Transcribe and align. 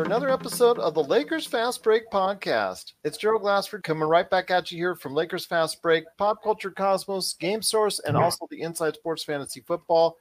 For 0.00 0.06
another 0.06 0.30
episode 0.30 0.78
of 0.78 0.94
the 0.94 1.04
Lakers 1.04 1.44
Fast 1.44 1.82
Break 1.82 2.10
podcast. 2.10 2.94
It's 3.04 3.18
Gerald 3.18 3.42
Glassford 3.42 3.82
coming 3.82 4.08
right 4.08 4.30
back 4.30 4.50
at 4.50 4.72
you 4.72 4.78
here 4.78 4.94
from 4.94 5.12
Lakers 5.12 5.44
Fast 5.44 5.82
Break, 5.82 6.04
Pop 6.16 6.42
Culture 6.42 6.70
Cosmos, 6.70 7.34
Game 7.34 7.60
Source, 7.60 7.98
and 7.98 8.16
also 8.16 8.46
the 8.48 8.62
Inside 8.62 8.94
Sports 8.94 9.24
Fantasy 9.24 9.60
Football. 9.60 10.16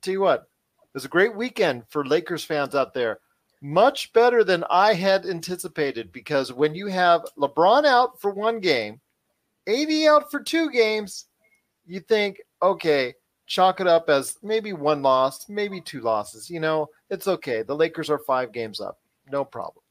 Tell 0.00 0.10
you 0.10 0.22
what, 0.22 0.40
it 0.40 0.94
was 0.94 1.04
a 1.04 1.08
great 1.08 1.36
weekend 1.36 1.84
for 1.88 2.04
Lakers 2.04 2.42
fans 2.42 2.74
out 2.74 2.94
there. 2.94 3.20
Much 3.60 4.12
better 4.12 4.42
than 4.42 4.64
I 4.68 4.92
had 4.92 5.24
anticipated 5.24 6.10
because 6.10 6.52
when 6.52 6.74
you 6.74 6.88
have 6.88 7.24
LeBron 7.38 7.84
out 7.84 8.20
for 8.20 8.32
one 8.32 8.58
game, 8.58 9.00
AD 9.68 9.92
out 10.08 10.32
for 10.32 10.40
two 10.40 10.68
games, 10.68 11.26
you 11.86 12.00
think, 12.00 12.42
okay, 12.60 13.14
chalk 13.46 13.80
it 13.80 13.86
up 13.86 14.10
as 14.10 14.36
maybe 14.42 14.72
one 14.72 15.00
loss, 15.00 15.48
maybe 15.48 15.80
two 15.80 16.00
losses. 16.00 16.50
You 16.50 16.58
know, 16.58 16.88
it's 17.08 17.28
okay. 17.28 17.62
The 17.62 17.76
Lakers 17.76 18.10
are 18.10 18.18
five 18.18 18.50
games 18.50 18.80
up. 18.80 18.98
No 19.30 19.44
problem. 19.44 19.82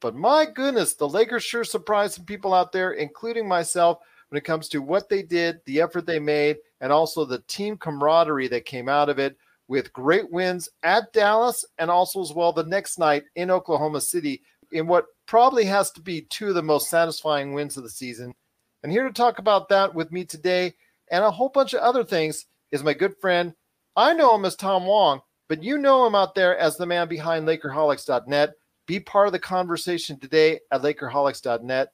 But 0.00 0.14
my 0.14 0.46
goodness, 0.46 0.94
the 0.94 1.08
Lakers 1.08 1.44
sure 1.44 1.64
surprised 1.64 2.14
some 2.14 2.24
people 2.24 2.54
out 2.54 2.72
there, 2.72 2.92
including 2.92 3.46
myself, 3.46 3.98
when 4.28 4.38
it 4.38 4.44
comes 4.44 4.68
to 4.68 4.80
what 4.80 5.08
they 5.08 5.22
did, 5.22 5.60
the 5.66 5.80
effort 5.80 6.06
they 6.06 6.20
made, 6.20 6.58
and 6.80 6.92
also 6.92 7.24
the 7.24 7.42
team 7.48 7.76
camaraderie 7.76 8.48
that 8.48 8.64
came 8.64 8.88
out 8.88 9.08
of 9.08 9.18
it 9.18 9.36
with 9.68 9.92
great 9.92 10.30
wins 10.30 10.68
at 10.82 11.12
Dallas 11.12 11.64
and 11.78 11.90
also 11.90 12.20
as 12.20 12.32
well 12.32 12.52
the 12.52 12.64
next 12.64 12.98
night 12.98 13.24
in 13.36 13.50
Oklahoma 13.50 14.00
City 14.00 14.42
in 14.72 14.86
what 14.86 15.06
probably 15.26 15.64
has 15.64 15.90
to 15.92 16.00
be 16.00 16.22
two 16.22 16.48
of 16.48 16.54
the 16.54 16.62
most 16.62 16.88
satisfying 16.90 17.52
wins 17.52 17.76
of 17.76 17.82
the 17.82 17.90
season. 17.90 18.34
And 18.82 18.90
here 18.90 19.06
to 19.06 19.12
talk 19.12 19.38
about 19.38 19.68
that 19.68 19.94
with 19.94 20.10
me 20.10 20.24
today 20.24 20.74
and 21.10 21.24
a 21.24 21.30
whole 21.30 21.50
bunch 21.50 21.74
of 21.74 21.80
other 21.80 22.04
things 22.04 22.46
is 22.72 22.82
my 22.82 22.94
good 22.94 23.16
friend. 23.20 23.54
I 23.96 24.12
know 24.12 24.34
him 24.34 24.44
as 24.44 24.56
Tom 24.56 24.86
Wong, 24.86 25.20
but 25.50 25.64
you 25.64 25.78
know 25.78 26.06
him 26.06 26.14
out 26.14 26.36
there 26.36 26.56
as 26.56 26.76
the 26.76 26.86
man 26.86 27.08
behind 27.08 27.44
Lakerholics.net. 27.44 28.54
Be 28.86 29.00
part 29.00 29.26
of 29.26 29.32
the 29.32 29.40
conversation 29.40 30.16
today 30.16 30.60
at 30.70 30.80
Lakerholics.net. 30.80 31.88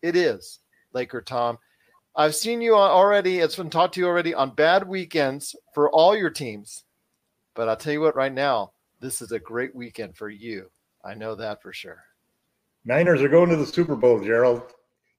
It 0.00 0.14
is 0.14 0.60
Laker 0.94 1.20
Tom. 1.20 1.58
I've 2.14 2.36
seen 2.36 2.60
you 2.60 2.76
already. 2.76 3.40
It's 3.40 3.56
been 3.56 3.68
talked 3.68 3.94
to 3.94 4.00
you 4.00 4.06
already 4.06 4.32
on 4.32 4.54
bad 4.54 4.86
weekends 4.86 5.56
for 5.74 5.90
all 5.90 6.16
your 6.16 6.30
teams. 6.30 6.84
But 7.56 7.68
I'll 7.68 7.76
tell 7.76 7.92
you 7.92 8.00
what, 8.00 8.14
right 8.14 8.32
now, 8.32 8.74
this 9.00 9.20
is 9.20 9.32
a 9.32 9.40
great 9.40 9.74
weekend 9.74 10.16
for 10.16 10.30
you. 10.30 10.70
I 11.04 11.14
know 11.14 11.34
that 11.34 11.62
for 11.62 11.72
sure. 11.72 12.04
Niners 12.84 13.22
are 13.22 13.28
going 13.28 13.50
to 13.50 13.56
the 13.56 13.66
Super 13.66 13.96
Bowl, 13.96 14.20
Gerald. 14.20 14.62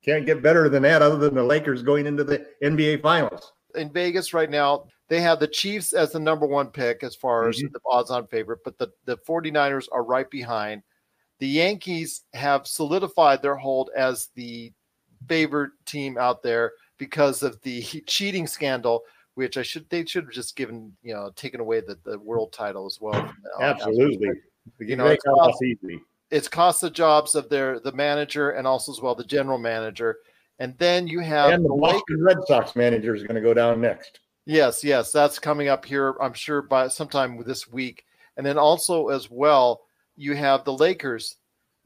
Can't 0.01 0.25
get 0.25 0.41
better 0.41 0.69
than 0.69 0.84
that 0.84 1.01
other 1.01 1.18
than 1.18 1.35
the 1.35 1.44
Lakers 1.44 1.84
going 1.84 2.07
into 2.07 2.24
the 2.24 2.47
NBA 2.63 3.01
Finals. 3.01 3.51
In 3.75 3.91
Vegas 3.91 4.34
right 4.34 4.50
now, 4.50 4.85
they 5.11 5.19
have 5.19 5.41
the 5.41 5.47
Chiefs 5.47 5.91
as 5.91 6.13
the 6.13 6.19
number 6.22 6.45
one 6.47 6.67
pick 6.67 7.03
as 7.03 7.17
far 7.17 7.49
as 7.49 7.57
Mhm. 7.57 7.73
the 7.73 7.79
odds 7.85 8.09
on 8.11 8.27
favorite, 8.27 8.59
but 8.63 8.77
the, 8.77 8.88
the 9.03 9.17
49ers 9.17 9.89
are 9.91 10.03
right 10.05 10.29
behind. 10.31 10.83
The 11.39 11.49
Yankees 11.49 12.23
have 12.33 12.66
solidified 12.66 13.41
their 13.41 13.57
hold 13.57 13.89
as 13.94 14.29
the 14.35 14.71
favorite 15.27 15.71
team 15.85 16.17
out 16.17 16.41
there 16.41 16.71
because 16.97 17.44
of 17.44 17.59
the 17.63 17.81
cheating 18.07 18.47
scandal, 18.47 19.03
which 19.35 19.57
I 19.57 19.63
should 19.63 19.89
they 19.89 20.05
should 20.05 20.23
have 20.23 20.33
just 20.33 20.55
given, 20.55 20.95
you 21.03 21.13
know, 21.13 21.29
taken 21.35 21.59
away 21.59 21.81
the, 21.81 21.97
the 22.05 22.17
world 22.17 22.53
title 22.53 22.85
as 22.85 23.00
well. 23.01 23.33
Absolutely. 23.59 24.29
You 24.79 24.95
know, 24.95 25.07
it's 25.07 25.23
cost- 25.25 25.61
easy. 25.61 26.00
it's 26.29 26.47
cost 26.47 26.79
the 26.79 26.89
jobs 26.89 27.35
of 27.35 27.50
their 27.50 27.81
the 27.81 27.91
manager 27.91 28.51
and 28.51 28.66
also 28.66 28.94
as 28.94 29.01
well 29.01 29.13
the 29.16 29.25
general 29.25 29.57
manager. 29.57 30.19
And 30.59 30.77
then 30.77 31.05
you 31.07 31.19
have 31.19 31.51
And 31.51 31.66
the 31.66 31.69
the 31.69 31.75
Lakers. 31.75 32.01
Boston 32.01 32.23
Red 32.23 32.38
Sox 32.47 32.75
manager 32.77 33.13
is 33.13 33.23
going 33.23 33.35
to 33.35 33.41
go 33.41 33.53
down 33.53 33.81
next. 33.81 34.19
Yes, 34.46 34.84
yes, 34.84 35.12
that's 35.12 35.40
coming 35.40 35.68
up 35.68 35.85
here. 35.85 36.16
I'm 36.19 36.34
sure 36.34 36.62
by 36.62 36.88
sometime 36.88 37.41
this 37.46 37.68
week, 37.68 38.06
and 38.38 38.46
then 38.46 38.57
also 38.57 39.09
as 39.09 39.29
well, 39.29 39.81
you 40.16 40.35
have 40.35 40.63
the 40.63 40.74
Lakers. 40.74 41.38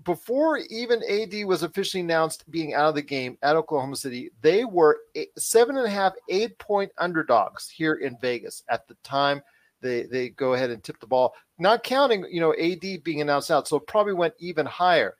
Before 0.04 0.58
even 0.70 1.02
AD 1.10 1.46
was 1.46 1.64
officially 1.64 2.02
announced 2.02 2.50
being 2.52 2.74
out 2.74 2.90
of 2.90 2.96
the 2.96 3.02
game 3.02 3.38
at 3.42 3.56
Oklahoma 3.56 3.96
City, 3.96 4.30
they 4.42 4.64
were 4.66 5.00
eight, 5.16 5.30
seven 5.38 5.78
and 5.78 5.86
a 5.86 5.90
half, 5.90 6.14
eight 6.30 6.58
point 6.60 6.92
underdogs 6.98 7.70
here 7.70 7.96
in 7.96 8.18
Vegas 8.22 8.64
at 8.70 8.88
the 8.88 8.96
time. 9.04 9.42
They 9.82 10.04
they 10.04 10.30
go 10.30 10.54
ahead 10.54 10.70
and 10.70 10.84
tip 10.84 11.00
the 11.00 11.08
ball, 11.08 11.34
not 11.60 11.84
counting 11.84 12.26
you 12.30 12.40
know 12.40 12.54
AD 12.54 13.04
being 13.04 13.22
announced 13.22 13.52
out, 13.52 13.68
so 13.68 13.78
it 13.78 13.88
probably 13.88 14.14
went 14.14 14.34
even 14.40 14.66
higher. 14.66 15.16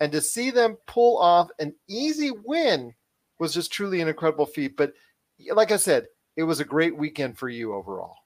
And 0.00 0.12
to 0.12 0.20
see 0.20 0.50
them 0.50 0.76
pull 0.86 1.18
off 1.18 1.48
an 1.58 1.74
easy 1.88 2.30
win 2.30 2.94
was 3.38 3.54
just 3.54 3.72
truly 3.72 4.00
an 4.00 4.08
incredible 4.08 4.46
feat. 4.46 4.76
But 4.76 4.92
like 5.52 5.72
I 5.72 5.76
said, 5.76 6.06
it 6.40 6.44
was 6.44 6.60
a 6.60 6.64
great 6.64 6.96
weekend 6.96 7.36
for 7.36 7.50
you 7.50 7.74
overall. 7.74 8.16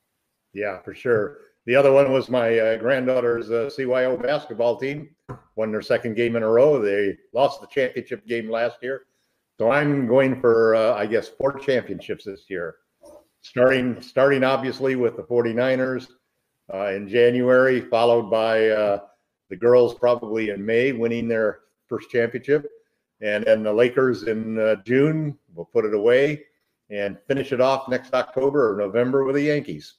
Yeah, 0.52 0.80
for 0.82 0.94
sure. 0.94 1.38
The 1.66 1.74
other 1.74 1.90
one 1.90 2.12
was 2.12 2.28
my 2.28 2.58
uh, 2.58 2.76
granddaughter's 2.76 3.50
uh, 3.50 3.68
CYO 3.76 4.22
basketball 4.22 4.78
team. 4.78 5.10
Won 5.56 5.72
their 5.72 5.82
second 5.82 6.14
game 6.14 6.36
in 6.36 6.44
a 6.44 6.48
row. 6.48 6.80
They 6.80 7.18
lost 7.32 7.60
the 7.60 7.66
championship 7.66 8.24
game 8.26 8.48
last 8.48 8.76
year. 8.82 9.06
So 9.58 9.70
I'm 9.70 10.06
going 10.06 10.40
for, 10.40 10.76
uh, 10.76 10.94
I 10.94 11.06
guess, 11.06 11.28
four 11.28 11.58
championships 11.58 12.24
this 12.24 12.44
year. 12.48 12.76
Starting, 13.40 14.00
starting 14.00 14.44
obviously 14.44 14.94
with 14.94 15.16
the 15.16 15.24
49ers 15.24 16.06
uh, 16.72 16.92
in 16.92 17.08
January, 17.08 17.80
followed 17.80 18.30
by 18.30 18.68
uh, 18.68 19.00
the 19.50 19.56
girls 19.56 19.94
probably 19.94 20.50
in 20.50 20.64
May, 20.64 20.92
winning 20.92 21.26
their 21.26 21.60
first 21.88 22.10
championship, 22.10 22.70
and 23.20 23.44
then 23.44 23.64
the 23.64 23.72
Lakers 23.72 24.24
in 24.24 24.58
uh, 24.58 24.76
June. 24.86 25.36
We'll 25.52 25.66
put 25.66 25.84
it 25.84 25.94
away 25.94 26.44
and 26.90 27.18
finish 27.26 27.52
it 27.52 27.60
off 27.60 27.88
next 27.88 28.14
October 28.14 28.72
or 28.72 28.76
November 28.76 29.24
with 29.24 29.36
the 29.36 29.42
Yankees. 29.42 29.94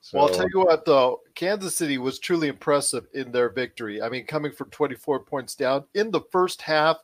So, 0.00 0.18
well, 0.18 0.28
I'll 0.28 0.34
tell 0.34 0.48
you 0.52 0.60
what, 0.60 0.84
though, 0.86 1.20
Kansas 1.34 1.76
City 1.76 1.98
was 1.98 2.18
truly 2.18 2.48
impressive 2.48 3.06
in 3.12 3.30
their 3.30 3.50
victory. 3.50 4.00
I 4.00 4.08
mean, 4.08 4.24
coming 4.24 4.52
from 4.52 4.70
24 4.70 5.20
points 5.24 5.54
down 5.54 5.84
in 5.94 6.10
the 6.10 6.22
first 6.32 6.62
half, 6.62 6.96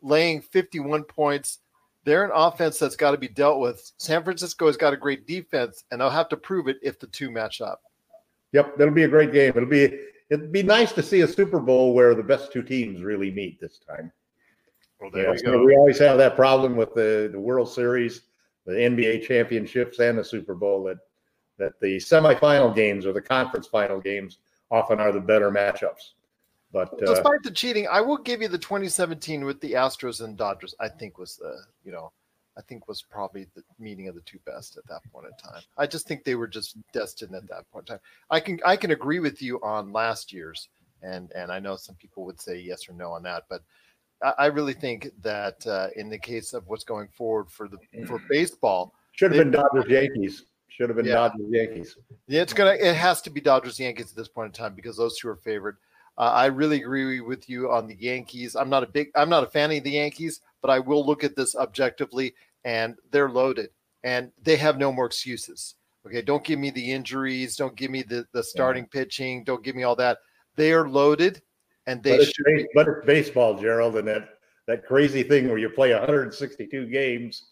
laying 0.00 0.40
51 0.40 1.04
points. 1.04 1.58
They're 2.04 2.24
an 2.24 2.30
offense 2.32 2.78
that's 2.78 2.96
got 2.96 3.10
to 3.10 3.18
be 3.18 3.28
dealt 3.28 3.60
with. 3.60 3.92
San 3.98 4.24
Francisco 4.24 4.66
has 4.66 4.78
got 4.78 4.94
a 4.94 4.96
great 4.96 5.26
defense, 5.26 5.84
and 5.90 6.00
they'll 6.00 6.08
have 6.08 6.30
to 6.30 6.38
prove 6.38 6.68
it 6.68 6.78
if 6.82 6.98
the 6.98 7.06
two 7.08 7.30
match 7.30 7.60
up. 7.60 7.82
Yep, 8.52 8.78
that'll 8.78 8.94
be 8.94 9.02
a 9.02 9.08
great 9.08 9.32
game. 9.32 9.52
It'll 9.54 9.68
be 9.68 9.98
it'd 10.30 10.52
be 10.52 10.62
nice 10.62 10.92
to 10.92 11.02
see 11.02 11.20
a 11.20 11.28
Super 11.28 11.60
Bowl 11.60 11.94
where 11.94 12.14
the 12.14 12.22
best 12.22 12.52
two 12.52 12.62
teams 12.62 13.02
really 13.02 13.30
meet 13.30 13.60
this 13.60 13.78
time. 13.78 14.10
Well, 15.00 15.10
You 15.14 15.22
know, 15.22 15.36
so 15.36 15.64
we 15.64 15.76
always 15.76 15.98
have 15.98 16.18
that 16.18 16.34
problem 16.34 16.76
with 16.76 16.94
the, 16.94 17.28
the 17.30 17.38
World 17.38 17.70
Series, 17.70 18.22
the 18.68 18.74
NBA 18.74 19.26
championships, 19.26 19.98
and 19.98 20.18
the 20.18 20.24
Super 20.24 20.54
Bowl 20.54 20.84
that 20.84 20.98
that 21.58 21.80
the 21.80 21.96
semifinal 21.96 22.74
games 22.74 23.04
or 23.04 23.12
the 23.12 23.20
conference 23.20 23.66
final 23.66 24.00
games 24.00 24.38
often 24.70 25.00
are 25.00 25.10
the 25.10 25.20
better 25.20 25.50
matchups. 25.50 26.12
But 26.70 26.92
uh, 27.02 27.06
Despite 27.06 27.42
the 27.42 27.50
cheating, 27.50 27.88
I 27.90 28.00
will 28.00 28.18
give 28.18 28.42
you 28.42 28.48
the 28.48 28.58
2017 28.58 29.44
with 29.44 29.60
the 29.60 29.72
Astros 29.72 30.22
and 30.22 30.36
Dodgers. 30.36 30.74
I 30.78 30.88
think 30.88 31.18
was 31.18 31.36
the 31.36 31.56
you 31.82 31.92
know, 31.92 32.12
I 32.58 32.60
think 32.60 32.86
was 32.86 33.00
probably 33.02 33.46
the 33.54 33.62
meeting 33.78 34.06
of 34.06 34.14
the 34.14 34.20
two 34.20 34.38
best 34.44 34.76
at 34.76 34.86
that 34.88 35.00
point 35.10 35.26
in 35.26 35.32
time. 35.50 35.62
I 35.78 35.86
just 35.86 36.06
think 36.06 36.24
they 36.24 36.34
were 36.34 36.46
just 36.46 36.76
destined 36.92 37.34
at 37.34 37.48
that 37.48 37.70
point 37.72 37.88
in 37.88 37.94
time. 37.94 38.02
I 38.30 38.38
can 38.38 38.60
I 38.66 38.76
can 38.76 38.90
agree 38.90 39.18
with 39.18 39.40
you 39.40 39.58
on 39.62 39.92
last 39.92 40.30
year's, 40.30 40.68
and 41.02 41.32
and 41.32 41.50
I 41.50 41.58
know 41.58 41.76
some 41.76 41.94
people 41.94 42.26
would 42.26 42.40
say 42.40 42.58
yes 42.58 42.86
or 42.88 42.92
no 42.92 43.12
on 43.12 43.22
that, 43.22 43.44
but 43.48 43.62
I, 44.22 44.46
really 44.46 44.74
think 44.74 45.10
that 45.22 45.66
uh, 45.66 45.88
in 45.96 46.08
the 46.08 46.18
case 46.18 46.52
of 46.52 46.66
what's 46.66 46.84
going 46.84 47.08
forward 47.08 47.50
for 47.50 47.68
the 47.68 47.78
for 48.06 48.20
baseball, 48.28 48.94
should 49.12 49.32
have 49.32 49.44
been 49.44 49.50
Dodgers 49.50 49.88
Yankees. 49.88 50.44
Should 50.68 50.90
have 50.90 50.96
been 50.96 51.06
Yeah. 51.06 51.14
Dodgers 51.14 51.46
Yankees. 51.50 51.96
Yeah, 52.26 52.42
it's 52.42 52.52
gonna. 52.52 52.72
It 52.72 52.94
has 52.94 53.20
to 53.22 53.30
be 53.30 53.40
Dodgers 53.40 53.78
Yankees 53.78 54.10
at 54.10 54.16
this 54.16 54.28
point 54.28 54.46
in 54.46 54.52
time 54.52 54.74
because 54.74 54.96
those 54.96 55.18
two 55.18 55.28
are 55.28 55.36
favored. 55.36 55.76
Uh, 56.18 56.32
I 56.34 56.46
really 56.46 56.82
agree 56.82 57.20
with 57.20 57.48
you 57.48 57.70
on 57.70 57.86
the 57.86 57.94
Yankees. 57.94 58.56
I'm 58.56 58.68
not 58.68 58.82
a 58.82 58.86
big, 58.86 59.08
I'm 59.14 59.28
not 59.28 59.44
a 59.44 59.46
fan 59.46 59.70
of 59.70 59.84
the 59.84 59.92
Yankees, 59.92 60.40
but 60.60 60.70
I 60.70 60.80
will 60.80 61.06
look 61.06 61.22
at 61.22 61.36
this 61.36 61.54
objectively, 61.54 62.34
and 62.64 62.96
they're 63.12 63.30
loaded, 63.30 63.70
and 64.02 64.32
they 64.42 64.56
have 64.56 64.78
no 64.78 64.92
more 64.92 65.06
excuses. 65.06 65.76
Okay, 66.04 66.22
don't 66.22 66.42
give 66.42 66.58
me 66.58 66.70
the 66.70 66.90
injuries, 66.92 67.54
don't 67.54 67.76
give 67.76 67.92
me 67.92 68.02
the 68.02 68.26
the 68.32 68.42
starting 68.42 68.88
yeah. 68.92 69.00
pitching, 69.00 69.44
don't 69.44 69.62
give 69.62 69.76
me 69.76 69.84
all 69.84 69.94
that. 69.96 70.18
They 70.56 70.72
are 70.72 70.88
loaded, 70.88 71.40
and 71.88 72.02
they 72.02 72.10
but 72.10 72.20
it's, 72.20 72.32
should. 72.32 72.66
But 72.74 72.86
it's 72.88 73.06
baseball, 73.06 73.58
Gerald, 73.58 73.96
and 73.96 74.06
that 74.06 74.28
that 74.66 74.86
crazy 74.86 75.22
thing 75.22 75.48
where 75.48 75.58
you 75.58 75.70
play 75.70 75.92
162 75.92 76.86
games, 76.86 77.46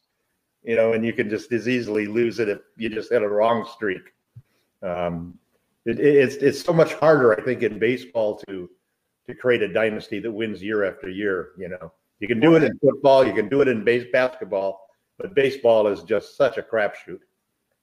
you 0.63 0.77
know, 0.77 0.93
and 0.93 1.05
you 1.05 1.15
can 1.15 1.31
just 1.31 1.51
as 1.53 1.67
easily 1.67 2.07
lose 2.07 2.39
it 2.39 2.49
if 2.49 2.59
you 2.77 2.91
just 2.91 3.11
had 3.11 3.23
a 3.23 3.29
wrong 3.29 3.67
streak. 3.75 4.13
Um, 4.83 5.39
it, 5.87 5.99
it's 5.99 6.37
it's 6.37 6.61
so 6.61 6.73
much 6.73 6.93
harder, 6.95 7.39
I 7.39 7.43
think, 7.43 7.63
in 7.63 7.79
baseball 7.79 8.37
to 8.47 8.69
to 9.27 9.35
create 9.35 9.63
a 9.63 9.73
dynasty 9.73 10.21
that 10.21 10.31
wins 10.31 10.63
year 10.63 10.85
after 10.85 11.09
year. 11.09 11.53
You 11.57 11.71
know, 11.71 11.93
you 12.21 12.29
can 12.29 12.39
do 12.39 12.55
it 12.57 12.63
in 12.63 12.79
football, 12.79 13.27
you 13.27 13.33
can 13.33 13.49
do 13.49 13.63
it 13.63 13.69
in 13.69 13.85
base 13.85 14.07
basketball, 14.13 14.87
but 15.19 15.35
baseball 15.35 15.89
is 15.89 16.03
just 16.03 16.37
such 16.37 16.59
a 16.59 16.63
crapshoot. 16.63 17.21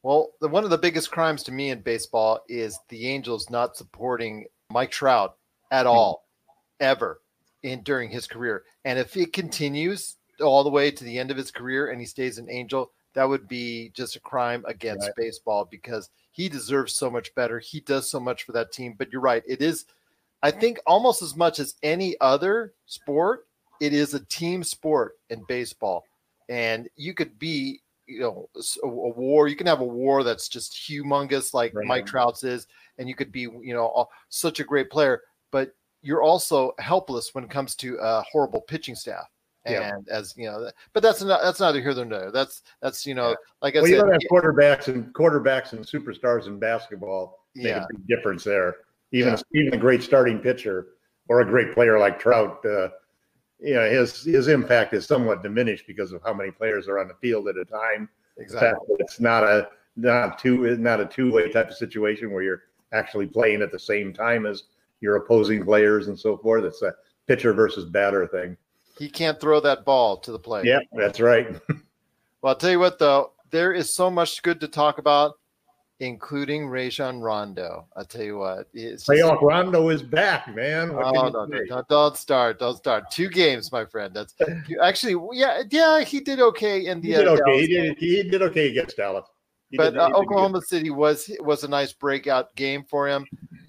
Well, 0.03 0.33
the, 0.41 0.49
one 0.49 0.65
of 0.65 0.69
the 0.69 0.77
biggest 0.77 1.11
crimes 1.11 1.43
to 1.43 1.51
me 1.51 1.69
in 1.69 1.81
baseball 1.81 2.41
is 2.49 2.77
the 2.89 3.07
Angels 3.07 3.49
not 3.49 3.77
supporting 3.77 4.45
Mike 4.69 4.91
Trout 4.91 5.37
at 5.71 5.85
mm-hmm. 5.85 5.97
all. 5.97 6.22
Ever 6.79 7.21
in 7.63 7.81
during 7.81 8.09
his 8.09 8.27
career. 8.27 8.63
And 8.85 8.99
if 8.99 9.15
it 9.17 9.33
continues 9.33 10.17
all 10.41 10.63
the 10.63 10.69
way 10.69 10.91
to 10.91 11.03
the 11.03 11.17
end 11.17 11.31
of 11.31 11.37
his 11.37 11.51
career 11.51 11.91
and 11.91 11.99
he 11.99 12.05
stays 12.05 12.37
an 12.37 12.49
Angel, 12.49 12.91
that 13.13 13.29
would 13.29 13.47
be 13.47 13.91
just 13.93 14.15
a 14.15 14.19
crime 14.19 14.63
against 14.67 15.07
right. 15.07 15.15
baseball 15.15 15.65
because 15.69 16.09
he 16.31 16.49
deserves 16.49 16.93
so 16.93 17.09
much 17.09 17.33
better. 17.35 17.59
He 17.59 17.79
does 17.79 18.09
so 18.09 18.19
much 18.19 18.43
for 18.43 18.51
that 18.53 18.71
team. 18.71 18.95
But 18.97 19.11
you're 19.11 19.21
right. 19.21 19.43
It 19.47 19.61
is, 19.61 19.85
I 20.41 20.51
think, 20.51 20.79
almost 20.85 21.21
as 21.21 21.35
much 21.35 21.59
as 21.59 21.75
any 21.83 22.15
other 22.19 22.73
sport, 22.87 23.47
it 23.79 23.93
is 23.93 24.13
a 24.13 24.25
team 24.25 24.63
sport 24.63 25.13
in 25.29 25.45
baseball. 25.47 26.05
And 26.49 26.89
you 26.95 27.13
could 27.13 27.37
be, 27.37 27.81
you 28.07 28.19
know, 28.19 28.49
a, 28.55 28.87
a 28.87 28.89
war. 28.89 29.47
You 29.47 29.55
can 29.55 29.67
have 29.67 29.81
a 29.81 29.85
war 29.85 30.23
that's 30.23 30.49
just 30.49 30.73
humongous, 30.73 31.53
like 31.53 31.73
right. 31.75 31.87
Mike 31.87 32.05
Trout's 32.05 32.43
is, 32.43 32.67
and 32.97 33.07
you 33.07 33.15
could 33.15 33.31
be, 33.31 33.41
you 33.41 33.73
know, 33.73 34.07
such 34.29 34.59
a 34.59 34.65
great 34.65 34.89
player. 34.89 35.21
But 35.51 35.75
you're 36.03 36.21
also 36.21 36.73
helpless 36.79 37.33
when 37.33 37.43
it 37.43 37.49
comes 37.49 37.75
to 37.75 37.97
a 38.01 38.21
horrible 38.31 38.61
pitching 38.61 38.95
staff 38.95 39.27
and 39.65 40.05
yeah. 40.07 40.13
as 40.13 40.35
you 40.37 40.45
know, 40.45 40.69
but 40.91 41.01
that's 41.01 41.21
not 41.21 41.41
that's 41.41 41.59
neither 41.59 41.81
here 41.81 41.93
nor 41.93 42.05
there. 42.05 42.31
That's 42.31 42.63
that's 42.81 43.05
you 43.05 43.15
know, 43.15 43.29
yeah. 43.29 43.35
like 43.61 43.75
I 43.75 43.79
well, 43.79 43.85
said, 43.85 43.91
you 43.91 44.01
don't 44.01 44.11
have 44.11 44.21
quarterbacks 44.29 44.87
and 44.87 45.13
quarterbacks 45.13 45.73
and 45.73 45.85
superstars 45.85 46.47
in 46.47 46.59
basketball 46.59 47.39
make 47.55 47.67
yeah. 47.67 47.83
a 47.83 47.87
big 47.89 48.07
difference 48.07 48.43
there. 48.43 48.77
Even 49.11 49.37
even 49.53 49.73
a 49.73 49.77
great 49.77 50.03
starting 50.03 50.39
pitcher 50.39 50.87
or 51.29 51.41
a 51.41 51.45
great 51.45 51.73
player 51.73 51.97
like 51.97 52.19
Trout, 52.19 52.65
uh, 52.65 52.89
you 53.59 53.75
know, 53.75 53.89
his 53.89 54.23
his 54.23 54.47
impact 54.47 54.93
is 54.93 55.05
somewhat 55.05 55.43
diminished 55.43 55.87
because 55.87 56.11
of 56.11 56.21
how 56.23 56.33
many 56.33 56.51
players 56.51 56.87
are 56.87 56.99
on 56.99 57.07
the 57.07 57.15
field 57.15 57.47
at 57.47 57.57
a 57.57 57.65
time. 57.65 58.09
Exactly, 58.37 58.95
it's 58.99 59.19
not 59.19 59.43
a 59.43 59.69
not 59.95 60.39
two 60.39 60.75
not 60.77 60.99
a 60.99 61.05
two 61.05 61.31
way 61.31 61.49
type 61.51 61.69
of 61.69 61.75
situation 61.75 62.31
where 62.31 62.43
you're 62.43 62.63
actually 62.91 63.27
playing 63.27 63.61
at 63.61 63.71
the 63.71 63.79
same 63.79 64.13
time 64.13 64.45
as 64.45 64.63
your 65.03 65.17
opposing 65.17 65.63
players 65.63 66.07
and 66.07 66.17
so 66.17 66.37
forth. 66.37 66.63
It's 66.63 66.81
a 66.81 66.95
pitcher 67.27 67.53
versus 67.53 67.85
batter 67.85 68.25
thing. 68.25 68.57
He 68.97 69.09
can't 69.09 69.39
throw 69.39 69.59
that 69.59 69.85
ball 69.85 70.17
to 70.17 70.31
the 70.31 70.39
plate. 70.39 70.65
Yeah, 70.65 70.79
that's 70.93 71.19
right. 71.19 71.49
well, 72.41 72.53
I'll 72.53 72.55
tell 72.55 72.71
you 72.71 72.79
what, 72.79 72.99
though, 72.99 73.33
there 73.51 73.73
is 73.73 73.93
so 73.93 74.09
much 74.09 74.41
good 74.43 74.61
to 74.61 74.67
talk 74.67 74.97
about, 74.97 75.33
including 75.99 76.67
Rajon 76.67 77.19
Rondo. 77.19 77.85
I'll 77.97 78.05
tell 78.05 78.23
you 78.23 78.37
what. 78.37 78.67
It's 78.73 79.05
Playoff 79.05 79.41
Rondo 79.41 79.89
is 79.89 80.01
back, 80.01 80.53
man. 80.55 80.93
What 80.93 81.05
oh, 81.05 81.29
no, 81.29 81.45
no, 81.45 81.83
don't 81.89 82.15
start. 82.15 82.59
Don't 82.59 82.77
start. 82.77 83.11
Two 83.11 83.29
games, 83.29 83.71
my 83.71 83.83
friend. 83.83 84.13
That's 84.13 84.35
actually, 84.81 85.15
yeah, 85.33 85.63
yeah, 85.69 86.01
he 86.01 86.21
did 86.21 86.39
okay 86.39 86.85
in 86.85 87.01
the. 87.01 87.09
He 87.09 87.13
did 87.15 87.27
okay. 87.27 87.61
He 87.61 87.67
did, 87.67 87.97
he 87.97 88.23
did 88.23 88.41
okay 88.41 88.69
against 88.69 88.95
Dallas. 88.95 89.25
He 89.73 89.77
but 89.77 89.97
uh, 89.97 90.11
Oklahoma 90.13 90.61
City 90.61 90.91
was 90.91 91.31
was 91.39 91.63
a 91.63 91.67
nice 91.67 91.93
breakout 91.93 92.55
game 92.55 92.85
for 92.87 93.07
him. 93.07 93.25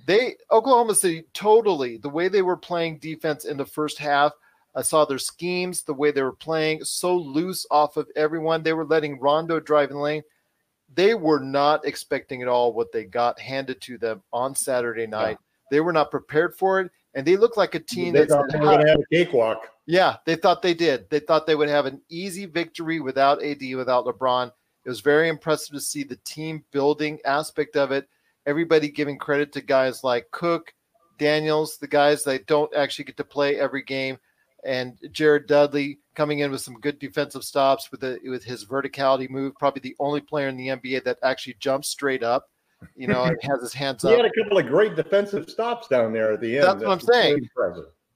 They 0.06 0.36
Oklahoma 0.52 0.94
City 0.94 1.24
totally 1.32 1.96
the 1.96 2.10
way 2.10 2.28
they 2.28 2.42
were 2.42 2.58
playing 2.58 2.98
defense 2.98 3.46
in 3.46 3.56
the 3.56 3.64
first 3.64 3.98
half 3.98 4.32
I 4.74 4.82
saw 4.82 5.04
their 5.04 5.18
schemes, 5.18 5.82
the 5.82 5.94
way 5.94 6.10
they 6.10 6.22
were 6.22 6.32
playing, 6.32 6.84
so 6.84 7.16
loose 7.16 7.64
off 7.70 7.96
of 7.96 8.08
everyone. 8.16 8.62
They 8.62 8.72
were 8.72 8.84
letting 8.84 9.20
Rondo 9.20 9.60
drive 9.60 9.90
in 9.90 9.96
the 9.96 10.02
lane. 10.02 10.22
They 10.92 11.14
were 11.14 11.40
not 11.40 11.86
expecting 11.86 12.42
at 12.42 12.48
all 12.48 12.72
what 12.72 12.92
they 12.92 13.04
got 13.04 13.38
handed 13.38 13.80
to 13.82 13.98
them 13.98 14.22
on 14.32 14.54
Saturday 14.54 15.06
night. 15.06 15.38
Yeah. 15.40 15.46
They 15.70 15.80
were 15.80 15.92
not 15.92 16.10
prepared 16.10 16.54
for 16.56 16.80
it, 16.80 16.90
and 17.14 17.26
they 17.26 17.36
looked 17.36 17.56
like 17.56 17.74
a 17.74 17.80
team 17.80 18.12
they 18.12 18.26
thought 18.26 18.50
they 18.50 18.58
were 18.58 18.64
going 18.64 18.80
to 18.84 18.88
have 18.88 19.00
a 19.00 19.14
cakewalk. 19.14 19.68
Yeah, 19.86 20.16
they 20.26 20.36
thought 20.36 20.62
they 20.62 20.74
did. 20.74 21.08
They 21.10 21.20
thought 21.20 21.46
they 21.46 21.54
would 21.54 21.68
have 21.68 21.86
an 21.86 22.00
easy 22.08 22.46
victory 22.46 23.00
without 23.00 23.42
AD, 23.42 23.62
without 23.76 24.06
LeBron. 24.06 24.50
It 24.84 24.88
was 24.88 25.00
very 25.00 25.28
impressive 25.28 25.74
to 25.74 25.80
see 25.80 26.02
the 26.02 26.18
team 26.24 26.64
building 26.70 27.18
aspect 27.24 27.76
of 27.76 27.92
it. 27.92 28.08
Everybody 28.46 28.88
giving 28.90 29.18
credit 29.18 29.52
to 29.52 29.60
guys 29.60 30.04
like 30.04 30.30
Cook, 30.30 30.74
Daniels, 31.18 31.78
the 31.78 31.86
guys 31.86 32.24
that 32.24 32.46
don't 32.46 32.74
actually 32.74 33.06
get 33.06 33.16
to 33.16 33.24
play 33.24 33.58
every 33.58 33.82
game 33.82 34.18
and 34.64 34.98
Jared 35.12 35.46
Dudley 35.46 35.98
coming 36.14 36.40
in 36.40 36.50
with 36.50 36.62
some 36.62 36.80
good 36.80 36.98
defensive 36.98 37.44
stops 37.44 37.90
with 37.90 38.00
the, 38.00 38.18
with 38.24 38.42
his 38.42 38.64
verticality 38.64 39.28
move. 39.28 39.54
Probably 39.58 39.80
the 39.80 39.96
only 40.00 40.20
player 40.20 40.48
in 40.48 40.56
the 40.56 40.68
NBA 40.68 41.04
that 41.04 41.18
actually 41.22 41.56
jumps 41.60 41.88
straight 41.88 42.22
up. 42.22 42.48
You 42.96 43.06
know, 43.06 43.22
and 43.24 43.38
has 43.40 43.62
his 43.62 43.72
hands 43.72 44.02
he 44.02 44.08
up. 44.08 44.14
He 44.14 44.22
had 44.22 44.30
a 44.30 44.42
couple 44.42 44.58
of 44.58 44.66
great 44.66 44.94
defensive 44.94 45.48
stops 45.48 45.88
down 45.88 46.12
there 46.12 46.32
at 46.32 46.40
the 46.42 46.56
end. 46.56 46.64
That's, 46.64 46.74
That's 46.74 46.84
what 46.84 46.92
I'm 46.92 47.00
saying. 47.00 47.48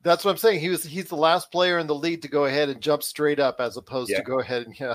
That's 0.03 0.25
what 0.26 0.32
I'm 0.32 0.37
saying. 0.37 0.61
He 0.61 0.69
was 0.69 0.85
he's 0.85 1.06
the 1.06 1.17
last 1.17 1.50
player 1.50 1.79
in 1.79 1.87
the 1.87 1.94
league 1.94 2.20
to 2.23 2.29
go 2.29 2.44
ahead 2.44 2.69
and 2.69 2.79
jump 2.79 3.03
straight 3.03 3.41
up 3.41 3.61
as 3.61 3.79
opposed 3.79 4.11
yeah. 4.11 4.19
to 4.19 4.25
go 4.25 4.41
ahead 4.41 4.67
and 4.67 4.79
yeah. 4.79 4.94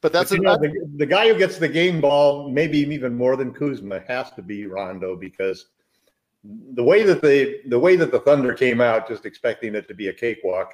But 0.00 0.12
that's 0.12 0.30
but, 0.30 0.40
know, 0.40 0.56
the, 0.56 0.88
the 0.96 1.06
guy 1.06 1.28
who 1.28 1.38
gets 1.38 1.58
the 1.58 1.68
game 1.68 2.00
ball, 2.00 2.48
maybe 2.48 2.78
even 2.78 3.14
more 3.14 3.36
than 3.36 3.52
Kuzma, 3.52 4.02
has 4.08 4.30
to 4.32 4.42
be 4.42 4.66
Rondo 4.66 5.14
because 5.14 5.66
the 6.44 6.82
way 6.82 7.02
that 7.02 7.20
they 7.20 7.60
the 7.68 7.78
way 7.78 7.96
that 7.96 8.10
the 8.10 8.20
Thunder 8.20 8.54
came 8.54 8.80
out, 8.80 9.08
just 9.08 9.26
expecting 9.26 9.74
it 9.74 9.86
to 9.88 9.94
be 9.94 10.08
a 10.08 10.12
cakewalk, 10.12 10.72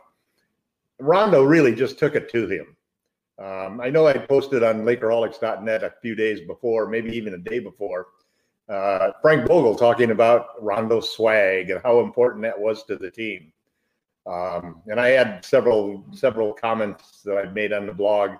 Rondo 1.00 1.42
really 1.42 1.74
just 1.74 1.98
took 1.98 2.14
it 2.14 2.30
to 2.30 2.46
him. 2.46 2.76
Um, 3.38 3.80
I 3.80 3.90
know 3.90 4.06
I 4.06 4.14
posted 4.14 4.62
on 4.62 4.82
Lakerholics.net 4.82 5.82
a 5.82 5.92
few 6.00 6.14
days 6.14 6.40
before, 6.40 6.88
maybe 6.88 7.14
even 7.14 7.34
a 7.34 7.38
day 7.38 7.58
before, 7.58 8.06
uh, 8.68 9.10
Frank 9.20 9.46
Vogel 9.46 9.76
talking 9.76 10.10
about 10.10 10.62
Rondo's 10.62 11.10
swag 11.10 11.70
and 11.70 11.80
how 11.82 12.00
important 12.00 12.42
that 12.42 12.58
was 12.58 12.82
to 12.84 12.96
the 12.96 13.10
team. 13.10 13.52
Um, 14.26 14.82
and 14.88 14.98
I 14.98 15.08
had 15.08 15.44
several 15.44 16.04
several 16.12 16.52
comments 16.52 17.22
that 17.22 17.36
I've 17.36 17.54
made 17.54 17.72
on 17.72 17.86
the 17.86 17.92
blog, 17.92 18.32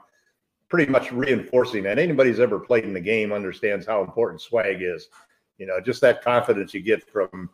pretty 0.69 0.91
much 0.91 1.13
reinforcing 1.13 1.85
that 1.85 1.99
anybody's 1.99 2.41
ever 2.41 2.59
played 2.59 2.85
in 2.85 2.93
the 2.93 3.01
game 3.01 3.33
understands 3.33 3.87
how 3.87 4.03
important 4.03 4.41
swag 4.41 4.83
is. 4.83 5.09
You 5.59 5.67
know, 5.67 5.81
just 5.81 6.01
that 6.01 6.23
confidence 6.23 6.75
you 6.75 6.81
get 6.81 7.09
from 7.09 7.49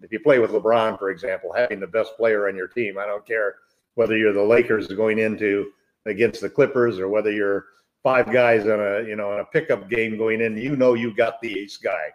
if 0.00 0.10
you 0.12 0.20
play 0.20 0.38
with 0.38 0.52
LeBron, 0.52 0.98
for 0.98 1.10
example, 1.10 1.52
having 1.52 1.80
the 1.80 1.86
best 1.86 2.16
player 2.16 2.48
on 2.48 2.56
your 2.56 2.68
team. 2.68 2.98
I 2.98 3.06
don't 3.06 3.26
care 3.26 3.56
whether 3.94 4.16
you're 4.16 4.32
the 4.32 4.42
Lakers 4.42 4.88
going 4.88 5.18
into 5.18 5.70
against 6.06 6.40
the 6.40 6.48
Clippers 6.48 6.98
or 6.98 7.08
whether 7.08 7.30
you're 7.30 7.66
five 8.02 8.32
guys 8.32 8.66
on 8.66 8.80
a 8.80 9.06
you 9.06 9.16
know 9.16 9.32
in 9.34 9.40
a 9.40 9.44
pickup 9.44 9.88
game 9.88 10.16
going 10.16 10.40
in, 10.40 10.56
you 10.56 10.76
know 10.76 10.94
you 10.94 11.14
got 11.14 11.40
the 11.40 11.58
ace 11.58 11.76
guy. 11.76 12.08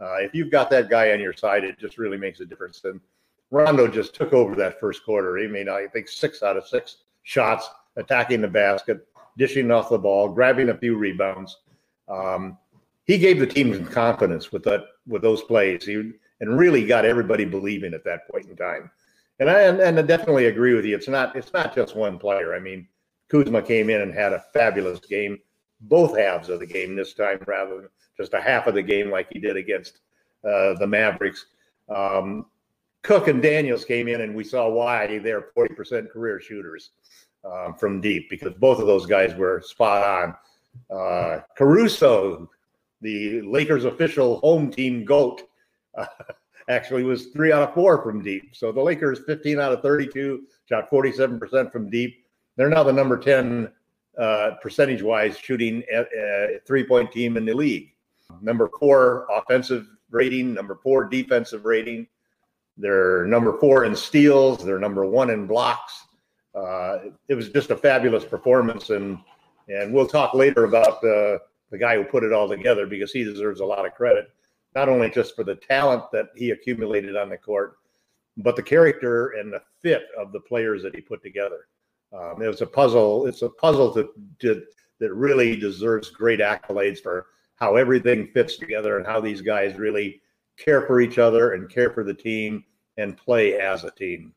Uh, 0.00 0.16
if 0.16 0.34
you've 0.34 0.50
got 0.50 0.68
that 0.70 0.90
guy 0.90 1.12
on 1.12 1.20
your 1.20 1.32
side, 1.32 1.64
it 1.64 1.78
just 1.78 1.96
really 1.96 2.18
makes 2.18 2.40
a 2.40 2.44
difference. 2.44 2.82
And 2.84 3.00
Rondo 3.50 3.86
just 3.86 4.14
took 4.14 4.32
over 4.32 4.56
that 4.56 4.80
first 4.80 5.04
quarter. 5.04 5.36
He 5.36 5.46
made 5.46 5.68
I 5.68 5.86
think 5.86 6.08
six 6.08 6.42
out 6.42 6.56
of 6.56 6.66
six 6.66 7.04
shots, 7.22 7.68
attacking 7.96 8.40
the 8.40 8.48
basket, 8.48 9.06
dishing 9.38 9.70
off 9.70 9.90
the 9.90 9.98
ball, 9.98 10.28
grabbing 10.28 10.68
a 10.68 10.76
few 10.76 10.96
rebounds. 10.96 11.58
Um, 12.08 12.58
he 13.04 13.18
gave 13.18 13.38
the 13.38 13.46
team 13.46 13.74
some 13.74 13.86
confidence 13.86 14.52
with 14.52 14.62
that 14.64 14.84
with 15.06 15.22
those 15.22 15.42
plays. 15.42 15.84
He 15.84 16.12
and 16.40 16.58
really 16.58 16.84
got 16.84 17.04
everybody 17.04 17.44
believing 17.44 17.94
at 17.94 18.04
that 18.04 18.28
point 18.28 18.46
in 18.46 18.56
time. 18.56 18.90
And 19.38 19.48
I 19.48 19.60
and, 19.62 19.98
I 19.98 20.02
definitely 20.02 20.46
agree 20.46 20.74
with 20.74 20.84
you. 20.84 20.94
It's 20.94 21.08
not 21.08 21.34
it's 21.34 21.52
not 21.52 21.74
just 21.74 21.96
one 21.96 22.18
player. 22.18 22.54
I 22.54 22.60
mean, 22.60 22.86
Kuzma 23.28 23.62
came 23.62 23.90
in 23.90 24.02
and 24.02 24.12
had 24.12 24.32
a 24.32 24.44
fabulous 24.52 25.00
game, 25.00 25.38
both 25.80 26.16
halves 26.16 26.48
of 26.48 26.60
the 26.60 26.66
game 26.66 26.94
this 26.94 27.14
time, 27.14 27.40
rather 27.46 27.76
than 27.76 27.88
just 28.16 28.34
a 28.34 28.40
half 28.40 28.66
of 28.66 28.74
the 28.74 28.82
game 28.82 29.10
like 29.10 29.28
he 29.32 29.38
did 29.38 29.56
against 29.56 30.00
uh, 30.44 30.74
the 30.74 30.86
Mavericks. 30.86 31.46
Um, 31.88 32.46
Cook 33.02 33.26
and 33.26 33.42
Daniels 33.42 33.84
came 33.84 34.06
in, 34.06 34.20
and 34.20 34.34
we 34.34 34.44
saw 34.44 34.68
why 34.68 35.18
they're 35.18 35.48
40% 35.56 36.10
career 36.10 36.38
shooters 36.38 36.90
um, 37.44 37.74
from 37.74 38.00
deep 38.00 38.30
because 38.30 38.54
both 38.54 38.78
of 38.78 38.86
those 38.86 39.06
guys 39.06 39.34
were 39.34 39.60
spot 39.64 40.36
on. 40.90 40.96
Uh, 40.96 41.40
Caruso, 41.56 42.50
the 43.00 43.40
Lakers 43.42 43.84
official 43.84 44.38
home 44.40 44.70
team 44.70 45.04
GOAT, 45.04 45.42
uh, 45.96 46.06
actually 46.68 47.02
was 47.02 47.26
three 47.26 47.52
out 47.52 47.68
of 47.68 47.74
four 47.74 48.02
from 48.02 48.22
deep. 48.22 48.54
So 48.54 48.72
the 48.72 48.80
Lakers, 48.80 49.20
15 49.26 49.58
out 49.58 49.72
of 49.72 49.82
32, 49.82 50.44
shot 50.68 50.90
47% 50.90 51.72
from 51.72 51.90
deep. 51.90 52.24
They're 52.56 52.70
now 52.70 52.84
the 52.84 52.92
number 52.92 53.18
10 53.18 53.70
uh, 54.18 54.52
percentage 54.62 55.02
wise 55.02 55.38
shooting 55.38 55.82
at, 55.92 56.06
uh, 56.06 56.58
three 56.66 56.84
point 56.84 57.10
team 57.10 57.36
in 57.36 57.44
the 57.44 57.54
league. 57.54 57.94
Number 58.40 58.70
four 58.78 59.26
offensive 59.30 59.86
rating, 60.10 60.54
number 60.54 60.78
four 60.82 61.04
defensive 61.04 61.64
rating. 61.64 62.06
They're 62.76 63.26
number 63.26 63.58
four 63.58 63.84
in 63.84 63.94
steals. 63.94 64.64
They're 64.64 64.78
number 64.78 65.04
one 65.04 65.30
in 65.30 65.46
blocks. 65.46 66.06
Uh, 66.54 66.98
it 67.28 67.34
was 67.34 67.48
just 67.48 67.70
a 67.70 67.76
fabulous 67.76 68.24
performance, 68.24 68.90
and 68.90 69.18
and 69.68 69.92
we'll 69.92 70.06
talk 70.06 70.34
later 70.34 70.64
about 70.64 71.02
uh, 71.04 71.38
the 71.70 71.78
guy 71.78 71.96
who 71.96 72.04
put 72.04 72.24
it 72.24 72.32
all 72.32 72.48
together 72.48 72.86
because 72.86 73.12
he 73.12 73.24
deserves 73.24 73.60
a 73.60 73.64
lot 73.64 73.86
of 73.86 73.94
credit, 73.94 74.30
not 74.74 74.88
only 74.88 75.08
just 75.08 75.34
for 75.34 75.44
the 75.44 75.54
talent 75.54 76.04
that 76.12 76.28
he 76.36 76.50
accumulated 76.50 77.16
on 77.16 77.30
the 77.30 77.38
court, 77.38 77.76
but 78.36 78.56
the 78.56 78.62
character 78.62 79.30
and 79.30 79.52
the 79.52 79.62
fit 79.80 80.04
of 80.18 80.32
the 80.32 80.40
players 80.40 80.82
that 80.82 80.94
he 80.94 81.00
put 81.00 81.22
together. 81.22 81.68
Um, 82.12 82.42
it 82.42 82.48
was 82.48 82.60
a 82.60 82.66
puzzle. 82.66 83.26
It's 83.26 83.42
a 83.42 83.48
puzzle 83.48 83.94
to, 83.94 84.10
to, 84.40 84.62
that 85.00 85.14
really 85.14 85.56
deserves 85.56 86.10
great 86.10 86.40
accolades 86.40 87.00
for 87.00 87.26
how 87.56 87.76
everything 87.76 88.28
fits 88.28 88.56
together 88.56 88.98
and 88.98 89.06
how 89.06 89.20
these 89.20 89.40
guys 89.40 89.76
really 89.76 90.20
care 90.58 90.82
for 90.82 91.00
each 91.00 91.18
other 91.18 91.52
and 91.52 91.70
care 91.70 91.90
for 91.90 92.04
the 92.04 92.14
team 92.14 92.64
and 92.98 93.16
play 93.16 93.58
as 93.58 93.84
a 93.84 93.90
team. 93.92 94.34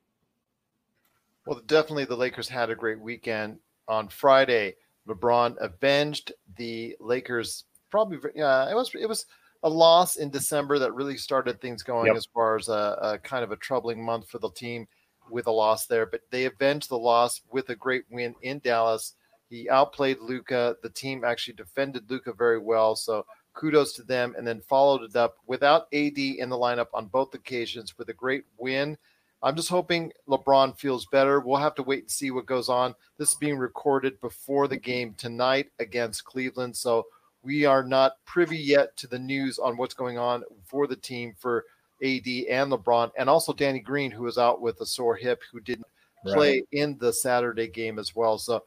Well, 1.46 1.62
definitely 1.66 2.06
the 2.06 2.16
Lakers 2.16 2.50
had 2.50 2.70
a 2.70 2.76
great 2.76 3.00
weekend 3.00 3.60
on 3.88 4.08
Friday. 4.08 4.76
LeBron 5.08 5.56
avenged 5.60 6.34
the 6.58 6.96
Lakers. 7.00 7.66
Probably, 7.92 8.18
yeah, 8.36 8.70
it 8.70 8.74
was 8.74 8.92
it 8.96 9.08
was 9.08 9.26
a 9.64 9.70
loss 9.70 10.18
in 10.18 10.30
December 10.30 10.80
that 10.80 10.94
really 10.94 11.18
started 11.18 11.62
things 11.62 11.84
going 11.84 12.08
yep. 12.08 12.16
as 12.16 12.28
far 12.34 12.56
as 12.56 12.68
a, 12.68 12.98
a, 13.02 13.20
kind 13.24 13.44
of 13.44 13.52
a 13.52 13.58
troubling 13.58 14.04
month 14.04 14.30
for 14.30 14.38
the 14.38 14.52
team 14.52 14.88
with 15.30 15.48
a 15.48 15.52
loss 15.52 15.88
there. 15.88 16.06
But 16.06 16.22
they 16.30 16.46
avenged 16.46 16.90
the 16.90 16.98
loss 16.98 17.42
with 17.50 17.70
a 17.70 17.76
great 17.76 18.04
win 18.12 18.36
in 18.42 18.60
Dallas. 18.60 19.14
He 19.50 19.70
outplayed 19.70 20.20
Luka. 20.20 20.76
The 20.82 20.90
team 20.90 21.24
actually 21.24 21.56
defended 21.56 22.10
Luka 22.10 22.34
very 22.34 22.60
well. 22.60 22.96
So 22.96 23.26
kudos 23.54 23.94
to 23.94 24.04
them. 24.04 24.36
And 24.38 24.46
then 24.46 24.62
followed 24.62 25.04
it 25.04 25.16
up 25.16 25.38
without 25.48 25.88
AD 25.94 26.18
in 26.18 26.50
the 26.50 26.58
lineup 26.58 26.88
on 26.94 27.08
both 27.08 27.34
occasions 27.34 27.98
with 27.98 28.10
a 28.10 28.14
great 28.14 28.44
win 28.58 28.98
I'm 29.44 29.56
just 29.56 29.70
hoping 29.70 30.12
LeBron 30.28 30.78
feels 30.78 31.06
better. 31.08 31.40
We'll 31.40 31.58
have 31.58 31.76
to 31.76 31.84
wait 31.84 32.04
and 32.04 32.12
see 32.12 32.32
what 32.32 32.46
goes 32.46 32.70
on. 32.70 32.96
This 33.18 33.30
is 33.30 33.36
being 33.36 33.58
recorded 33.58 34.20
before 34.20 34.68
the 34.68 34.78
game 34.78 35.14
tonight 35.18 35.68
against 35.80 36.26
Cleveland. 36.26 36.76
So 36.76 37.06
we 37.44 37.66
are 37.66 37.84
not 37.84 38.14
privy 38.26 38.58
yet 38.58 38.98
to 38.98 39.08
the 39.08 39.20
news 39.20 39.60
on 39.60 39.78
what's 39.78 39.94
going 39.94 40.18
on 40.18 40.44
for 40.66 40.88
the 40.88 40.96
team 40.96 41.36
for 41.38 41.66
AD 42.04 42.28
and 42.28 42.72
LeBron, 42.72 43.12
and 43.18 43.30
also 43.30 43.54
Danny 43.54 43.80
Green, 43.80 44.12
who 44.12 44.28
is 44.28 44.38
out 44.38 44.62
with 44.62 44.82
a 44.82 44.86
sore 44.86 45.16
hip, 45.16 45.42
who 45.52 45.60
didn't 45.60 45.88
play 46.26 46.54
right. 46.54 46.68
in 46.72 46.98
the 46.98 47.14
Saturday 47.14 47.68
game 47.68 48.00
as 48.00 48.16
well. 48.16 48.38
So 48.38 48.64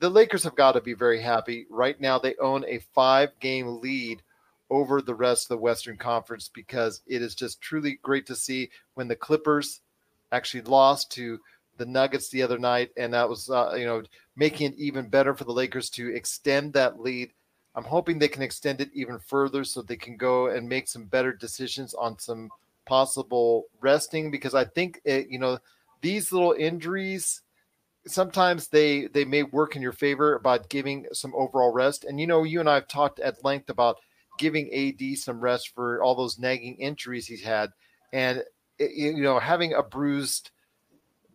the 0.00 0.10
Lakers 0.10 0.44
have 0.44 0.56
got 0.56 0.72
to 0.72 0.80
be 0.80 0.94
very 0.94 1.20
happy. 1.20 1.66
Right 1.70 2.00
now, 2.00 2.18
they 2.18 2.34
own 2.36 2.64
a 2.66 2.80
five 2.94 3.30
game 3.40 3.80
lead 3.80 4.22
over 4.74 5.00
the 5.00 5.14
rest 5.14 5.44
of 5.44 5.48
the 5.50 5.62
Western 5.62 5.96
Conference 5.96 6.50
because 6.52 7.00
it 7.06 7.22
is 7.22 7.34
just 7.34 7.60
truly 7.60 7.98
great 8.02 8.26
to 8.26 8.34
see 8.34 8.70
when 8.94 9.06
the 9.06 9.14
Clippers 9.14 9.80
actually 10.32 10.62
lost 10.62 11.12
to 11.12 11.38
the 11.76 11.86
Nuggets 11.86 12.28
the 12.28 12.42
other 12.42 12.58
night, 12.58 12.90
and 12.96 13.14
that 13.14 13.28
was 13.28 13.48
uh, 13.50 13.74
you 13.76 13.86
know 13.86 14.02
making 14.36 14.72
it 14.72 14.78
even 14.78 15.08
better 15.08 15.34
for 15.34 15.44
the 15.44 15.52
Lakers 15.52 15.88
to 15.90 16.14
extend 16.14 16.72
that 16.72 17.00
lead. 17.00 17.30
I'm 17.76 17.84
hoping 17.84 18.18
they 18.18 18.28
can 18.28 18.42
extend 18.42 18.80
it 18.80 18.90
even 18.94 19.18
further 19.18 19.64
so 19.64 19.80
they 19.80 19.96
can 19.96 20.16
go 20.16 20.48
and 20.48 20.68
make 20.68 20.88
some 20.88 21.04
better 21.04 21.32
decisions 21.32 21.94
on 21.94 22.18
some 22.18 22.50
possible 22.84 23.64
resting 23.80 24.30
because 24.30 24.54
I 24.54 24.64
think 24.64 25.00
it, 25.04 25.28
you 25.28 25.38
know 25.38 25.58
these 26.02 26.32
little 26.32 26.52
injuries 26.52 27.42
sometimes 28.06 28.68
they 28.68 29.06
they 29.06 29.24
may 29.24 29.42
work 29.42 29.76
in 29.76 29.82
your 29.82 29.92
favor 29.92 30.34
about 30.34 30.68
giving 30.68 31.06
some 31.12 31.32
overall 31.34 31.72
rest 31.72 32.04
and 32.04 32.20
you 32.20 32.26
know 32.26 32.42
you 32.42 32.60
and 32.60 32.68
I 32.68 32.74
have 32.74 32.88
talked 32.88 33.20
at 33.20 33.42
length 33.44 33.70
about 33.70 33.98
giving 34.38 34.72
AD 34.74 35.18
some 35.18 35.40
rest 35.40 35.72
for 35.74 36.02
all 36.02 36.14
those 36.14 36.38
nagging 36.38 36.76
injuries 36.76 37.26
he's 37.26 37.42
had 37.42 37.70
and 38.12 38.42
you 38.78 39.22
know, 39.22 39.38
having 39.38 39.74
a 39.74 39.82
bruised 39.82 40.50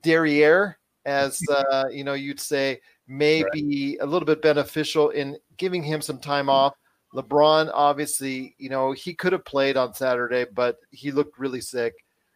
derriere, 0.02 0.78
as 1.06 1.42
uh, 1.72 1.86
you 1.92 2.04
know, 2.04 2.14
you'd 2.14 2.40
say, 2.40 2.80
may 3.08 3.44
right. 3.44 3.52
be 3.52 3.98
a 4.02 4.06
little 4.06 4.26
bit 4.26 4.42
beneficial 4.42 5.10
in 5.10 5.38
giving 5.58 5.84
him 5.84 6.02
some 6.02 6.20
time 6.20 6.50
off. 6.50 6.74
LeBron, 7.14 7.72
obviously, 7.74 8.56
you 8.60 8.70
know, 8.70 8.92
he 8.92 9.14
could 9.14 9.34
have 9.34 9.44
played 9.44 9.78
on 9.78 9.94
Saturday, 9.94 10.46
but 10.54 10.78
he 10.92 11.12
looked 11.12 11.40
really 11.40 11.62
sick. 11.62 11.94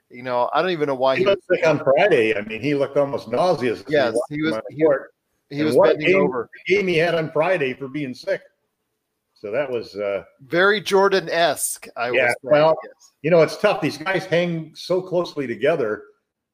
You 0.09 0.23
know, 0.23 0.49
I 0.53 0.61
don't 0.61 0.71
even 0.71 0.87
know 0.87 0.95
why 0.95 1.15
he, 1.15 1.23
he 1.23 1.27
was 1.27 1.37
sick 1.49 1.65
on 1.65 1.79
Friday. 1.83 2.35
I 2.35 2.41
mean, 2.41 2.61
he 2.61 2.73
looked 2.73 2.97
almost 2.97 3.29
nauseous. 3.29 3.83
Yes, 3.87 4.15
he, 4.29 4.35
he 4.35 4.41
was. 4.43 4.59
He, 4.69 5.57
he 5.57 5.63
was 5.63 5.75
bending 5.75 6.07
game, 6.07 6.21
over. 6.21 6.49
Game 6.65 6.87
he 6.87 6.97
had 6.97 7.13
on 7.13 7.31
Friday 7.31 7.73
for 7.73 7.87
being 7.87 8.13
sick. 8.15 8.41
So 9.43 9.51
that 9.51 9.69
was 9.69 9.97
uh, 9.97 10.23
very 10.45 10.79
Jordan 10.79 11.27
esque. 11.29 11.89
I 11.97 12.11
yeah. 12.11 12.31
well, 12.43 12.77
you 13.23 13.29
know, 13.29 13.41
it's 13.41 13.57
tough. 13.57 13.81
These 13.81 13.97
guys 13.97 14.23
hang 14.23 14.71
so 14.73 15.01
closely 15.01 15.47
together. 15.47 16.03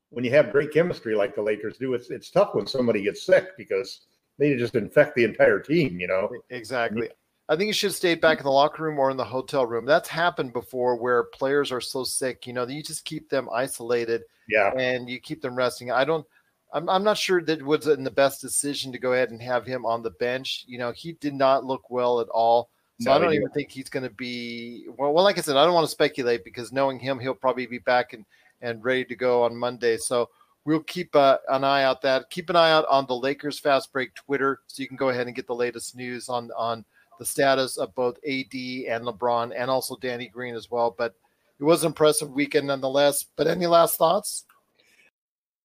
When 0.09 0.25
you 0.25 0.31
have 0.31 0.51
great 0.51 0.73
chemistry 0.73 1.13
like 1.13 1.35
the 1.35 1.41
Lakers 1.43 1.77
do, 1.77 1.93
it's 1.93 2.09
it's 2.09 2.31
tough 2.31 2.55
when 2.55 2.65
somebody 2.65 3.03
gets 3.03 3.27
sick 3.27 3.55
because 3.59 4.07
they 4.39 4.55
just 4.55 4.73
infect 4.73 5.13
the 5.15 5.23
entire 5.23 5.59
team. 5.59 5.99
You 5.99 6.07
know, 6.07 6.31
exactly. 6.49 7.09
I 7.47 7.55
think 7.55 7.67
you 7.67 7.73
should 7.73 7.91
have 7.91 7.95
stayed 7.95 8.21
back 8.21 8.39
in 8.39 8.43
the 8.43 8.51
locker 8.51 8.81
room 8.81 8.97
or 8.97 9.11
in 9.11 9.17
the 9.17 9.23
hotel 9.23 9.67
room. 9.67 9.85
That's 9.85 10.09
happened 10.09 10.51
before 10.51 10.95
where 10.95 11.25
players 11.25 11.71
are 11.71 11.81
so 11.81 12.03
sick, 12.03 12.47
you 12.47 12.53
know, 12.53 12.65
you 12.67 12.81
just 12.81 13.05
keep 13.05 13.29
them 13.29 13.49
isolated. 13.53 14.23
Yeah. 14.47 14.71
And 14.75 15.07
you 15.07 15.19
keep 15.19 15.43
them 15.43 15.53
resting. 15.53 15.91
I 15.91 16.05
don't 16.05 16.25
I'm, 16.73 16.89
I'm 16.89 17.03
not 17.03 17.17
sure 17.17 17.41
that 17.41 17.63
was 17.63 17.87
in 17.87 18.03
the 18.03 18.11
best 18.11 18.41
decision 18.41 18.91
to 18.91 18.99
go 18.99 19.13
ahead 19.13 19.31
and 19.31 19.41
have 19.41 19.65
him 19.65 19.85
on 19.85 20.03
the 20.03 20.11
bench. 20.11 20.65
You 20.67 20.77
know, 20.77 20.91
he 20.91 21.13
did 21.13 21.33
not 21.33 21.65
look 21.65 21.89
well 21.89 22.19
at 22.19 22.29
all. 22.29 22.69
So 23.01 23.13
I 23.13 23.17
don't 23.17 23.33
even 23.33 23.49
think 23.49 23.71
he's 23.71 23.89
going 23.89 24.03
to 24.03 24.09
be 24.09 24.85
well. 24.97 25.13
Well, 25.13 25.23
like 25.23 25.37
I 25.37 25.41
said, 25.41 25.55
I 25.55 25.63
don't 25.63 25.73
want 25.73 25.85
to 25.85 25.91
speculate 25.91 26.43
because 26.43 26.73
knowing 26.73 26.99
him, 26.99 27.17
he'll 27.17 27.33
probably 27.33 27.65
be 27.65 27.79
back 27.79 28.13
and 28.13 28.25
and 28.61 28.83
ready 28.83 29.05
to 29.05 29.15
go 29.15 29.43
on 29.43 29.55
Monday. 29.55 29.95
So 29.95 30.29
we'll 30.65 30.83
keep 30.83 31.15
uh, 31.15 31.37
an 31.47 31.63
eye 31.63 31.83
out 31.83 32.01
that. 32.01 32.29
Keep 32.29 32.49
an 32.49 32.57
eye 32.57 32.71
out 32.71 32.85
on 32.89 33.05
the 33.05 33.15
Lakers 33.15 33.57
Fast 33.57 33.93
Break 33.93 34.13
Twitter, 34.15 34.59
so 34.67 34.81
you 34.81 34.87
can 34.87 34.97
go 34.97 35.09
ahead 35.09 35.27
and 35.27 35.35
get 35.35 35.47
the 35.47 35.55
latest 35.55 35.95
news 35.95 36.27
on 36.27 36.51
on 36.57 36.83
the 37.19 37.25
status 37.25 37.77
of 37.77 37.95
both 37.95 38.17
AD 38.17 38.53
and 38.53 39.05
LeBron, 39.05 39.53
and 39.55 39.71
also 39.71 39.95
Danny 39.97 40.27
Green 40.27 40.55
as 40.55 40.69
well. 40.69 40.93
But 40.97 41.15
it 41.57 41.63
was 41.63 41.83
an 41.83 41.87
impressive 41.87 42.31
weekend 42.31 42.67
nonetheless. 42.67 43.25
But 43.37 43.47
any 43.47 43.67
last 43.67 43.97
thoughts? 43.97 44.45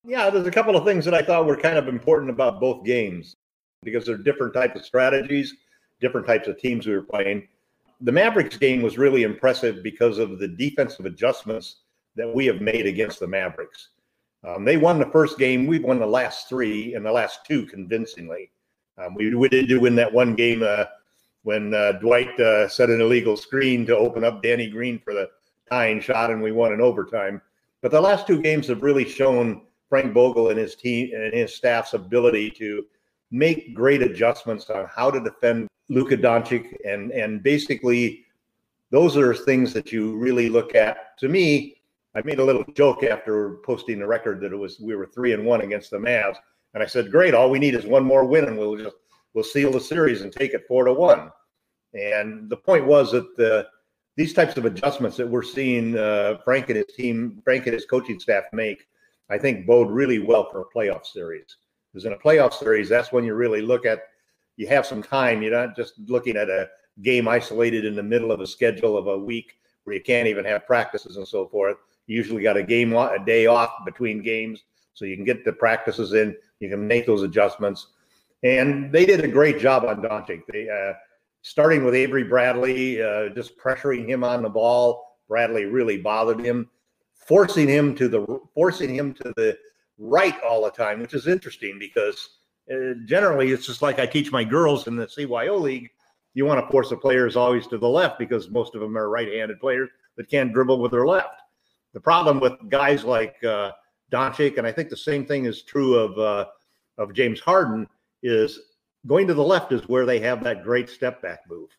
Yeah, 0.04 0.30
there's 0.30 0.46
a 0.46 0.52
couple 0.52 0.76
of 0.76 0.84
things 0.84 1.04
that 1.06 1.14
I 1.14 1.22
thought 1.22 1.46
were 1.46 1.56
kind 1.56 1.78
of 1.78 1.88
important 1.88 2.30
about 2.30 2.60
both 2.60 2.84
games 2.84 3.34
because 3.82 4.04
they're 4.04 4.16
different 4.16 4.54
types 4.54 4.78
of 4.78 4.84
strategies 4.84 5.54
different 6.04 6.26
types 6.26 6.46
of 6.48 6.58
teams 6.58 6.86
we 6.86 6.92
were 6.92 7.02
playing. 7.02 7.48
The 8.02 8.12
Mavericks 8.12 8.58
game 8.58 8.82
was 8.82 8.98
really 8.98 9.22
impressive 9.22 9.82
because 9.82 10.18
of 10.18 10.38
the 10.38 10.48
defensive 10.48 11.06
adjustments 11.06 11.76
that 12.14 12.32
we 12.32 12.44
have 12.44 12.60
made 12.60 12.86
against 12.86 13.20
the 13.20 13.26
Mavericks. 13.26 13.88
Um, 14.46 14.66
they 14.66 14.76
won 14.76 14.98
the 14.98 15.06
first 15.06 15.38
game. 15.38 15.66
We've 15.66 15.82
won 15.82 15.98
the 15.98 16.06
last 16.06 16.46
three 16.46 16.94
and 16.94 17.06
the 17.06 17.10
last 17.10 17.46
two 17.46 17.64
convincingly. 17.64 18.50
Um, 18.98 19.14
we, 19.14 19.34
we 19.34 19.48
did 19.48 19.80
win 19.80 19.94
that 19.96 20.12
one 20.12 20.34
game 20.34 20.62
uh, 20.62 20.84
when 21.44 21.72
uh, 21.72 21.92
Dwight 21.92 22.38
uh, 22.38 22.68
set 22.68 22.90
an 22.90 23.00
illegal 23.00 23.38
screen 23.38 23.86
to 23.86 23.96
open 23.96 24.24
up 24.24 24.42
Danny 24.42 24.68
Green 24.68 24.98
for 24.98 25.14
the 25.14 25.30
tying 25.70 26.00
shot, 26.00 26.30
and 26.30 26.42
we 26.42 26.52
won 26.52 26.74
in 26.74 26.82
overtime. 26.82 27.40
But 27.80 27.92
the 27.92 28.00
last 28.00 28.26
two 28.26 28.42
games 28.42 28.68
have 28.68 28.82
really 28.82 29.08
shown 29.08 29.62
Frank 29.88 30.12
Vogel 30.12 30.50
and 30.50 30.58
his 30.58 30.74
team 30.74 31.10
and 31.14 31.32
his 31.32 31.54
staff's 31.54 31.94
ability 31.94 32.50
to 32.52 32.84
make 33.34 33.74
great 33.74 34.00
adjustments 34.00 34.70
on 34.70 34.86
how 34.86 35.10
to 35.10 35.20
defend 35.20 35.66
Luka 35.88 36.16
Doncic, 36.16 36.76
and 36.86 37.10
and 37.10 37.42
basically 37.42 38.24
those 38.90 39.16
are 39.16 39.34
things 39.34 39.72
that 39.72 39.90
you 39.90 40.16
really 40.16 40.48
look 40.48 40.74
at. 40.76 41.18
To 41.18 41.28
me, 41.28 41.76
I 42.14 42.22
made 42.22 42.38
a 42.38 42.44
little 42.44 42.64
joke 42.74 43.02
after 43.02 43.56
posting 43.64 43.98
the 43.98 44.06
record 44.06 44.40
that 44.40 44.52
it 44.52 44.56
was 44.56 44.78
we 44.78 44.94
were 44.94 45.06
three 45.06 45.32
and 45.32 45.44
one 45.44 45.62
against 45.62 45.90
the 45.90 45.98
Mavs, 45.98 46.36
and 46.74 46.82
I 46.82 46.86
said, 46.86 47.10
"Great, 47.10 47.34
all 47.34 47.50
we 47.50 47.58
need 47.58 47.74
is 47.74 47.84
one 47.84 48.04
more 48.04 48.24
win, 48.24 48.44
and 48.44 48.56
we'll 48.56 48.76
just 48.76 48.96
we'll 49.34 49.44
seal 49.44 49.72
the 49.72 49.80
series 49.80 50.22
and 50.22 50.32
take 50.32 50.54
it 50.54 50.68
four 50.68 50.84
to 50.84 50.92
one." 50.92 51.30
And 51.92 52.48
the 52.48 52.56
point 52.56 52.86
was 52.86 53.10
that 53.12 53.36
the 53.36 53.66
these 54.16 54.32
types 54.32 54.56
of 54.56 54.64
adjustments 54.64 55.16
that 55.16 55.28
we're 55.28 55.42
seeing 55.42 55.98
uh, 55.98 56.38
Frank 56.44 56.68
and 56.68 56.76
his 56.76 56.94
team, 56.94 57.40
Frank 57.42 57.66
and 57.66 57.74
his 57.74 57.84
coaching 57.84 58.20
staff 58.20 58.44
make, 58.52 58.86
I 59.28 59.38
think 59.38 59.66
bode 59.66 59.90
really 59.90 60.20
well 60.20 60.48
for 60.52 60.60
a 60.60 60.70
playoff 60.72 61.04
series. 61.04 61.56
Because 61.94 62.06
in 62.06 62.12
a 62.12 62.18
playoff 62.18 62.52
series, 62.52 62.88
that's 62.88 63.12
when 63.12 63.24
you 63.24 63.34
really 63.34 63.62
look 63.62 63.86
at 63.86 64.00
you 64.56 64.66
have 64.66 64.84
some 64.84 65.00
time. 65.00 65.42
You're 65.42 65.52
not 65.52 65.76
just 65.76 65.94
looking 66.06 66.36
at 66.36 66.50
a 66.50 66.68
game 67.02 67.28
isolated 67.28 67.84
in 67.84 67.94
the 67.94 68.02
middle 68.02 68.32
of 68.32 68.40
a 68.40 68.46
schedule 68.48 68.98
of 68.98 69.06
a 69.06 69.16
week 69.16 69.58
where 69.84 69.94
you 69.94 70.02
can't 70.02 70.26
even 70.26 70.44
have 70.44 70.66
practices 70.66 71.18
and 71.18 71.26
so 71.26 71.46
forth. 71.46 71.76
You 72.08 72.16
usually 72.16 72.42
got 72.42 72.56
a 72.56 72.64
game 72.64 72.92
a 72.94 73.24
day 73.24 73.46
off 73.46 73.70
between 73.84 74.22
games, 74.22 74.64
so 74.92 75.04
you 75.04 75.14
can 75.14 75.24
get 75.24 75.44
the 75.44 75.52
practices 75.52 76.14
in. 76.14 76.36
You 76.58 76.68
can 76.68 76.84
make 76.86 77.06
those 77.06 77.22
adjustments, 77.22 77.86
and 78.42 78.92
they 78.92 79.06
did 79.06 79.24
a 79.24 79.28
great 79.28 79.60
job 79.60 79.84
on 79.84 80.02
Doncic. 80.02 80.42
They 80.48 80.68
uh, 80.68 80.94
starting 81.42 81.84
with 81.84 81.94
Avery 81.94 82.24
Bradley, 82.24 83.00
uh, 83.00 83.28
just 83.28 83.56
pressuring 83.56 84.08
him 84.08 84.24
on 84.24 84.42
the 84.42 84.48
ball. 84.48 85.18
Bradley 85.28 85.66
really 85.66 85.98
bothered 85.98 86.40
him, 86.40 86.68
forcing 87.14 87.68
him 87.68 87.94
to 87.94 88.08
the 88.08 88.40
forcing 88.52 88.94
him 88.94 89.14
to 89.14 89.32
the 89.36 89.56
right 89.98 90.34
all 90.42 90.64
the 90.64 90.70
time, 90.70 91.00
which 91.00 91.14
is 91.14 91.26
interesting 91.26 91.78
because 91.78 92.28
uh, 92.72 92.94
generally 93.04 93.52
it's 93.52 93.66
just 93.66 93.82
like 93.82 93.98
I 93.98 94.06
teach 94.06 94.32
my 94.32 94.44
girls 94.44 94.86
in 94.86 94.96
the 94.96 95.06
CYO 95.06 95.60
league. 95.60 95.90
You 96.34 96.46
want 96.46 96.64
to 96.64 96.70
force 96.70 96.90
the 96.90 96.96
players 96.96 97.36
always 97.36 97.66
to 97.68 97.78
the 97.78 97.88
left 97.88 98.18
because 98.18 98.50
most 98.50 98.74
of 98.74 98.80
them 98.80 98.96
are 98.98 99.08
right-handed 99.08 99.60
players 99.60 99.88
that 100.16 100.30
can't 100.30 100.52
dribble 100.52 100.80
with 100.80 100.90
their 100.90 101.06
left. 101.06 101.40
the 101.92 102.00
problem 102.00 102.40
with 102.40 102.54
guys 102.68 103.04
like 103.04 103.36
uh, 103.44 103.70
Doncic, 104.12 104.58
and 104.58 104.66
I 104.66 104.72
think 104.72 104.88
the 104.88 104.96
same 104.96 105.24
thing 105.26 105.44
is 105.44 105.62
true 105.62 105.94
of 105.96 106.18
uh, 106.18 106.46
of 106.98 107.12
James 107.12 107.40
Harden, 107.40 107.86
is 108.22 108.58
going 109.06 109.26
to 109.26 109.34
the 109.34 109.42
left 109.42 109.72
is 109.72 109.88
where 109.88 110.06
they 110.06 110.18
have 110.20 110.42
that 110.44 110.64
great 110.64 110.88
step 110.88 111.22
back 111.22 111.40
move, 111.48 111.70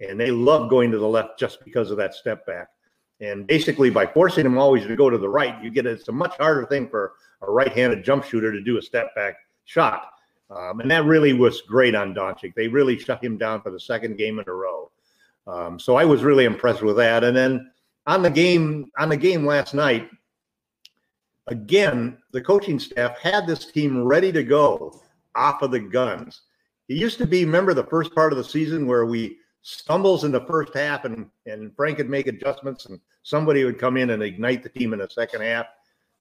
and 0.00 0.18
they 0.18 0.30
love 0.30 0.70
going 0.70 0.90
to 0.90 0.98
the 0.98 1.08
left 1.08 1.38
just 1.38 1.64
because 1.64 1.90
of 1.90 1.96
that 1.98 2.14
step 2.14 2.46
back. 2.46 2.68
And 3.20 3.46
basically, 3.46 3.90
by 3.90 4.06
forcing 4.06 4.44
them 4.44 4.56
always 4.56 4.86
to 4.86 4.96
go 4.96 5.10
to 5.10 5.18
the 5.18 5.28
right, 5.28 5.62
you 5.62 5.70
get 5.70 5.86
it's 5.86 6.08
a 6.08 6.12
much 6.12 6.36
harder 6.36 6.64
thing 6.66 6.88
for 6.88 7.12
a 7.42 7.50
right-handed 7.50 8.04
jump 8.04 8.24
shooter 8.24 8.52
to 8.52 8.60
do 8.60 8.78
a 8.78 8.82
step 8.82 9.14
back 9.14 9.36
shot. 9.64 10.12
Um, 10.50 10.80
and 10.80 10.90
that 10.90 11.04
really 11.04 11.32
was 11.32 11.62
great 11.62 11.94
on 11.94 12.14
Doncic. 12.14 12.54
They 12.54 12.68
really 12.68 12.98
shut 12.98 13.22
him 13.22 13.38
down 13.38 13.62
for 13.62 13.70
the 13.70 13.78
second 13.78 14.18
game 14.18 14.38
in 14.38 14.44
a 14.48 14.52
row. 14.52 14.90
Um, 15.46 15.78
so 15.78 15.96
I 15.96 16.04
was 16.04 16.22
really 16.22 16.44
impressed 16.44 16.82
with 16.82 16.96
that. 16.96 17.24
And 17.24 17.36
then 17.36 17.70
on 18.06 18.22
the 18.22 18.30
game 18.30 18.90
on 18.98 19.08
the 19.08 19.16
game 19.16 19.46
last 19.46 19.74
night, 19.74 20.08
again, 21.46 22.18
the 22.32 22.40
coaching 22.40 22.78
staff 22.78 23.18
had 23.18 23.46
this 23.46 23.66
team 23.66 24.02
ready 24.02 24.32
to 24.32 24.42
go 24.42 25.00
off 25.34 25.62
of 25.62 25.70
the 25.70 25.80
guns. 25.80 26.42
It 26.88 26.96
used 26.96 27.18
to 27.18 27.26
be, 27.26 27.44
remember 27.44 27.72
the 27.72 27.84
first 27.84 28.14
part 28.14 28.32
of 28.32 28.38
the 28.38 28.44
season 28.44 28.86
where 28.86 29.06
we 29.06 29.38
stumbles 29.62 30.24
in 30.24 30.32
the 30.32 30.44
first 30.46 30.74
half 30.74 31.04
and 31.04 31.26
and 31.46 31.74
Frank 31.76 31.98
would 31.98 32.08
make 32.08 32.26
adjustments 32.26 32.86
and 32.86 32.98
somebody 33.22 33.64
would 33.64 33.78
come 33.78 33.96
in 33.96 34.10
and 34.10 34.22
ignite 34.22 34.62
the 34.62 34.68
team 34.68 34.92
in 34.92 34.98
the 34.98 35.08
second 35.08 35.42
half. 35.42 35.66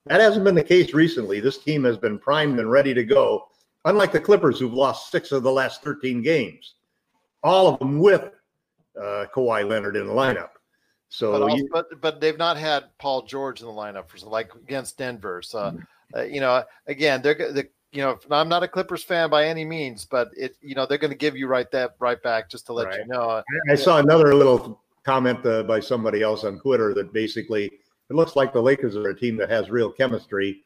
That 0.09 0.21
hasn't 0.21 0.43
been 0.43 0.55
the 0.55 0.63
case 0.63 0.93
recently. 0.93 1.39
This 1.39 1.59
team 1.59 1.83
has 1.83 1.95
been 1.95 2.17
primed 2.17 2.59
and 2.59 2.69
ready 2.69 2.95
to 2.95 3.03
go, 3.03 3.47
unlike 3.85 4.11
the 4.11 4.19
Clippers, 4.19 4.59
who've 4.59 4.73
lost 4.73 5.11
six 5.11 5.31
of 5.31 5.43
the 5.43 5.51
last 5.51 5.83
13 5.83 6.23
games, 6.23 6.75
all 7.43 7.67
of 7.67 7.77
them 7.77 7.99
with 7.99 8.23
uh, 8.99 9.25
Kawhi 9.33 9.67
Leonard 9.69 9.95
in 9.95 10.07
the 10.07 10.13
lineup. 10.13 10.49
So, 11.09 11.31
but, 11.31 11.41
also, 11.43 11.55
you, 11.55 11.69
but 11.71 12.01
but 12.01 12.21
they've 12.21 12.37
not 12.37 12.57
had 12.57 12.85
Paul 12.97 13.23
George 13.23 13.61
in 13.61 13.67
the 13.67 13.73
lineup 13.73 14.09
for 14.09 14.17
like 14.27 14.53
against 14.55 14.97
Denver. 14.97 15.41
So, 15.41 15.79
uh, 16.15 16.21
you 16.23 16.39
know, 16.39 16.63
again, 16.87 17.21
they're 17.21 17.35
the 17.35 17.67
you 17.91 18.03
know, 18.03 18.19
I'm 18.29 18.49
not 18.49 18.61
a 18.61 18.67
Clippers 18.67 19.03
fan 19.03 19.31
by 19.31 19.45
any 19.45 19.65
means, 19.65 20.05
but 20.05 20.29
it 20.37 20.55
you 20.61 20.75
know 20.75 20.85
they're 20.85 20.99
going 20.99 21.11
to 21.11 21.17
give 21.17 21.35
you 21.35 21.47
right 21.47 21.69
that 21.71 21.95
right 21.99 22.21
back 22.21 22.49
just 22.49 22.67
to 22.67 22.73
let 22.73 22.87
Right. 22.87 22.99
you 22.99 23.07
know. 23.07 23.41
I 23.69 23.75
saw 23.75 23.97
another 23.97 24.35
little 24.35 24.81
comment 25.03 25.43
uh, 25.45 25.63
by 25.63 25.79
somebody 25.79 26.21
else 26.21 26.43
on 26.43 26.59
Twitter 26.59 26.93
that 26.93 27.11
basically 27.11 27.71
it 28.09 28.15
looks 28.15 28.35
like 28.35 28.53
the 28.53 28.61
Lakers 28.61 28.95
are 28.95 29.09
a 29.09 29.17
team 29.17 29.37
that 29.37 29.49
has 29.49 29.69
real 29.69 29.91
chemistry, 29.91 30.63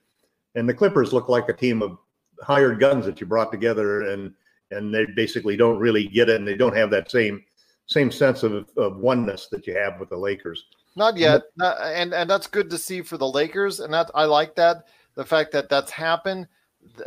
and 0.55 0.67
the 0.67 0.73
Clippers 0.73 1.13
look 1.13 1.29
like 1.29 1.49
a 1.49 1.53
team 1.53 1.81
of 1.81 1.97
hired 2.41 2.79
guns 2.79 3.05
that 3.05 3.19
you 3.19 3.27
brought 3.27 3.51
together, 3.51 4.09
and 4.09 4.33
and 4.71 4.93
they 4.93 5.05
basically 5.05 5.57
don't 5.57 5.79
really 5.79 6.07
get 6.07 6.29
it, 6.29 6.37
and 6.37 6.47
they 6.47 6.55
don't 6.55 6.75
have 6.75 6.89
that 6.91 7.11
same 7.11 7.43
same 7.85 8.11
sense 8.11 8.43
of, 8.43 8.69
of 8.77 8.97
oneness 8.97 9.47
that 9.47 9.67
you 9.67 9.75
have 9.75 9.99
with 9.99 10.09
the 10.09 10.17
Lakers. 10.17 10.65
Not 10.95 11.17
yet, 11.17 11.43
Not- 11.57 11.81
and 11.81 12.13
and 12.13 12.29
that's 12.29 12.47
good 12.47 12.69
to 12.69 12.77
see 12.77 13.01
for 13.01 13.17
the 13.17 13.27
Lakers, 13.27 13.79
and 13.79 13.93
that 13.93 14.09
I 14.15 14.25
like 14.25 14.55
that 14.55 14.87
the 15.15 15.25
fact 15.25 15.51
that 15.51 15.69
that's 15.69 15.91
happened. 15.91 16.47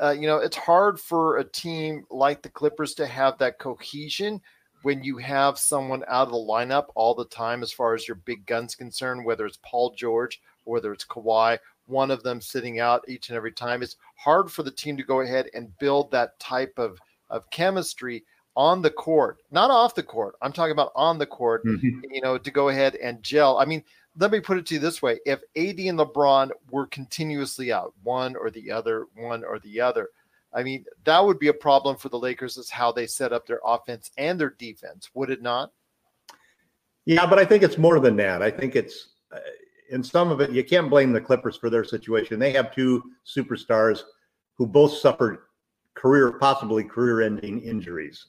Uh, 0.03 0.11
you 0.19 0.27
know, 0.27 0.39
it's 0.39 0.57
hard 0.57 0.99
for 0.99 1.37
a 1.37 1.45
team 1.45 2.05
like 2.11 2.41
the 2.43 2.49
Clippers 2.49 2.95
to 2.95 3.07
have 3.07 3.37
that 3.39 3.59
cohesion 3.59 4.41
when 4.87 5.03
you 5.03 5.17
have 5.17 5.59
someone 5.59 6.05
out 6.07 6.29
of 6.29 6.33
the 6.33 6.39
lineup 6.39 6.91
all 6.95 7.13
the 7.13 7.25
time, 7.25 7.61
as 7.61 7.73
far 7.73 7.93
as 7.93 8.07
your 8.07 8.15
big 8.15 8.47
guns 8.47 8.77
concerned, 8.77 9.25
whether 9.25 9.45
it's 9.45 9.59
Paul 9.65 9.91
George 9.97 10.41
or 10.65 10.75
whether 10.75 10.93
it's 10.93 11.05
Kawhi, 11.05 11.59
one 11.87 12.13
of 12.13 12.23
them 12.23 12.41
sitting 12.41 12.79
out 12.79 13.05
each 13.09 13.29
and 13.29 13.37
every 13.37 13.51
time. 13.51 13.83
It's 13.83 13.97
hard 14.15 14.49
for 14.49 14.63
the 14.63 14.71
team 14.71 14.97
to 14.97 15.03
go 15.03 15.23
ahead 15.23 15.51
and 15.55 15.77
build 15.81 16.13
that 16.13 16.39
type 16.39 16.75
of 16.77 17.01
of 17.31 17.51
chemistry 17.51 18.23
on 18.55 18.81
the 18.81 18.91
court, 18.91 19.39
not 19.51 19.73
off 19.73 19.97
the 19.97 20.05
court. 20.05 20.37
I'm 20.41 20.53
talking 20.53 20.71
about 20.71 20.93
on 20.95 21.19
the 21.19 21.27
court 21.27 21.65
mm-hmm. 21.65 22.03
you 22.09 22.21
know, 22.21 22.39
to 22.39 22.51
go 22.53 22.69
ahead 22.69 22.95
and 22.95 23.21
gel. 23.25 23.59
I 23.59 23.65
mean, 23.65 23.83
let 24.17 24.31
me 24.31 24.39
put 24.39 24.57
it 24.57 24.67
to 24.67 24.75
you 24.75 24.81
this 24.81 25.03
way: 25.03 25.19
if 25.27 25.41
AD 25.57 25.81
and 25.81 25.99
LeBron 25.99 26.51
were 26.71 26.87
continuously 26.87 27.73
out, 27.73 27.93
one 28.05 28.37
or 28.37 28.53
the 28.53 28.71
other, 28.71 29.07
one 29.17 29.43
or 29.43 29.59
the 29.59 29.81
other, 29.81 30.11
I 30.57 30.63
mean, 30.63 30.87
that 31.05 31.25
would 31.25 31.39
be 31.39 31.49
a 31.49 31.55
problem 31.55 31.97
for 31.97 32.09
the 32.09 32.19
Lakers. 32.19 32.57
Is 32.57 32.71
how 32.71 32.91
they 32.91 33.07
set 33.07 33.33
up 33.33 33.47
their 33.47 33.61
offense 33.65 34.11
and 34.17 34.41
their 34.41 34.51
defense, 34.59 35.11
would 35.15 35.31
it 35.31 35.43
not? 35.43 35.71
Yeah, 37.05 37.27
but 37.27 37.39
I 37.39 37.45
think 37.45 37.63
it's 37.63 37.79
more 37.79 38.01
than 38.01 38.17
that. 38.17 38.43
I 38.43 38.51
think 38.51 38.75
it's 38.75 39.11
uh, 39.31 39.39
in 39.91 40.03
some 40.03 40.33
of 40.33 40.41
it. 40.41 40.51
You 40.51 40.65
can't 40.65 40.91
blame 40.91 41.13
the 41.13 41.21
Clippers 41.21 41.57
for 41.57 41.69
their 41.69 41.85
situation. 41.85 42.41
They 42.41 42.53
have 42.53 42.75
two 42.75 43.03
superstars 43.25 44.03
who 44.55 44.67
both 44.67 44.95
suffered 44.95 45.39
career, 45.95 46.33
possibly 46.33 46.85
career-ending 46.85 47.61
injuries, 47.61 48.27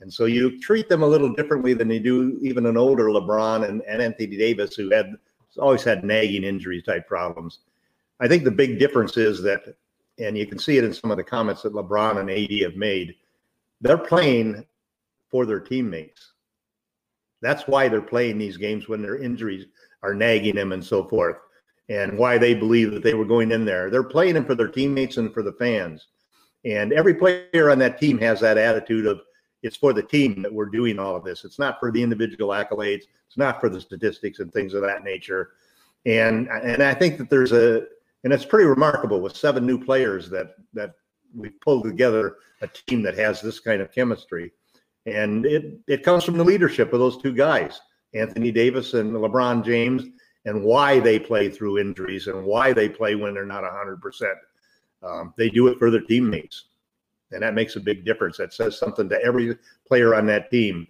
and 0.00 0.12
so 0.12 0.24
you 0.24 0.60
treat 0.60 0.88
them 0.88 1.02
a 1.02 1.06
little 1.06 1.32
differently 1.32 1.74
than 1.74 1.90
you 1.90 2.00
do 2.00 2.38
even 2.42 2.66
an 2.66 2.76
older 2.76 3.04
LeBron 3.04 3.68
and, 3.68 3.82
and 3.82 4.02
Anthony 4.02 4.36
Davis, 4.36 4.74
who 4.74 4.90
had 4.90 5.14
always 5.58 5.84
had 5.84 6.04
nagging 6.04 6.44
injury 6.44 6.82
type 6.82 7.06
problems. 7.06 7.60
I 8.20 8.26
think 8.28 8.44
the 8.44 8.50
big 8.50 8.78
difference 8.78 9.16
is 9.16 9.42
that, 9.42 9.62
and 10.18 10.36
you 10.36 10.46
can 10.46 10.58
see 10.58 10.78
it 10.78 10.84
in 10.84 10.92
some 10.92 11.10
of 11.10 11.16
the 11.16 11.24
comments 11.24 11.62
that 11.62 11.72
LeBron 11.72 12.18
and 12.18 12.30
AD 12.30 12.62
have 12.62 12.76
made. 12.76 13.14
They're 13.80 13.98
playing 13.98 14.64
for 15.30 15.46
their 15.46 15.60
teammates. 15.60 16.32
That's 17.40 17.66
why 17.66 17.88
they're 17.88 18.00
playing 18.00 18.38
these 18.38 18.56
games 18.56 18.88
when 18.88 19.02
their 19.02 19.20
injuries 19.20 19.66
are 20.02 20.14
nagging 20.14 20.54
them 20.54 20.72
and 20.72 20.84
so 20.84 21.04
forth, 21.04 21.36
and 21.88 22.16
why 22.16 22.38
they 22.38 22.54
believe 22.54 22.92
that 22.92 23.02
they 23.02 23.14
were 23.14 23.24
going 23.24 23.50
in 23.50 23.64
there. 23.64 23.90
They're 23.90 24.02
playing 24.02 24.34
them 24.34 24.44
for 24.44 24.54
their 24.54 24.68
teammates 24.68 25.16
and 25.16 25.32
for 25.32 25.42
the 25.42 25.52
fans. 25.54 26.06
And 26.64 26.92
every 26.92 27.14
player 27.14 27.70
on 27.70 27.78
that 27.80 27.98
team 27.98 28.18
has 28.18 28.40
that 28.40 28.58
attitude 28.58 29.06
of 29.06 29.20
it's 29.62 29.76
for 29.76 29.92
the 29.92 30.02
team 30.02 30.42
that 30.42 30.52
we're 30.52 30.66
doing 30.66 30.98
all 30.98 31.16
of 31.16 31.24
this. 31.24 31.44
It's 31.44 31.58
not 31.58 31.78
for 31.78 31.92
the 31.92 32.02
individual 32.02 32.50
accolades. 32.50 33.04
It's 33.26 33.36
not 33.36 33.60
for 33.60 33.68
the 33.68 33.80
statistics 33.80 34.40
and 34.40 34.52
things 34.52 34.74
of 34.74 34.82
that 34.82 35.04
nature. 35.04 35.50
And 36.04 36.48
and 36.48 36.82
I 36.82 36.94
think 36.94 37.18
that 37.18 37.30
there's 37.30 37.52
a 37.52 37.86
and 38.24 38.32
it's 38.32 38.44
pretty 38.44 38.66
remarkable 38.66 39.20
with 39.20 39.36
seven 39.36 39.66
new 39.66 39.82
players 39.82 40.28
that 40.30 40.54
that 40.74 40.94
we 41.34 41.48
pulled 41.48 41.84
together 41.84 42.36
a 42.60 42.68
team 42.68 43.02
that 43.02 43.16
has 43.16 43.40
this 43.40 43.58
kind 43.60 43.80
of 43.82 43.92
chemistry. 43.92 44.52
And 45.06 45.44
it 45.46 45.78
it 45.88 46.02
comes 46.02 46.24
from 46.24 46.38
the 46.38 46.44
leadership 46.44 46.92
of 46.92 47.00
those 47.00 47.20
two 47.20 47.32
guys, 47.32 47.80
Anthony 48.14 48.52
Davis 48.52 48.94
and 48.94 49.12
LeBron 49.12 49.64
James, 49.64 50.04
and 50.44 50.62
why 50.62 51.00
they 51.00 51.18
play 51.18 51.48
through 51.48 51.78
injuries 51.78 52.26
and 52.26 52.44
why 52.44 52.72
they 52.72 52.88
play 52.88 53.14
when 53.14 53.34
they're 53.34 53.44
not 53.44 53.64
100%. 53.64 54.34
Um, 55.02 55.34
they 55.36 55.50
do 55.50 55.68
it 55.68 55.78
for 55.78 55.90
their 55.90 56.00
teammates. 56.00 56.66
And 57.32 57.42
that 57.42 57.54
makes 57.54 57.76
a 57.76 57.80
big 57.80 58.04
difference. 58.04 58.36
That 58.36 58.52
says 58.52 58.78
something 58.78 59.08
to 59.08 59.22
every 59.22 59.56
player 59.86 60.14
on 60.14 60.26
that 60.26 60.50
team. 60.50 60.86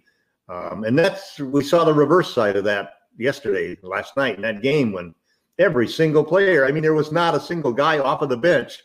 Um, 0.49 0.83
and 0.83 0.97
that's, 0.97 1.39
we 1.39 1.63
saw 1.63 1.85
the 1.85 1.93
reverse 1.93 2.33
side 2.33 2.57
of 2.57 2.65
that 2.65 2.95
yesterday, 3.17 3.77
last 3.81 4.17
night 4.17 4.35
in 4.35 4.41
that 4.41 4.61
game 4.61 4.91
when 4.91 5.15
every 5.59 5.87
single 5.87 6.23
player, 6.23 6.65
I 6.65 6.71
mean, 6.71 6.83
there 6.83 6.93
was 6.93 7.11
not 7.11 7.35
a 7.35 7.39
single 7.39 7.73
guy 7.73 7.99
off 7.99 8.21
of 8.21 8.29
the 8.29 8.37
bench 8.37 8.79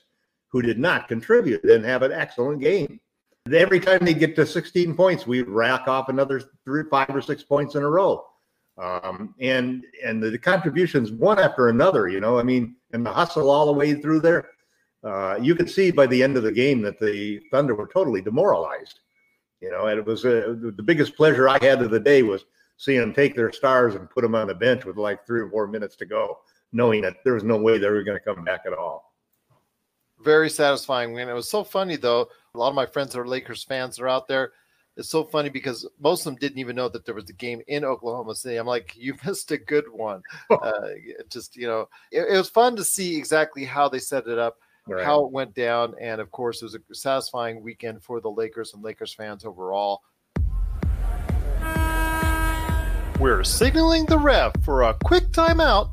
who 0.50 0.62
did 0.62 0.78
not 0.78 1.08
contribute 1.08 1.64
and 1.64 1.84
have 1.84 2.02
an 2.02 2.12
excellent 2.12 2.60
game. 2.60 3.00
Every 3.52 3.80
time 3.80 4.04
they 4.04 4.14
get 4.14 4.36
to 4.36 4.46
16 4.46 4.94
points, 4.94 5.26
we 5.26 5.42
rack 5.42 5.88
off 5.88 6.08
another 6.08 6.42
three, 6.64 6.84
five 6.90 7.10
or 7.10 7.22
six 7.22 7.42
points 7.42 7.74
in 7.74 7.82
a 7.82 7.88
row. 7.88 8.24
Um, 8.78 9.34
and 9.40 9.84
and 10.04 10.22
the, 10.22 10.38
contributions 10.38 11.10
one 11.10 11.38
after 11.38 11.68
another, 11.68 12.08
you 12.08 12.20
know, 12.20 12.38
I 12.38 12.44
mean, 12.44 12.76
and 12.92 13.04
the 13.04 13.12
hustle 13.12 13.50
all 13.50 13.66
the 13.66 13.72
way 13.72 13.94
through 13.94 14.20
there. 14.20 14.48
Uh, 15.02 15.38
you 15.40 15.54
could 15.54 15.70
see 15.70 15.90
by 15.90 16.06
the 16.06 16.22
end 16.22 16.36
of 16.36 16.42
the 16.42 16.52
game 16.52 16.82
that 16.82 16.98
the 16.98 17.40
Thunder 17.50 17.74
were 17.74 17.88
totally 17.92 18.20
demoralized. 18.20 19.00
You 19.60 19.70
know, 19.70 19.86
and 19.86 19.98
it 19.98 20.06
was 20.06 20.24
uh, 20.24 20.54
the 20.60 20.82
biggest 20.84 21.16
pleasure 21.16 21.48
I 21.48 21.58
had 21.60 21.82
of 21.82 21.90
the 21.90 21.98
day 21.98 22.22
was 22.22 22.44
seeing 22.76 23.00
them 23.00 23.12
take 23.12 23.34
their 23.34 23.52
stars 23.52 23.96
and 23.96 24.08
put 24.08 24.22
them 24.22 24.36
on 24.36 24.46
the 24.46 24.54
bench 24.54 24.84
with 24.84 24.96
like 24.96 25.26
three 25.26 25.40
or 25.40 25.50
four 25.50 25.66
minutes 25.66 25.96
to 25.96 26.06
go, 26.06 26.38
knowing 26.72 27.02
that 27.02 27.16
there 27.24 27.34
was 27.34 27.44
no 27.44 27.56
way 27.56 27.78
they 27.78 27.88
were 27.88 28.02
going 28.02 28.18
to 28.18 28.24
come 28.24 28.44
back 28.44 28.62
at 28.66 28.72
all. 28.72 29.14
Very 30.20 30.50
satisfying 30.50 31.12
win. 31.12 31.28
It 31.28 31.32
was 31.34 31.50
so 31.50 31.62
funny 31.64 31.96
though. 31.96 32.28
A 32.54 32.58
lot 32.58 32.68
of 32.68 32.74
my 32.74 32.86
friends 32.86 33.12
that 33.12 33.20
are 33.20 33.26
Lakers 33.26 33.64
fans 33.64 33.98
are 34.00 34.08
out 34.08 34.26
there. 34.26 34.52
It's 34.96 35.10
so 35.10 35.22
funny 35.22 35.48
because 35.48 35.88
most 36.00 36.22
of 36.22 36.24
them 36.24 36.40
didn't 36.40 36.58
even 36.58 36.74
know 36.74 36.88
that 36.88 37.06
there 37.06 37.14
was 37.14 37.30
a 37.30 37.34
game 37.34 37.62
in 37.68 37.84
Oklahoma 37.84 38.34
City. 38.34 38.56
I'm 38.56 38.66
like, 38.66 38.94
you 38.96 39.14
missed 39.24 39.52
a 39.52 39.56
good 39.58 39.84
one. 39.90 40.22
uh, 40.50 40.70
just 41.30 41.56
you 41.56 41.68
know, 41.68 41.88
it, 42.10 42.22
it 42.28 42.36
was 42.36 42.50
fun 42.50 42.74
to 42.76 42.84
see 42.84 43.16
exactly 43.16 43.64
how 43.64 43.88
they 43.88 44.00
set 44.00 44.26
it 44.26 44.38
up, 44.38 44.56
Right. 44.88 45.04
how 45.04 45.24
it 45.24 45.30
went 45.30 45.54
down, 45.54 45.94
and 46.00 46.20
of 46.20 46.30
course, 46.30 46.62
it 46.62 46.64
was 46.64 46.74
a 46.74 46.94
satisfying 46.94 47.62
weekend 47.62 48.02
for 48.02 48.20
the 48.20 48.30
Lakers 48.30 48.72
and 48.72 48.82
Lakers 48.82 49.12
fans 49.12 49.44
overall. 49.44 50.02
We're 53.20 53.44
signaling 53.44 54.06
the 54.06 54.18
ref 54.18 54.52
for 54.64 54.82
a 54.84 54.94
quick 55.04 55.24
timeout, 55.30 55.92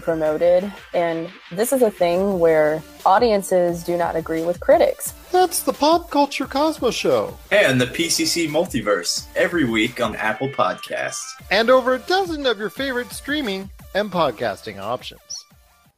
promoted, 0.00 0.72
and 0.92 1.30
this 1.52 1.72
is 1.72 1.82
a 1.82 1.90
thing 1.90 2.38
where 2.38 2.82
audiences 3.04 3.84
do 3.84 3.96
not 3.96 4.16
agree 4.16 4.44
with 4.44 4.60
critics. 4.60 5.12
That's 5.30 5.62
the 5.62 5.72
Pop 5.72 6.10
Culture 6.10 6.46
Cosmos 6.46 6.94
Show. 6.94 7.36
And 7.52 7.80
the 7.80 7.86
PCC 7.86 8.48
Multiverse 8.48 9.26
every 9.36 9.64
week 9.64 10.00
on 10.00 10.16
Apple 10.16 10.48
Podcasts. 10.48 11.24
And 11.50 11.70
over 11.70 11.94
a 11.94 11.98
dozen 12.00 12.46
of 12.46 12.58
your 12.58 12.70
favorite 12.70 13.12
streaming 13.12 13.70
and 13.94 14.10
podcasting 14.10 14.78
options. 14.78 15.20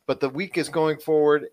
But 0.06 0.20
the 0.20 0.28
week 0.28 0.58
is 0.58 0.68
going 0.68 0.98
forward 0.98 1.46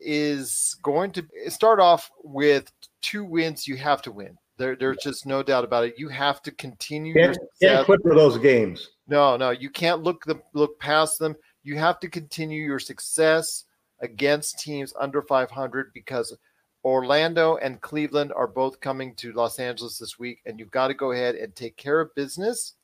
is 0.00 0.76
going 0.82 1.12
to 1.12 1.26
start 1.48 1.80
off 1.80 2.10
with 2.22 2.70
two 3.02 3.24
wins 3.24 3.66
you 3.66 3.76
have 3.76 4.02
to 4.02 4.12
win. 4.12 4.36
There, 4.58 4.74
there's 4.74 4.98
just 4.98 5.24
no 5.24 5.42
doubt 5.42 5.64
about 5.64 5.84
it. 5.84 5.94
You 5.98 6.08
have 6.08 6.42
to 6.42 6.50
continue 6.50 7.14
can't, 7.14 7.38
your 7.60 7.74
can't 7.74 7.86
quit 7.86 8.00
for 8.02 8.14
those 8.14 8.38
games. 8.38 8.90
No, 9.06 9.36
no, 9.36 9.50
you 9.50 9.70
can't 9.70 10.02
look 10.02 10.24
the 10.24 10.40
look 10.52 10.78
past 10.80 11.20
them. 11.20 11.36
You 11.62 11.76
have 11.76 12.00
to 12.00 12.08
continue 12.08 12.64
your 12.64 12.78
success 12.78 13.64
against 14.00 14.58
teams 14.60 14.92
under 14.98 15.22
500 15.22 15.92
because 15.92 16.36
Orlando 16.84 17.56
and 17.56 17.80
Cleveland 17.80 18.32
are 18.34 18.46
both 18.46 18.80
coming 18.80 19.14
to 19.16 19.32
Los 19.32 19.58
Angeles 19.58 19.98
this 19.98 20.18
week, 20.18 20.40
and 20.46 20.58
you've 20.58 20.70
got 20.70 20.88
to 20.88 20.94
go 20.94 21.10
ahead 21.12 21.34
and 21.34 21.54
take 21.54 21.76
care 21.76 22.00
of 22.00 22.14
business 22.14 22.74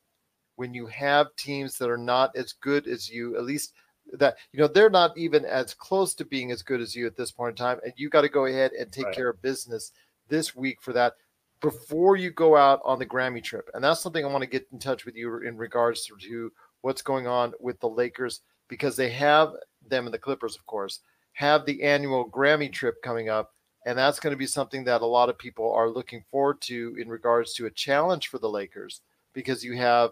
when 0.57 0.73
you 0.73 0.85
have 0.87 1.35
teams 1.35 1.77
that 1.77 1.89
are 1.89 1.97
not 1.97 2.35
as 2.35 2.53
good 2.53 2.87
as 2.87 3.09
you, 3.09 3.35
at 3.37 3.43
least 3.43 3.73
that 4.13 4.37
you 4.51 4.59
know 4.59 4.67
they're 4.67 4.89
not 4.89 5.17
even 5.17 5.45
as 5.45 5.73
close 5.73 6.13
to 6.13 6.23
being 6.25 6.51
as 6.51 6.61
good 6.61 6.79
as 6.79 6.95
you 6.95 7.07
at 7.07 7.15
this 7.15 7.31
point 7.31 7.51
in 7.51 7.55
time, 7.55 7.79
and 7.83 7.93
you 7.95 8.09
got 8.09 8.21
to 8.21 8.29
go 8.29 8.45
ahead 8.45 8.71
and 8.73 8.91
take 8.91 9.05
Right. 9.05 9.15
care 9.15 9.29
of 9.29 9.41
business 9.41 9.91
this 10.27 10.55
week 10.55 10.81
for 10.81 10.93
that 10.93 11.13
before 11.61 12.15
you 12.15 12.29
go 12.31 12.55
out 12.55 12.81
on 12.83 12.99
the 12.99 13.05
Grammy 13.05 13.43
trip. 13.43 13.69
And 13.73 13.83
that's 13.83 14.01
something 14.01 14.23
I 14.23 14.27
want 14.27 14.43
to 14.43 14.49
get 14.49 14.67
in 14.71 14.79
touch 14.79 15.05
with 15.05 15.15
you 15.15 15.39
in 15.41 15.57
regards 15.57 16.05
to, 16.05 16.15
to 16.27 16.51
what's 16.81 17.01
going 17.01 17.25
on 17.27 17.53
with 17.59 17.79
the 17.79 17.89
Lakers 17.89 18.41
because 18.67 18.95
they 18.95 19.09
have 19.09 19.53
them 19.87 20.05
and 20.05 20.13
the 20.13 20.19
Clippers, 20.19 20.55
of 20.55 20.65
course, 20.65 20.99
have 21.33 21.65
the 21.65 21.83
annual 21.83 22.29
Grammy 22.29 22.71
trip 22.71 23.01
coming 23.03 23.29
up. 23.29 23.51
And 23.85 23.97
that's 23.97 24.19
going 24.19 24.31
to 24.31 24.37
be 24.37 24.47
something 24.47 24.83
that 24.85 25.01
a 25.01 25.05
lot 25.05 25.29
of 25.29 25.37
people 25.37 25.71
are 25.71 25.89
looking 25.89 26.23
forward 26.31 26.59
to 26.61 26.95
in 26.99 27.07
regards 27.07 27.53
to 27.53 27.67
a 27.67 27.71
challenge 27.71 28.29
for 28.29 28.39
the 28.39 28.49
Lakers 28.49 29.01
because 29.33 29.63
you 29.63 29.77
have 29.77 30.11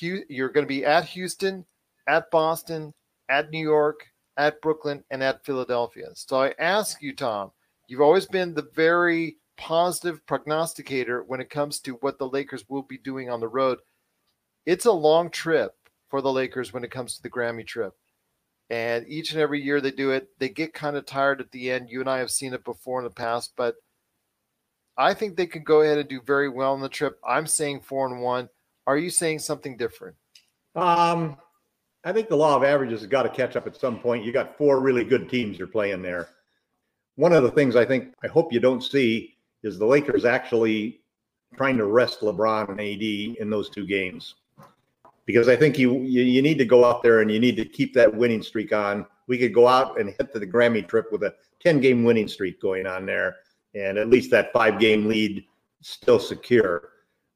you're 0.00 0.50
going 0.50 0.66
to 0.66 0.68
be 0.68 0.84
at 0.84 1.06
Houston, 1.06 1.64
at 2.06 2.30
Boston, 2.30 2.92
at 3.30 3.50
New 3.50 3.66
York, 3.66 4.06
at 4.36 4.60
Brooklyn, 4.60 5.02
and 5.10 5.22
at 5.22 5.44
Philadelphia. 5.44 6.08
So 6.12 6.42
I 6.42 6.54
ask 6.58 7.00
you, 7.00 7.14
Tom, 7.14 7.52
you've 7.88 8.02
always 8.02 8.26
been 8.26 8.52
the 8.52 8.68
very 8.74 9.36
positive 9.56 10.24
prognosticator 10.26 11.22
when 11.24 11.40
it 11.40 11.48
comes 11.48 11.80
to 11.80 11.92
what 11.94 12.18
the 12.18 12.28
Lakers 12.28 12.68
will 12.68 12.82
be 12.82 12.98
doing 12.98 13.30
on 13.30 13.40
the 13.40 13.48
road. 13.48 13.78
It's 14.66 14.84
a 14.84 14.92
long 14.92 15.30
trip 15.30 15.75
for 16.08 16.20
the 16.20 16.32
Lakers 16.32 16.72
when 16.72 16.84
it 16.84 16.90
comes 16.90 17.16
to 17.16 17.22
the 17.22 17.30
Grammy 17.30 17.66
trip. 17.66 17.94
And 18.68 19.06
each 19.08 19.32
and 19.32 19.40
every 19.40 19.62
year 19.62 19.80
they 19.80 19.92
do 19.92 20.10
it, 20.10 20.28
they 20.38 20.48
get 20.48 20.74
kind 20.74 20.96
of 20.96 21.06
tired 21.06 21.40
at 21.40 21.52
the 21.52 21.70
end. 21.70 21.88
You 21.88 22.00
and 22.00 22.10
I 22.10 22.18
have 22.18 22.30
seen 22.30 22.52
it 22.52 22.64
before 22.64 23.00
in 23.00 23.04
the 23.04 23.10
past, 23.10 23.52
but 23.56 23.76
I 24.96 25.14
think 25.14 25.36
they 25.36 25.46
could 25.46 25.64
go 25.64 25.82
ahead 25.82 25.98
and 25.98 26.08
do 26.08 26.20
very 26.20 26.48
well 26.48 26.72
on 26.72 26.80
the 26.80 26.88
trip. 26.88 27.18
I'm 27.26 27.46
saying 27.46 27.82
four 27.82 28.06
and 28.06 28.20
one. 28.20 28.48
Are 28.86 28.96
you 28.96 29.10
saying 29.10 29.40
something 29.40 29.76
different? 29.76 30.16
Um, 30.74 31.36
I 32.04 32.12
think 32.12 32.28
the 32.28 32.36
law 32.36 32.56
of 32.56 32.64
averages 32.64 33.00
has 33.00 33.08
got 33.08 33.24
to 33.24 33.28
catch 33.28 33.56
up 33.56 33.66
at 33.66 33.76
some 33.76 33.98
point. 33.98 34.24
You 34.24 34.32
got 34.32 34.56
four 34.56 34.80
really 34.80 35.04
good 35.04 35.28
teams 35.28 35.58
you're 35.58 35.66
playing 35.66 36.02
there. 36.02 36.28
One 37.16 37.32
of 37.32 37.42
the 37.42 37.50
things 37.50 37.76
I 37.76 37.84
think 37.84 38.14
I 38.22 38.28
hope 38.28 38.52
you 38.52 38.60
don't 38.60 38.82
see 38.82 39.36
is 39.62 39.78
the 39.78 39.86
Lakers 39.86 40.24
actually 40.24 41.00
trying 41.56 41.76
to 41.78 41.86
rest 41.86 42.20
LeBron 42.20 42.68
and 42.68 42.80
AD 42.80 43.40
in 43.40 43.50
those 43.50 43.68
two 43.70 43.86
games. 43.86 44.34
Because 45.26 45.48
I 45.48 45.56
think 45.56 45.78
you, 45.78 46.00
you 46.02 46.22
you 46.22 46.40
need 46.40 46.58
to 46.58 46.64
go 46.64 46.84
out 46.84 47.02
there 47.02 47.20
and 47.20 47.30
you 47.30 47.40
need 47.40 47.56
to 47.56 47.64
keep 47.64 47.92
that 47.94 48.14
winning 48.14 48.42
streak 48.42 48.72
on. 48.72 49.04
We 49.26 49.38
could 49.38 49.52
go 49.52 49.66
out 49.66 50.00
and 50.00 50.08
hit 50.08 50.32
the 50.32 50.46
Grammy 50.46 50.86
trip 50.86 51.10
with 51.10 51.24
a 51.24 51.34
10 51.60 51.80
game 51.80 52.04
winning 52.04 52.28
streak 52.28 52.60
going 52.60 52.86
on 52.86 53.06
there, 53.06 53.36
and 53.74 53.98
at 53.98 54.08
least 54.08 54.30
that 54.30 54.52
five 54.52 54.78
game 54.78 55.08
lead 55.08 55.44
still 55.82 56.20
secure. 56.20 56.90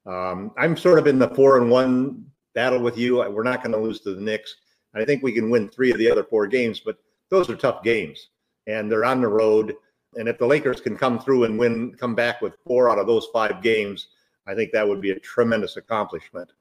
Um, 0.05 0.51
I'm 0.57 0.75
sort 0.75 0.99
of 0.99 1.07
in 1.07 1.19
the 1.19 1.29
four 1.29 1.57
and 1.57 1.69
one 1.69 2.25
battle 2.53 2.79
with 2.79 2.97
you. 2.97 3.17
We're 3.29 3.43
not 3.43 3.61
going 3.61 3.73
to 3.73 3.79
lose 3.79 3.99
to 4.01 4.15
the 4.15 4.21
Knicks. 4.21 4.55
I 4.93 5.05
think 5.05 5.23
we 5.23 5.31
can 5.31 5.49
win 5.49 5.69
three 5.69 5.91
of 5.91 5.97
the 5.97 6.11
other 6.11 6.23
four 6.23 6.47
games, 6.47 6.81
but 6.81 6.97
those 7.29 7.49
are 7.49 7.55
tough 7.55 7.83
games, 7.83 8.29
and 8.67 8.91
they're 8.91 9.05
on 9.05 9.21
the 9.21 9.27
road. 9.27 9.73
And 10.15 10.27
if 10.27 10.37
the 10.37 10.45
Lakers 10.45 10.81
can 10.81 10.97
come 10.97 11.19
through 11.19 11.45
and 11.45 11.57
win, 11.57 11.95
come 11.95 12.13
back 12.13 12.41
with 12.41 12.57
four 12.65 12.89
out 12.89 12.99
of 12.99 13.07
those 13.07 13.27
five 13.31 13.61
games, 13.61 14.09
I 14.47 14.53
think 14.53 14.71
that 14.71 14.87
would 14.87 14.99
be 14.99 15.11
a 15.11 15.19
tremendous 15.19 15.77
accomplishment. 15.77 16.51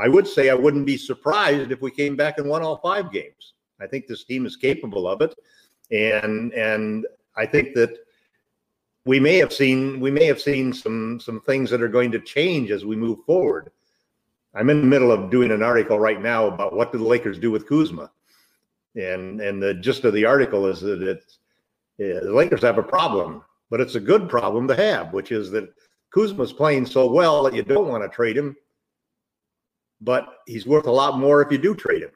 I 0.00 0.08
would 0.08 0.26
say 0.26 0.48
I 0.48 0.54
wouldn't 0.54 0.86
be 0.86 0.96
surprised 0.96 1.70
if 1.70 1.82
we 1.82 1.90
came 1.90 2.16
back 2.16 2.38
and 2.38 2.48
won 2.48 2.62
all 2.62 2.78
five 2.78 3.12
games. 3.12 3.54
I 3.80 3.86
think 3.86 4.06
this 4.06 4.24
team 4.24 4.46
is 4.46 4.56
capable 4.56 5.06
of 5.06 5.20
it, 5.20 5.34
and 5.90 6.52
and 6.54 7.06
I 7.36 7.44
think 7.46 7.74
that 7.74 7.98
we 9.04 9.20
may 9.20 9.36
have 9.36 9.52
seen 9.52 10.00
we 10.00 10.10
may 10.10 10.24
have 10.24 10.40
seen 10.40 10.72
some 10.72 11.20
some 11.20 11.40
things 11.42 11.68
that 11.70 11.82
are 11.82 11.88
going 11.88 12.10
to 12.12 12.20
change 12.20 12.70
as 12.70 12.84
we 12.84 12.96
move 12.96 13.20
forward. 13.26 13.70
I'm 14.54 14.70
in 14.70 14.80
the 14.80 14.86
middle 14.86 15.12
of 15.12 15.30
doing 15.30 15.50
an 15.50 15.62
article 15.62 15.98
right 15.98 16.20
now 16.20 16.46
about 16.46 16.74
what 16.74 16.92
do 16.92 16.98
the 16.98 17.04
Lakers 17.04 17.38
do 17.38 17.50
with 17.50 17.68
Kuzma, 17.68 18.10
and 18.96 19.40
and 19.40 19.62
the 19.62 19.74
gist 19.74 20.04
of 20.04 20.14
the 20.14 20.24
article 20.24 20.66
is 20.66 20.80
that 20.80 21.02
it's 21.02 21.38
yeah, 21.98 22.20
the 22.20 22.32
Lakers 22.32 22.62
have 22.62 22.78
a 22.78 22.82
problem, 22.82 23.44
but 23.68 23.80
it's 23.80 23.96
a 23.96 24.00
good 24.00 24.30
problem 24.30 24.66
to 24.68 24.74
have, 24.74 25.12
which 25.12 25.30
is 25.30 25.50
that 25.50 25.74
Kuzma's 26.10 26.54
playing 26.54 26.86
so 26.86 27.10
well 27.10 27.42
that 27.42 27.54
you 27.54 27.62
don't 27.62 27.88
want 27.88 28.02
to 28.02 28.08
trade 28.08 28.36
him, 28.36 28.56
but 30.00 30.38
he's 30.46 30.66
worth 30.66 30.86
a 30.86 30.90
lot 30.90 31.18
more 31.18 31.42
if 31.42 31.52
you 31.52 31.58
do 31.58 31.74
trade 31.74 32.02
him. 32.02 32.10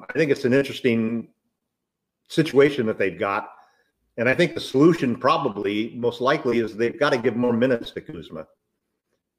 I 0.00 0.12
think 0.12 0.30
it's 0.30 0.44
an 0.44 0.52
interesting 0.52 1.28
situation 2.28 2.86
that 2.86 2.98
they've 2.98 3.18
got. 3.18 3.50
And 4.18 4.28
I 4.28 4.34
think 4.34 4.54
the 4.54 4.60
solution 4.60 5.16
probably 5.16 5.94
most 5.96 6.20
likely 6.20 6.58
is 6.58 6.74
they've 6.74 6.98
got 6.98 7.10
to 7.10 7.18
give 7.18 7.36
more 7.36 7.52
minutes 7.52 7.90
to 7.92 8.00
Kuzma. 8.00 8.46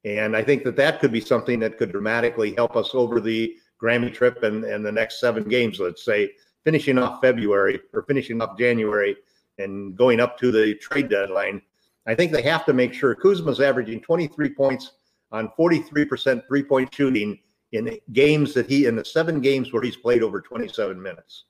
And 0.04 0.36
I 0.36 0.42
think 0.42 0.62
that 0.64 0.76
that 0.76 1.00
could 1.00 1.12
be 1.12 1.20
something 1.20 1.58
that 1.60 1.78
could 1.78 1.90
dramatically 1.90 2.54
help 2.54 2.76
us 2.76 2.90
over 2.94 3.20
the 3.20 3.56
Grammy 3.82 4.12
trip 4.12 4.42
and, 4.42 4.64
and 4.64 4.84
the 4.84 4.92
next 4.92 5.20
seven 5.20 5.44
games, 5.44 5.80
let's 5.80 6.04
say, 6.04 6.30
finishing 6.64 6.98
off 6.98 7.20
February 7.20 7.80
or 7.92 8.02
finishing 8.02 8.40
off 8.40 8.58
January 8.58 9.16
and 9.58 9.96
going 9.96 10.20
up 10.20 10.38
to 10.38 10.52
the 10.52 10.74
trade 10.76 11.08
deadline. 11.08 11.60
I 12.06 12.14
think 12.14 12.32
they 12.32 12.42
have 12.42 12.64
to 12.66 12.72
make 12.72 12.94
sure 12.94 13.14
Kuzma's 13.14 13.60
averaging 13.60 14.00
23 14.00 14.54
points 14.54 14.92
on 15.30 15.50
43% 15.58 16.46
three 16.46 16.62
point 16.62 16.94
shooting 16.94 17.38
in 17.72 17.98
games 18.12 18.54
that 18.54 18.68
he, 18.68 18.86
in 18.86 18.96
the 18.96 19.04
seven 19.04 19.40
games 19.40 19.72
where 19.72 19.82
he's 19.82 19.96
played 19.96 20.22
over 20.22 20.40
27 20.40 21.00
minutes. 21.00 21.44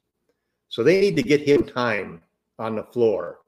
So 0.68 0.82
they 0.82 1.00
need 1.00 1.16
to 1.16 1.22
get 1.22 1.40
him 1.40 1.64
time 1.64 2.22
on 2.58 2.76
the 2.76 2.84
floor. 2.84 3.38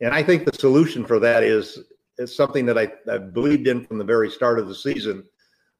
And 0.00 0.12
I 0.12 0.22
think 0.22 0.44
the 0.44 0.58
solution 0.58 1.04
for 1.04 1.20
that 1.20 1.44
is, 1.44 1.78
is 2.18 2.34
something 2.34 2.66
that 2.66 2.78
I, 2.78 2.90
I 3.10 3.18
believed 3.18 3.68
in 3.68 3.84
from 3.84 3.98
the 3.98 4.04
very 4.04 4.30
start 4.30 4.58
of 4.58 4.68
the 4.68 4.74
season 4.74 5.24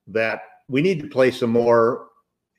that 0.07 0.42
we 0.68 0.83
need 0.83 1.01
to 1.01 1.09
play 1.09 1.31
some 1.31 1.51
more 1.51 2.09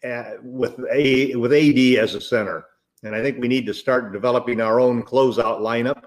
uh, 0.03 0.33
with 0.41 0.79
a 0.91 1.35
with 1.35 1.53
AD 1.53 2.03
as 2.03 2.15
a 2.15 2.21
center. 2.21 2.65
And 3.03 3.15
I 3.15 3.21
think 3.21 3.39
we 3.39 3.47
need 3.47 3.65
to 3.67 3.73
start 3.73 4.13
developing 4.13 4.61
our 4.61 4.79
own 4.79 5.03
closeout 5.03 5.59
lineup 5.59 6.03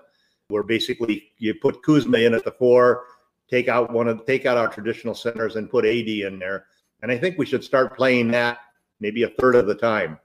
where 0.48 0.62
basically 0.62 1.32
you 1.38 1.54
put 1.54 1.82
Kuzma 1.82 2.18
in 2.18 2.34
at 2.34 2.44
the 2.44 2.52
four, 2.52 3.04
take 3.50 3.68
out 3.68 3.92
one 3.92 4.08
of 4.08 4.24
take 4.26 4.46
out 4.46 4.56
our 4.56 4.68
traditional 4.68 5.14
centers 5.14 5.56
and 5.56 5.70
put 5.70 5.84
AD 5.84 6.08
in 6.08 6.38
there. 6.38 6.66
And 7.02 7.12
I 7.12 7.18
think 7.18 7.38
we 7.38 7.46
should 7.46 7.64
start 7.64 7.96
playing 7.96 8.28
that 8.32 8.58
maybe 9.00 9.22
a 9.24 9.28
third 9.28 9.54
of 9.54 9.66
the 9.66 9.74
time. 9.74 10.18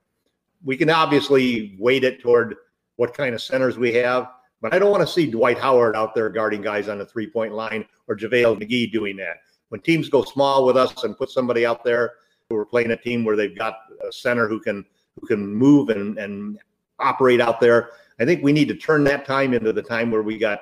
We 0.63 0.77
can 0.77 0.89
obviously 0.89 1.75
weight 1.79 2.03
it 2.03 2.21
toward 2.21 2.55
what 2.95 3.13
kind 3.13 3.35
of 3.35 3.41
centers 3.41 3.77
we 3.77 3.93
have, 3.93 4.29
but 4.61 4.73
I 4.73 4.79
don't 4.79 4.91
want 4.91 5.05
to 5.05 5.11
see 5.11 5.29
Dwight 5.29 5.57
Howard 5.57 5.95
out 5.95 6.13
there 6.13 6.29
guarding 6.29 6.61
guys 6.61 6.87
on 6.87 6.99
the 6.99 7.05
three 7.05 7.27
point 7.27 7.53
line 7.53 7.85
or 8.07 8.15
JaVale 8.15 8.61
McGee 8.61 8.91
doing 8.91 9.17
that. 9.17 9.37
When 9.69 9.81
teams 9.81 10.09
go 10.09 10.23
small 10.23 10.65
with 10.65 10.77
us 10.77 11.03
and 11.03 11.17
put 11.17 11.29
somebody 11.29 11.65
out 11.65 11.83
there 11.83 12.13
we're 12.51 12.65
playing 12.65 12.91
a 12.91 12.97
team 12.97 13.23
where 13.23 13.35
they've 13.35 13.57
got 13.57 13.77
a 14.07 14.11
center 14.11 14.47
who 14.47 14.59
can 14.59 14.85
who 15.19 15.27
can 15.27 15.53
move 15.53 15.89
and, 15.89 16.17
and 16.17 16.59
operate 16.99 17.41
out 17.41 17.59
there, 17.59 17.89
I 18.19 18.25
think 18.25 18.43
we 18.43 18.53
need 18.53 18.67
to 18.69 18.75
turn 18.75 19.03
that 19.05 19.25
time 19.25 19.53
into 19.53 19.73
the 19.73 19.81
time 19.81 20.11
where 20.11 20.21
we 20.21 20.37
got 20.37 20.61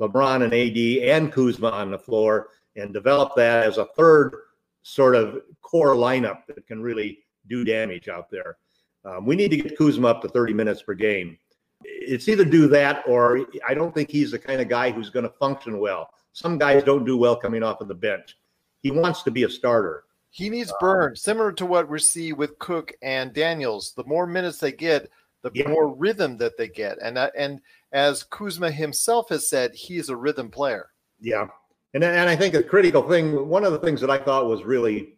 LeBron 0.00 0.42
and 0.44 0.54
AD 0.54 1.16
and 1.16 1.32
Kuzma 1.32 1.70
on 1.70 1.90
the 1.90 1.98
floor 1.98 2.48
and 2.76 2.94
develop 2.94 3.34
that 3.36 3.66
as 3.66 3.78
a 3.78 3.86
third 3.96 4.34
sort 4.82 5.14
of 5.14 5.40
core 5.60 5.94
lineup 5.94 6.46
that 6.46 6.66
can 6.66 6.82
really 6.82 7.18
do 7.48 7.64
damage 7.64 8.08
out 8.08 8.30
there. 8.30 8.56
Um, 9.04 9.26
we 9.26 9.34
need 9.36 9.50
to 9.50 9.56
get 9.56 9.76
Kuzma 9.76 10.08
up 10.08 10.22
to 10.22 10.28
30 10.28 10.52
minutes 10.52 10.82
per 10.82 10.94
game. 10.94 11.38
It's 11.84 12.28
either 12.28 12.44
do 12.44 12.68
that 12.68 13.02
or 13.08 13.46
I 13.66 13.74
don't 13.74 13.92
think 13.94 14.10
he's 14.10 14.30
the 14.30 14.38
kind 14.38 14.60
of 14.60 14.68
guy 14.68 14.90
who's 14.90 15.10
going 15.10 15.24
to 15.24 15.34
function 15.40 15.78
well. 15.78 16.10
Some 16.32 16.56
guys 16.58 16.84
don't 16.84 17.04
do 17.04 17.16
well 17.16 17.36
coming 17.36 17.62
off 17.62 17.80
of 17.80 17.88
the 17.88 17.94
bench. 17.94 18.38
He 18.82 18.90
wants 18.90 19.22
to 19.24 19.30
be 19.30 19.42
a 19.44 19.50
starter. 19.50 20.04
He 20.30 20.48
needs 20.48 20.72
burn, 20.80 21.14
similar 21.14 21.52
to 21.52 21.66
what 21.66 21.90
we 21.90 21.98
see 21.98 22.32
with 22.32 22.58
Cook 22.58 22.92
and 23.02 23.32
Daniels. 23.32 23.92
The 23.94 24.04
more 24.04 24.26
minutes 24.26 24.58
they 24.58 24.72
get, 24.72 25.10
the 25.42 25.50
Yeah. 25.52 25.68
more 25.68 25.88
rhythm 25.94 26.36
that 26.38 26.56
they 26.56 26.68
get. 26.68 26.98
And 27.02 27.16
that, 27.16 27.32
and 27.36 27.60
as 27.92 28.22
Kuzma 28.22 28.70
himself 28.70 29.28
has 29.28 29.48
said, 29.48 29.74
he 29.74 29.98
is 29.98 30.08
a 30.08 30.16
rhythm 30.16 30.50
player. 30.50 30.90
Yeah. 31.20 31.48
And, 31.94 32.02
and 32.02 32.28
I 32.28 32.36
think 32.36 32.54
a 32.54 32.62
critical 32.62 33.06
thing, 33.08 33.48
one 33.48 33.64
of 33.64 33.72
the 33.72 33.78
things 33.78 34.00
that 34.00 34.10
I 34.10 34.18
thought 34.18 34.46
was 34.46 34.64
really 34.64 35.14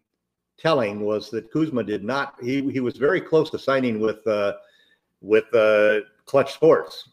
telling 0.59 1.01
was 1.01 1.31
that 1.31 1.53
Kuzma 1.53 1.85
did 1.85 2.05
not, 2.05 2.35
he, 2.43 2.71
he 2.71 2.81
was 2.81 2.97
very 2.97 3.21
close 3.21 3.51
to 3.51 3.59
signing 3.59 4.01
with, 4.01 4.27
uh, 4.27 4.55
with 5.21 5.53
uh, 5.55 6.01
Clutch 6.27 6.53
Sports. 6.53 7.11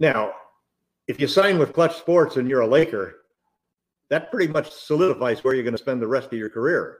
Now, 0.00 0.32
if 1.06 1.20
you 1.20 1.26
sign 1.26 1.58
with 1.58 1.72
Clutch 1.72 1.96
Sports 1.96 2.36
and 2.36 2.48
you're 2.48 2.62
a 2.62 2.66
Laker, 2.66 3.16
that 4.08 4.30
pretty 4.30 4.52
much 4.52 4.70
solidifies 4.70 5.42
where 5.42 5.54
you're 5.54 5.64
going 5.64 5.76
to 5.76 5.82
spend 5.82 6.00
the 6.00 6.06
rest 6.06 6.26
of 6.26 6.38
your 6.38 6.50
career. 6.50 6.98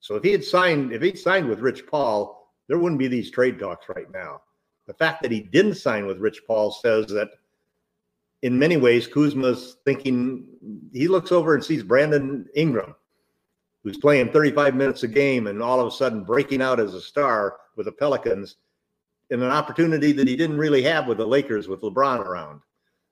So 0.00 0.14
if 0.14 0.22
he 0.22 0.32
had 0.32 0.44
signed, 0.44 0.92
if 0.92 1.02
he'd 1.02 1.18
signed 1.18 1.48
with 1.48 1.60
Rich 1.60 1.86
Paul, 1.86 2.52
there 2.68 2.78
wouldn't 2.78 2.98
be 2.98 3.08
these 3.08 3.30
trade 3.30 3.58
talks 3.58 3.88
right 3.88 4.10
now. 4.12 4.42
The 4.86 4.94
fact 4.94 5.22
that 5.22 5.32
he 5.32 5.40
didn't 5.40 5.74
sign 5.74 6.06
with 6.06 6.18
Rich 6.18 6.42
Paul 6.46 6.70
says 6.70 7.06
that 7.08 7.30
in 8.42 8.58
many 8.58 8.76
ways, 8.76 9.06
Kuzma's 9.06 9.76
thinking 9.84 10.46
he 10.92 11.08
looks 11.08 11.32
over 11.32 11.54
and 11.54 11.64
sees 11.64 11.82
Brandon 11.82 12.46
Ingram, 12.54 12.94
who's 13.82 13.98
playing 13.98 14.30
35 14.30 14.74
minutes 14.74 15.02
a 15.02 15.08
game 15.08 15.46
and 15.46 15.62
all 15.62 15.80
of 15.80 15.86
a 15.86 15.90
sudden 15.90 16.24
breaking 16.24 16.62
out 16.62 16.80
as 16.80 16.94
a 16.94 17.00
star 17.00 17.56
with 17.76 17.86
the 17.86 17.92
Pelicans 17.92 18.56
in 19.30 19.42
an 19.42 19.50
opportunity 19.50 20.12
that 20.12 20.28
he 20.28 20.36
didn't 20.36 20.58
really 20.58 20.82
have 20.82 21.06
with 21.06 21.18
the 21.18 21.26
Lakers 21.26 21.68
with 21.68 21.82
LeBron 21.82 22.20
around. 22.20 22.60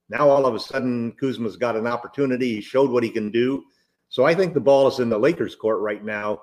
Now 0.08 0.28
all 0.28 0.46
of 0.46 0.54
a 0.54 0.60
sudden 0.60 1.12
Kuzma's 1.12 1.56
got 1.56 1.76
an 1.76 1.86
opportunity. 1.86 2.56
He 2.56 2.60
showed 2.60 2.90
what 2.90 3.02
he 3.02 3.10
can 3.10 3.30
do. 3.30 3.64
So 4.08 4.24
I 4.24 4.34
think 4.34 4.54
the 4.54 4.60
ball 4.60 4.86
is 4.86 5.00
in 5.00 5.08
the 5.08 5.18
Lakers 5.18 5.56
court 5.56 5.80
right 5.80 6.04
now 6.04 6.42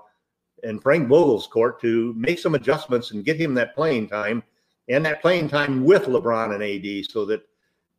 and 0.63 0.81
Frank 0.81 1.07
Vogel's 1.07 1.47
court 1.47 1.79
to 1.81 2.13
make 2.17 2.39
some 2.39 2.55
adjustments 2.55 3.11
and 3.11 3.23
get 3.23 3.39
him 3.39 3.53
that 3.53 3.75
playing 3.75 4.09
time 4.09 4.43
and 4.89 5.05
that 5.05 5.21
playing 5.21 5.47
time 5.47 5.85
with 5.85 6.05
LeBron 6.05 6.53
and 6.53 6.63
AD 6.63 7.09
so 7.09 7.25
that 7.25 7.41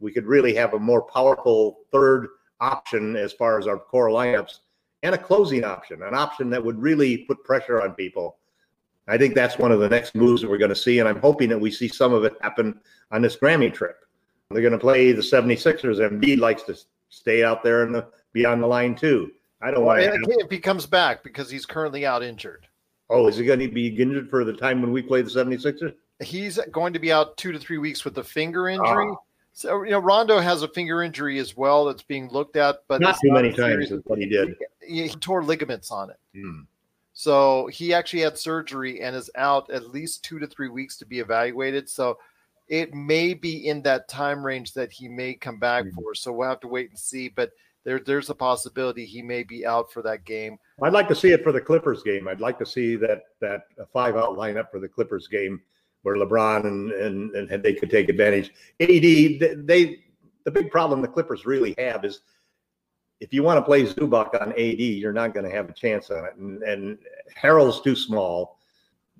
we 0.05 0.13
could 0.13 0.27
really 0.27 0.55
have 0.55 0.75
a 0.75 0.79
more 0.79 1.03
powerful 1.03 1.79
third 1.91 2.29
option 2.61 3.17
as 3.17 3.33
far 3.33 3.59
as 3.59 3.67
our 3.67 3.79
core 3.79 4.09
lineups 4.11 4.59
and 5.03 5.15
a 5.15 5.19
closing 5.19 5.65
option, 5.65 6.03
an 6.03 6.15
option 6.15 6.51
that 6.51 6.63
would 6.63 6.81
really 6.81 7.19
put 7.19 7.43
pressure 7.43 7.83
on 7.83 7.93
people. 7.95 8.37
I 9.09 9.17
think 9.19 9.35
that's 9.35 9.59
one 9.59 9.73
of 9.73 9.81
the 9.81 9.89
next 9.89 10.15
moves 10.15 10.43
that 10.43 10.51
we're 10.51 10.59
going 10.59 10.69
to 10.71 10.77
see, 10.77 10.99
and 10.99 11.09
I'm 11.09 11.21
hoping 11.21 11.49
that 11.49 11.59
we 11.59 11.71
see 11.71 11.89
some 11.89 12.13
of 12.13 12.25
it 12.25 12.35
happen 12.43 12.79
on 13.11 13.23
this 13.23 13.37
Grammy 13.37 13.73
trip. 13.73 13.97
They're 14.51 14.63
going 14.63 14.73
to 14.73 14.79
play 14.79 15.13
the 15.13 15.23
76ers. 15.23 16.05
And 16.07 16.23
Embiid 16.23 16.39
likes 16.39 16.63
to 16.65 16.77
stay 17.09 17.43
out 17.43 17.63
there 17.63 17.83
and 17.83 17.95
the, 17.95 18.07
be 18.33 18.45
on 18.47 18.61
the 18.61 18.67
line 18.67 18.95
too. 18.95 19.33
I 19.63 19.71
don't 19.71 19.85
Well, 19.85 19.97
want 19.97 20.25
to. 20.25 20.45
if 20.45 20.51
he 20.51 20.59
comes 20.59 20.85
back 20.87 21.23
because 21.25 21.51
he's 21.51 21.65
currently 21.67 22.05
out 22.05 22.23
injured. 22.23 22.67
Oh, 23.11 23.27
is 23.27 23.37
he 23.39 23.45
going 23.45 23.61
to 23.61 23.69
be 23.69 23.89
injured 23.89 24.29
for 24.31 24.45
the 24.45 24.53
time 24.53 24.81
when 24.83 24.93
we 24.93 25.01
play 25.03 25.23
the 25.23 25.31
76ers? 25.31 25.95
He's 26.23 26.59
going 26.71 26.93
to 26.93 26.99
be 26.99 27.11
out 27.13 27.37
two 27.37 27.53
to 27.53 27.59
three 27.59 27.79
weeks 27.79 28.05
with 28.05 28.17
a 28.19 28.25
finger 28.25 28.69
injury. 28.69 29.09
Ah. 29.11 29.17
So 29.57 29.85
you 29.85 29.93
know, 29.93 30.01
Rondo 30.01 30.41
has 30.41 30.63
a 30.63 30.69
finger 30.69 31.03
injury 31.03 31.39
as 31.39 31.57
well 31.57 31.85
that's 31.85 32.03
being 32.03 32.29
looked 32.29 32.57
at, 32.57 32.81
but 32.89 33.01
Not 33.01 33.17
too 33.23 33.31
many 33.33 33.53
times 33.53 33.91
what 34.05 34.19
he 34.19 34.27
did. 34.27 34.57
he, 34.87 35.03
he 35.07 35.09
tore 35.09 35.45
ligaments 35.45 35.91
on 35.93 36.11
it. 36.11 36.19
Hmm. 36.35 36.63
So 37.13 37.69
he 37.69 37.95
actually 37.95 38.23
had 38.23 38.37
surgery 38.37 39.01
and 39.01 39.15
is 39.15 39.31
out 39.37 39.71
at 39.71 39.91
least 39.91 40.25
two 40.25 40.41
to 40.41 40.49
three 40.49 40.69
weeks 40.69 40.97
to 40.99 41.07
be 41.07 41.21
evaluated. 41.21 41.89
So 41.89 42.19
it 42.67 42.93
may 42.95 43.33
be 43.33 43.69
in 43.69 43.81
that 43.83 44.09
time 44.09 44.45
range 44.45 44.73
that 44.75 44.91
he 44.91 45.07
may 45.07 45.35
come 45.35 45.61
back 45.61 45.85
Hmm. 45.85 45.91
for. 45.95 46.15
So 46.17 46.33
we'll 46.33 46.49
have 46.49 46.61
to 46.61 46.69
wait 46.69 46.91
and 46.91 46.99
see. 46.99 47.29
But 47.29 47.53
there, 47.85 48.01
there's 48.01 48.31
a 48.31 48.35
possibility 48.35 49.05
he 49.07 49.23
may 49.23 49.45
be 49.45 49.65
out 49.65 49.93
for 49.93 50.03
that 50.03 50.25
game. 50.25 50.59
I'd 50.83 50.93
like 50.93 51.07
to 51.09 51.15
see 51.15 51.31
it 51.31 51.45
for 51.45 51.53
the 51.53 51.61
Clippers 51.61 52.03
game. 52.03 52.27
I'd 52.27 52.41
like 52.41 52.59
to 52.59 52.67
see 52.67 52.97
that 52.97 53.23
that 53.41 53.67
five 53.93 54.17
out 54.17 54.37
lineup 54.37 54.73
for 54.73 54.81
the 54.81 54.89
Clippers 54.89 55.29
game 55.29 55.63
where 56.05 56.17
LeBron 56.17 56.67
and 56.67 56.93
and, 56.93 57.35
and 57.35 57.63
they 57.63 57.75
could 57.75 57.91
take 57.91 58.09
advantage. 58.09 58.51
AD, 58.81 59.67
they, 59.67 59.99
the 60.45 60.51
big 60.51 60.71
problem 60.71 61.01
the 61.01 61.09
Clippers 61.09 61.47
really 61.47 61.75
have 61.79 62.05
is 62.05 62.21
if 63.21 63.33
you 63.33 63.43
want 63.43 63.59
to 63.59 63.63
play 63.63 63.85
Zubac 63.85 64.41
on 64.41 64.53
AD, 64.53 64.79
you're 64.79 65.13
not 65.13 65.33
going 65.33 65.49
to 65.49 65.55
have 65.55 65.69
a 65.69 65.73
chance 65.73 66.11
on 66.11 66.25
it. 66.27 66.35
And, 66.37 66.63
and 66.63 66.99
Harrell's 67.41 67.81
too 67.81 67.97
small. 67.97 68.59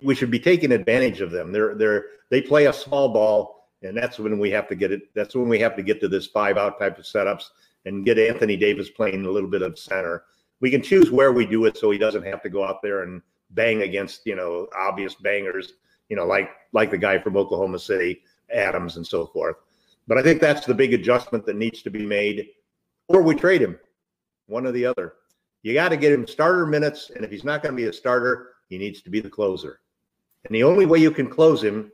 We 0.03 0.15
should 0.15 0.31
be 0.31 0.39
taking 0.39 0.73
advantage 0.73 1.21
of 1.21 1.31
them. 1.31 1.53
They're 1.53 1.75
they're 1.75 2.07
they 2.31 2.43
play 2.43 2.67
a 2.67 2.73
small 2.73 3.09
ball, 3.09 3.71
and 3.83 3.97
that's 3.97 4.19
when 4.19 4.39
we 4.39 4.51
have 4.51 4.69
to 4.69 4.75
get 4.75 4.93
it. 4.93 5.15
That's 5.15 5.35
when 5.35 5.49
we 5.49 5.59
have 5.61 5.77
to 5.77 5.83
get 5.83 6.01
to 6.01 6.09
this 6.09 6.27
five 6.27 6.59
out 6.59 6.79
type 6.79 6.99
of 6.99 7.05
setups 7.05 7.45
and 7.87 8.05
get 8.05 8.19
Anthony 8.19 8.57
Davis 8.57 8.91
playing 8.91 9.25
a 9.25 9.31
little 9.31 9.49
bit 9.49 9.63
of 9.63 9.79
center. 9.79 10.25
We 10.61 10.71
can 10.71 10.83
choose 10.83 11.11
where 11.11 11.33
we 11.33 11.47
do 11.47 11.65
it 11.65 11.77
so 11.77 11.91
he 11.91 11.99
doesn't 11.99 12.25
have 12.25 12.43
to 12.43 12.51
go 12.51 12.65
out 12.65 12.83
there 12.83 13.03
and 13.03 13.23
bang 13.51 13.83
against 13.83 14.27
you 14.27 14.37
know 14.37 14.69
obvious 14.77 15.15
bangers, 15.15 15.75
you 16.09 16.17
know 16.17 16.27
like 16.27 16.51
like 16.73 16.91
the 16.91 16.99
guy 16.99 17.19
from 17.19 17.37
Oklahoma 17.37 17.79
City, 17.79 18.23
Adams, 18.53 18.97
and 18.97 19.07
so 19.07 19.27
forth. 19.27 19.57
But 20.07 20.19
I 20.19 20.23
think 20.23 20.41
that's 20.41 20.67
the 20.67 20.75
big 20.75 20.93
adjustment 20.93 21.47
that 21.47 21.57
needs 21.57 21.83
to 21.83 21.91
be 21.91 22.05
made, 22.05 22.49
or 23.09 23.23
we 23.23 23.35
trade 23.35 23.63
him, 23.63 23.79
one 24.47 24.67
or 24.67 24.73
the 24.73 24.87
other. 24.87 25.15
You 25.63 25.73
got 25.73 25.89
to 25.91 25.97
get 25.97 26.13
him 26.13 26.27
starter 26.27 26.67
minutes, 26.67 27.11
and 27.15 27.25
if 27.25 27.31
he's 27.31 27.45
not 27.45 27.63
going 27.63 27.75
to 27.75 27.83
be 27.83 27.89
a 27.89 27.93
starter, 27.93 28.51
he 28.69 28.77
needs 28.77 29.01
to 29.03 29.11
be 29.11 29.21
the 29.21 29.31
closer. 29.31 29.81
And 30.45 30.55
the 30.55 30.63
only 30.63 30.85
way 30.85 30.99
you 30.99 31.11
can 31.11 31.29
close 31.29 31.63
him, 31.63 31.91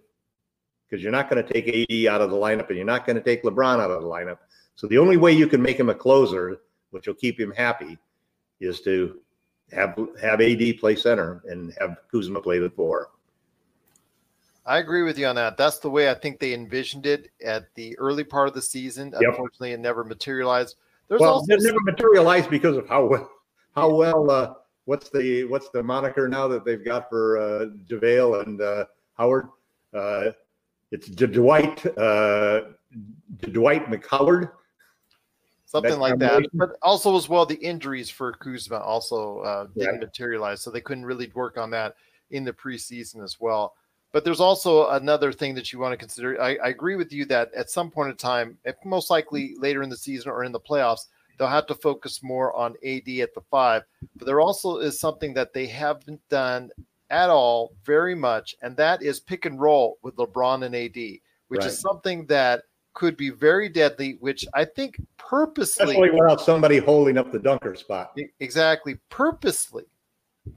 because 0.89 1.03
you're 1.03 1.13
not 1.13 1.31
going 1.31 1.45
to 1.45 1.53
take 1.53 1.69
AD 1.69 2.13
out 2.13 2.21
of 2.21 2.31
the 2.31 2.37
lineup, 2.37 2.67
and 2.67 2.77
you're 2.77 2.85
not 2.85 3.07
going 3.07 3.17
to 3.17 3.23
take 3.23 3.45
LeBron 3.45 3.81
out 3.81 3.93
of 3.93 4.03
the 4.03 4.09
lineup. 4.09 4.39
So 4.75 4.89
the 4.89 4.99
only 4.99 5.17
way 5.17 5.33
you 5.33 5.47
can 5.47 5.63
make 5.63 5.79
him 5.79 5.89
a 5.89 5.95
closer, 5.95 6.59
which 6.91 7.07
will 7.07 7.15
keep 7.15 7.39
him 7.39 7.53
happy, 7.53 7.97
is 8.61 8.81
to 8.81 9.21
have 9.73 9.97
have 10.21 10.41
AD 10.41 10.79
play 10.79 10.97
center 10.97 11.43
and 11.49 11.73
have 11.79 11.97
Kuzma 12.11 12.41
play 12.41 12.59
the 12.59 12.71
four. 12.71 13.11
I 14.67 14.79
agree 14.79 15.03
with 15.03 15.19
you 15.19 15.27
on 15.27 15.37
that. 15.37 15.57
That's 15.57 15.79
the 15.79 15.91
way 15.91 16.11
I 16.11 16.15
think 16.15 16.39
they 16.39 16.53
envisioned 16.55 17.07
it 17.07 17.31
at 17.45 17.75
the 17.75 17.99
early 17.99 18.25
part 18.25 18.49
of 18.49 18.55
the 18.55 18.63
season. 18.63 19.11
Yep. 19.13 19.23
Unfortunately, 19.31 19.73
it 19.73 19.81
never 19.81 20.05
materialized. 20.05 20.77
There's 21.09 21.21
well, 21.21 21.35
also 21.35 21.55
it 21.55 21.63
never 21.63 21.81
materialized 21.81 22.51
because 22.51 22.77
of 22.77 22.89
how 22.89 23.07
well 23.07 23.31
how 23.75 23.93
well 23.93 24.31
uh, 24.31 24.55
what's 24.85 25.09
the 25.11 25.45
what's 25.45 25.71
the 25.71 25.83
moniker 25.83 26.29
now 26.29 26.47
that 26.49 26.65
they've 26.65 26.85
got 26.85 27.09
for 27.09 27.39
uh, 27.39 27.67
JaVale 27.89 28.47
and 28.47 28.61
uh, 28.61 28.85
Howard? 29.17 29.49
Uh, 29.93 30.31
it's 30.93 31.09
D- 31.09 31.27
Dwight 31.27 31.85
uh, 31.99 32.63
D- 33.43 33.51
Dwight 33.53 33.87
McHoward. 33.91 34.51
something 35.65 35.99
like 35.99 36.19
that. 36.19 36.43
But 36.53 36.77
also 36.83 37.17
as 37.17 37.29
well, 37.29 37.47
the 37.47 37.57
injuries 37.57 38.11
for 38.11 38.33
Kuzma 38.35 38.79
also 38.79 39.41
uh, 39.41 39.67
didn't 39.77 39.91
Right. 39.93 40.01
materialize, 40.01 40.61
so 40.61 40.71
they 40.71 40.81
couldn't 40.81 41.07
really 41.07 41.31
work 41.35 41.59
on 41.59 41.71
that 41.71 41.97
in 42.31 42.45
the 42.45 42.53
preseason 42.53 43.23
as 43.25 43.39
well. 43.41 43.75
But 44.13 44.25
there's 44.25 44.41
also 44.41 44.89
another 44.91 45.33
thing 45.33 45.55
that 45.55 45.73
you 45.73 45.79
want 45.79 45.93
to 45.93 45.97
consider. 45.97 46.41
I, 46.41 46.57
I 46.57 46.69
agree 46.69 46.97
with 46.97 47.13
you 47.13 47.25
that 47.27 47.53
at 47.55 47.71
some 47.71 47.91
point 47.91 48.11
in 48.11 48.17
time, 48.17 48.59
if 48.65 48.75
most 48.85 49.11
likely 49.11 49.55
later 49.59 49.83
in 49.83 49.91
the 49.91 49.97
season 49.97 50.31
or 50.31 50.43
in 50.45 50.53
the 50.53 50.61
playoffs, 50.61 51.07
they'll 51.39 51.49
have 51.49 51.67
to 51.67 51.75
focus 51.75 52.23
more 52.23 52.55
on 52.57 52.75
AD 52.85 53.09
at 53.21 53.35
the 53.35 53.43
five. 53.51 53.85
But 54.17 54.27
there 54.27 54.41
also 54.41 54.79
is 54.79 54.99
something 54.99 55.33
that 55.35 55.53
they 55.53 55.67
haven't 55.67 56.21
done 56.29 56.71
at 57.11 57.31
all 57.31 57.73
very 57.85 58.15
much, 58.15 58.57
and 58.63 58.77
that 58.77 59.03
is 59.03 59.21
pick 59.21 59.45
and 59.45 59.61
roll 59.61 59.99
with 60.03 60.17
LeBron 60.17 60.65
and 60.65 60.75
AD, 60.75 61.21
which 61.49 61.61
Right. 61.61 61.67
is 61.67 61.79
something 61.79 62.27
that 62.27 62.63
could 62.95 63.17
be 63.17 63.31
very 63.31 63.69
deadly, 63.69 64.17
which 64.21 64.45
I 64.55 64.65
think 64.65 65.01
purposely 65.17 65.85
Especially 65.85 66.11
without 66.11 66.41
somebody 66.41 66.79
holding 66.79 67.17
up 67.17 67.31
the 67.31 67.39
dunker 67.39 67.75
spot. 67.77 68.17
Exactly. 68.41 68.99
Purposely. 69.09 69.85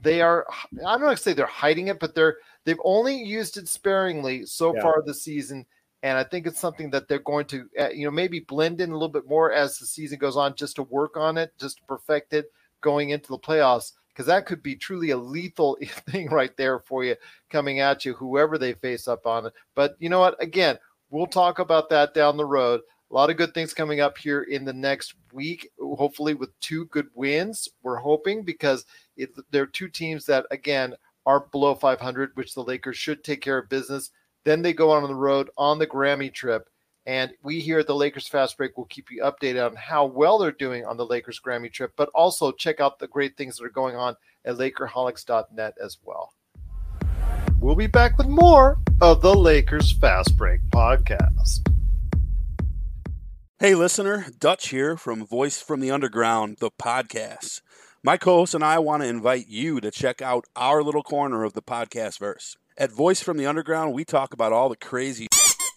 They 0.00 0.20
are 0.20 0.46
I 0.50 0.92
don't 0.92 1.02
want 1.02 1.16
to 1.16 1.22
say 1.22 1.32
they're 1.32 1.46
hiding 1.46 1.88
it, 1.88 2.00
but 2.00 2.14
they're 2.14 2.38
they've 2.64 2.80
only 2.84 3.16
used 3.16 3.56
it 3.56 3.68
sparingly 3.68 4.46
so 4.46 4.74
Yeah. 4.74 4.82
far 4.82 5.02
this 5.04 5.22
season. 5.22 5.66
And 6.02 6.18
I 6.18 6.24
think 6.24 6.46
it's 6.46 6.60
something 6.60 6.90
that 6.90 7.08
they're 7.08 7.18
going 7.18 7.46
to, 7.46 7.66
uh, 7.80 7.88
you 7.88 8.04
know, 8.04 8.10
maybe 8.10 8.40
blend 8.40 8.80
in 8.82 8.90
a 8.90 8.92
little 8.92 9.08
bit 9.08 9.26
more 9.26 9.52
as 9.52 9.78
the 9.78 9.86
season 9.86 10.18
goes 10.18 10.36
on, 10.36 10.54
just 10.54 10.76
to 10.76 10.82
work 10.82 11.16
on 11.16 11.38
it, 11.38 11.52
just 11.58 11.78
to 11.78 11.82
perfect 11.84 12.34
it 12.34 12.52
going 12.82 13.10
into 13.10 13.28
the 13.28 13.38
playoffs, 13.38 13.92
because 14.08 14.26
that 14.26 14.44
could 14.44 14.62
be 14.62 14.76
truly 14.76 15.10
a 15.10 15.16
lethal 15.16 15.78
thing 16.10 16.28
right 16.28 16.54
there 16.58 16.80
for 16.80 17.04
you 17.04 17.16
coming 17.48 17.80
at 17.80 18.04
you, 18.04 18.12
whoever 18.12 18.58
they 18.58 18.74
face 18.74 19.08
up 19.08 19.26
on 19.26 19.46
it. 19.46 19.54
But 19.74 19.96
you 19.98 20.10
know 20.10 20.20
what? 20.20 20.40
Again, 20.42 20.78
we'll 21.08 21.26
talk 21.26 21.58
about 21.58 21.88
that 21.88 22.12
down 22.12 22.36
the 22.36 22.44
road. 22.44 22.82
A 23.10 23.14
lot 23.14 23.30
of 23.30 23.36
good 23.38 23.54
things 23.54 23.72
coming 23.72 24.00
up 24.00 24.18
here 24.18 24.42
in 24.42 24.64
the 24.64 24.72
next 24.72 25.14
week, 25.32 25.70
hopefully 25.78 26.34
with 26.34 26.58
two 26.60 26.84
good 26.86 27.08
wins. 27.14 27.68
We're 27.82 27.96
hoping 27.96 28.42
because 28.42 28.84
it, 29.16 29.30
they're 29.50 29.66
two 29.66 29.88
teams 29.88 30.26
that, 30.26 30.44
again, 30.50 30.96
are 31.26 31.40
below 31.40 31.74
500, 31.74 32.32
which 32.34 32.54
the 32.54 32.62
Lakers 32.62 32.96
should 32.96 33.24
take 33.24 33.40
care 33.40 33.58
of 33.58 33.68
business. 33.68 34.10
Then 34.44 34.62
they 34.62 34.72
go 34.72 34.90
on 34.90 35.02
the 35.04 35.14
road 35.14 35.50
on 35.56 35.78
the 35.78 35.86
Grammy 35.86 36.32
trip. 36.32 36.68
And 37.06 37.32
we 37.42 37.60
here 37.60 37.80
at 37.80 37.86
the 37.86 37.94
Lakers 37.94 38.26
Fast 38.26 38.56
Break 38.56 38.76
will 38.78 38.86
keep 38.86 39.10
you 39.10 39.22
updated 39.22 39.66
on 39.66 39.76
how 39.76 40.06
well 40.06 40.38
they're 40.38 40.52
doing 40.52 40.86
on 40.86 40.96
the 40.96 41.04
Lakers 41.04 41.40
Grammy 41.44 41.70
trip, 41.70 41.92
but 41.96 42.08
also 42.14 42.50
check 42.50 42.80
out 42.80 42.98
the 42.98 43.08
great 43.08 43.36
things 43.36 43.56
that 43.56 43.64
are 43.64 43.70
going 43.70 43.96
on 43.96 44.16
at 44.44 44.56
Lakerholics.net 44.56 45.74
as 45.82 45.98
well. 46.02 46.32
We'll 47.60 47.76
be 47.76 47.86
back 47.86 48.16
with 48.16 48.28
more 48.28 48.78
of 49.00 49.20
the 49.20 49.34
Lakers 49.34 49.92
Fast 49.92 50.36
Break 50.36 50.60
podcast. 50.70 51.68
Hey, 53.58 53.74
listener, 53.74 54.26
Dutch 54.38 54.68
here 54.70 54.96
from 54.96 55.24
Voice 55.24 55.62
from 55.62 55.80
the 55.80 55.90
Underground, 55.90 56.58
the 56.60 56.70
podcast. 56.70 57.60
My 58.06 58.18
co 58.18 58.40
host 58.40 58.52
and 58.52 58.62
I 58.62 58.80
want 58.80 59.02
to 59.02 59.08
invite 59.08 59.48
you 59.48 59.80
to 59.80 59.90
check 59.90 60.20
out 60.20 60.44
our 60.54 60.82
little 60.82 61.02
corner 61.02 61.42
of 61.42 61.54
the 61.54 61.62
podcast 61.62 62.18
verse. 62.18 62.54
At 62.76 62.92
Voice 62.92 63.22
from 63.22 63.38
the 63.38 63.46
Underground, 63.46 63.94
we 63.94 64.04
talk 64.04 64.34
about 64.34 64.52
all 64.52 64.68
the 64.68 64.76
crazy 64.76 65.26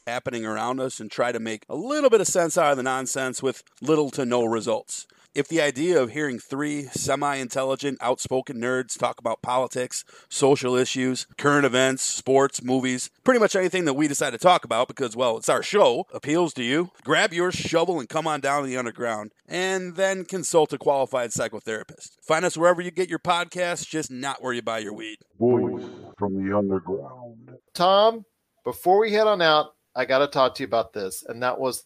happening 0.06 0.46
around 0.46 0.82
us 0.82 1.00
and 1.00 1.10
try 1.10 1.32
to 1.32 1.40
make 1.40 1.64
a 1.70 1.76
little 1.78 2.10
bit 2.10 2.20
of 2.20 2.28
sense 2.28 2.58
out 2.58 2.72
of 2.72 2.76
the 2.76 2.84
nonsense 2.84 3.42
with 3.42 3.64
little 3.80 4.10
to 4.12 4.26
no 4.26 4.44
results. 4.44 5.08
If 5.36 5.48
the 5.48 5.62
idea 5.62 6.02
of 6.02 6.12
hearing 6.12 6.40
three 6.40 6.84
semi 6.86 7.36
intelligent, 7.36 8.00
outspoken 8.02 8.58
nerds 8.58 8.98
talk 8.98 9.20
about 9.20 9.42
politics, 9.42 10.04
social 10.30 10.76
issues, 10.76 11.28
current 11.38 11.66
events, 11.66 12.02
sports, 12.02 12.64
movies, 12.64 13.10
pretty 13.24 13.40
much 13.40 13.56
anything 13.56 13.86
that 13.86 13.94
we 13.94 14.08
decide 14.08 14.32
to 14.32 14.40
talk 14.40 14.66
about 14.66 14.88
because, 14.88 15.16
well, 15.16 15.38
it's 15.38 15.50
our 15.50 15.62
show, 15.62 16.06
appeals 16.12 16.54
to 16.56 16.64
you, 16.64 16.90
grab 17.04 17.34
your 17.34 17.52
shovel 17.52 18.00
and 18.00 18.10
come 18.10 18.26
on 18.26 18.42
down 18.42 18.64
to 18.64 18.68
the 18.68 18.78
underground 18.78 19.32
and 19.48 19.96
then 19.96 20.26
consult 20.26 20.74
a 20.74 20.78
qualified 20.78 21.30
psychotherapist. 21.30 22.18
Find 22.26 22.44
us 22.44 22.58
wherever 22.58 22.82
you 22.82 22.92
get 22.92 23.10
your 23.10 23.20
podcasts, 23.20 23.88
just 23.88 24.10
not 24.10 24.42
where 24.42 24.54
you 24.54 24.62
buy 24.62 24.80
your 24.80 24.94
weed. 24.94 25.18
Voice 25.40 25.86
from 26.18 26.36
the 26.36 26.58
underground. 26.58 27.52
Tom, 27.74 28.24
before 28.64 29.00
we 29.00 29.14
head 29.14 29.28
on 29.28 29.42
out, 29.42 29.68
I 29.96 30.06
got 30.06 30.20
to 30.20 30.28
talk 30.28 30.56
to 30.56 30.64
you 30.64 30.68
about 30.68 30.94
this. 30.94 31.24
And 31.28 31.44
that 31.44 31.60
was 31.60 31.84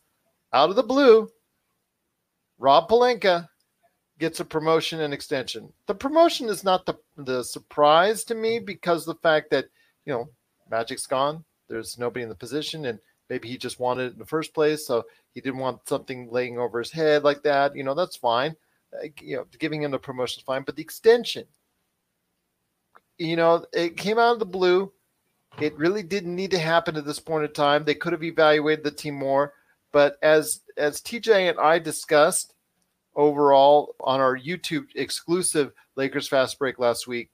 out 0.53 0.69
of 0.69 0.75
the 0.75 0.83
blue, 0.83 1.29
Rob 2.61 2.87
Pelinka 2.87 3.49
gets 4.19 4.39
a 4.39 4.45
promotion 4.45 5.01
and 5.01 5.15
extension. 5.15 5.73
The 5.87 5.95
promotion 5.95 6.47
is 6.47 6.63
not 6.63 6.85
the 6.85 6.93
the 7.17 7.43
surprise 7.43 8.23
to 8.25 8.35
me 8.35 8.59
because 8.59 9.03
the 9.03 9.15
fact 9.15 9.49
that 9.49 9.65
you 10.05 10.13
know 10.13 10.29
Magic's 10.69 11.07
gone, 11.07 11.43
there's 11.67 11.97
nobody 11.97 12.21
in 12.21 12.29
the 12.29 12.35
position, 12.35 12.85
and 12.85 12.99
maybe 13.29 13.47
he 13.49 13.57
just 13.57 13.79
wanted 13.79 14.03
it 14.03 14.13
in 14.13 14.19
the 14.19 14.25
first 14.25 14.53
place, 14.53 14.85
so 14.85 15.03
he 15.33 15.41
didn't 15.41 15.59
want 15.59 15.89
something 15.89 16.29
laying 16.29 16.59
over 16.59 16.77
his 16.77 16.91
head 16.91 17.23
like 17.23 17.41
that. 17.43 17.75
You 17.75 17.83
know, 17.83 17.95
that's 17.95 18.15
fine. 18.15 18.55
You 19.19 19.37
know, 19.37 19.45
giving 19.57 19.81
him 19.81 19.89
the 19.89 19.97
promotion 19.97 20.39
is 20.41 20.45
fine, 20.45 20.61
but 20.61 20.75
the 20.75 20.83
extension, 20.83 21.45
you 23.17 23.37
know, 23.37 23.65
it 23.73 23.97
came 23.97 24.19
out 24.19 24.33
of 24.33 24.39
the 24.39 24.45
blue. 24.45 24.91
It 25.59 25.75
really 25.77 26.03
didn't 26.03 26.35
need 26.35 26.51
to 26.51 26.59
happen 26.59 26.95
at 26.95 27.05
this 27.05 27.19
point 27.19 27.43
in 27.43 27.53
time. 27.53 27.83
They 27.83 27.95
could 27.95 28.13
have 28.13 28.23
evaluated 28.23 28.85
the 28.85 28.91
team 28.91 29.15
more, 29.15 29.53
but 29.91 30.17
as 30.21 30.61
as 30.77 31.01
TJ 31.01 31.49
and 31.49 31.59
I 31.59 31.79
discussed 31.79 32.50
overall 33.15 33.95
on 33.99 34.19
our 34.19 34.37
YouTube 34.37 34.87
exclusive 34.95 35.71
Lakers 35.95 36.27
Fast 36.27 36.57
Break 36.59 36.79
last 36.79 37.07
week, 37.07 37.29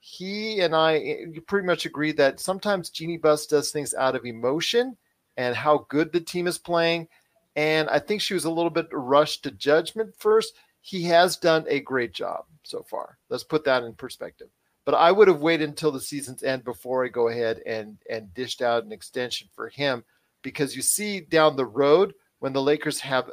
he 0.00 0.60
and 0.60 0.74
I 0.74 0.96
eh, 0.96 1.24
pretty 1.46 1.66
much 1.66 1.86
agreed 1.86 2.16
that 2.16 2.40
sometimes 2.40 2.90
Jeanie 2.90 3.18
Buss 3.18 3.46
does 3.46 3.70
things 3.70 3.94
out 3.94 4.16
of 4.16 4.24
emotion 4.24 4.96
and 5.36 5.54
how 5.54 5.86
good 5.88 6.12
the 6.12 6.20
team 6.20 6.46
is 6.46 6.58
playing. 6.58 7.06
And 7.54 7.88
I 7.88 7.98
think 7.98 8.20
she 8.20 8.34
was 8.34 8.44
a 8.44 8.50
little 8.50 8.70
bit 8.70 8.88
rushed 8.90 9.44
to 9.44 9.50
judgment 9.52 10.14
first. 10.18 10.54
He 10.80 11.04
has 11.04 11.36
done 11.36 11.64
a 11.68 11.80
great 11.80 12.12
job 12.12 12.44
so 12.64 12.82
far. 12.82 13.18
Let's 13.28 13.44
put 13.44 13.64
that 13.64 13.84
in 13.84 13.94
perspective. 13.94 14.48
But 14.84 14.94
I 14.94 15.12
would 15.12 15.28
have 15.28 15.40
waited 15.40 15.68
until 15.68 15.92
the 15.92 16.00
season's 16.00 16.42
end 16.42 16.64
before 16.64 17.04
I 17.04 17.08
go 17.08 17.28
ahead 17.28 17.62
and 17.64 17.96
and 18.10 18.34
dished 18.34 18.62
out 18.62 18.84
an 18.84 18.90
extension 18.90 19.48
for 19.54 19.68
him 19.68 20.02
because 20.42 20.74
you 20.74 20.82
see 20.82 21.20
down 21.20 21.54
the 21.54 21.64
road 21.64 22.14
when 22.40 22.52
the 22.52 22.62
Lakers 22.62 22.98
have 23.00 23.30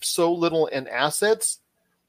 so 0.00 0.32
little 0.32 0.66
in 0.66 0.88
assets, 0.88 1.58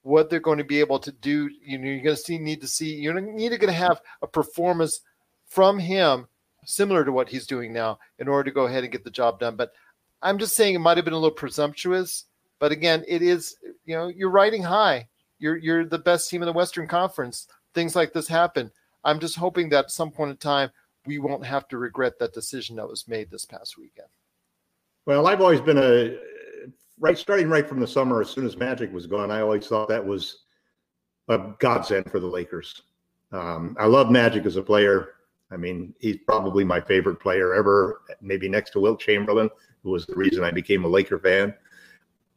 what 0.04 0.30
they're 0.30 0.40
going 0.40 0.58
to 0.58 0.64
be 0.64 0.80
able 0.80 1.00
to 1.00 1.12
do. 1.12 1.50
You 1.64 1.78
know, 1.78 1.88
you're 1.88 2.04
going 2.04 2.16
to 2.16 2.22
see 2.22 2.38
need 2.38 2.62
to 2.62 2.68
see 2.68 2.96
you're 2.96 3.20
need 3.20 3.50
to 3.50 3.58
going 3.58 3.74
to 3.74 3.80
have 3.80 4.02
a 4.22 4.28
performance 4.28 5.02
from 5.48 5.80
him 5.80 6.28
similar 6.66 7.04
to 7.04 7.12
what 7.12 7.30
he's 7.30 7.48
doing 7.48 7.74
now 7.74 8.00
in 8.20 8.28
order 8.28 8.50
to 8.50 8.54
go 8.54 8.66
ahead 8.66 8.84
and 8.84 8.92
get 8.92 9.04
the 9.04 9.10
job 9.12 9.40
done. 9.40 9.56
But 9.56 9.74
I'm 10.22 10.38
just 10.40 10.56
saying 10.56 10.76
it 10.76 10.80
might 10.80 10.98
have 10.98 11.06
been 11.06 11.14
a 11.14 11.18
little 11.18 11.32
presumptuous. 11.32 12.26
But 12.60 12.72
again, 12.72 13.04
it 13.08 13.22
is 13.22 13.56
you 13.86 13.96
know 13.96 14.08
you're 14.08 14.30
riding 14.30 14.64
high. 14.64 15.08
You're 15.40 15.58
you're 15.58 15.86
the 15.86 16.00
best 16.00 16.30
team 16.30 16.42
in 16.42 16.48
the 16.48 16.54
Western 16.54 16.88
Conference. 16.88 17.48
Things 17.74 17.96
like 17.96 18.14
this 18.14 18.28
happen. 18.28 18.72
I'm 19.04 19.20
just 19.20 19.36
hoping 19.36 19.70
that 19.70 19.86
at 19.86 19.92
some 19.92 20.12
point 20.12 20.32
in 20.32 20.38
time 20.38 20.70
we 21.06 21.20
won't 21.20 21.46
have 21.46 21.68
to 21.68 21.78
regret 21.78 22.20
that 22.20 22.34
decision 22.34 22.78
that 22.78 22.88
was 22.88 23.08
made 23.08 23.30
this 23.30 23.46
past 23.46 23.78
weekend. 23.78 24.08
Well, 25.06 25.28
I've 25.28 25.42
always 25.42 25.60
been 25.60 25.78
a 25.78 26.18
right 27.04 27.18
starting 27.18 27.50
right 27.50 27.68
from 27.68 27.82
the 27.82 27.88
summer. 27.88 28.22
As 28.22 28.30
soon 28.30 28.46
as 28.46 28.56
Magic 28.56 28.92
was 28.94 29.08
gone, 29.08 29.30
I 29.30 29.42
always 29.42 29.68
thought 29.68 29.90
that 29.90 30.04
was 30.04 30.44
a 31.28 31.52
godsend 31.60 32.10
for 32.10 32.22
the 32.22 32.28
Lakers. 32.28 32.84
Um, 33.34 33.76
I 33.78 33.88
love 33.88 34.10
Magic 34.10 34.46
as 34.46 34.56
a 34.56 34.64
player. 34.64 35.16
I 35.52 35.58
mean, 35.58 35.94
he's 36.00 36.18
probably 36.26 36.64
my 36.64 36.80
favorite 36.80 37.18
player 37.18 37.54
ever, 37.54 38.04
maybe 38.22 38.48
next 38.48 38.72
to 38.72 38.80
Wilt 38.80 39.02
Chamberlain, 39.02 39.50
who 39.84 39.92
was 39.92 40.06
the 40.06 40.16
reason 40.16 40.46
I 40.46 40.52
became 40.52 40.86
a 40.86 40.88
Laker 40.88 41.20
fan. 41.20 41.54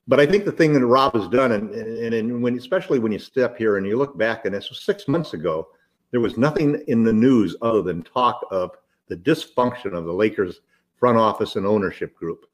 But 0.09 0.19
I 0.19 0.27
think 0.27 0.45
the 0.45 0.53
thing 0.53 0.73
that 0.73 0.85
Rob 0.85 1.15
has 1.15 1.29
done, 1.29 1.53
and, 1.53 1.73
and, 1.73 2.13
and 2.13 2.43
when 2.43 2.59
especially 2.59 2.99
when 2.99 3.13
you 3.13 3.21
step 3.21 3.57
here 3.57 3.77
and 3.77 3.87
you 3.87 3.97
look 3.97 4.19
back, 4.19 4.47
and 4.47 4.55
this 4.55 4.69
was 4.69 4.81
six 4.81 5.07
months 5.07 5.33
ago, 5.33 5.69
there 6.11 6.21
was 6.21 6.37
nothing 6.37 6.83
in 6.89 7.05
the 7.05 7.13
news 7.13 7.55
other 7.63 7.83
than 7.83 8.03
talk 8.03 8.45
of 8.51 8.73
the 9.07 9.17
dysfunction 9.17 9.93
of 9.93 10.07
the 10.07 10.13
Lakers 10.13 10.61
front 10.99 11.19
office 11.19 11.55
and 11.55 11.67
ownership 11.67 12.17
group 12.17 12.47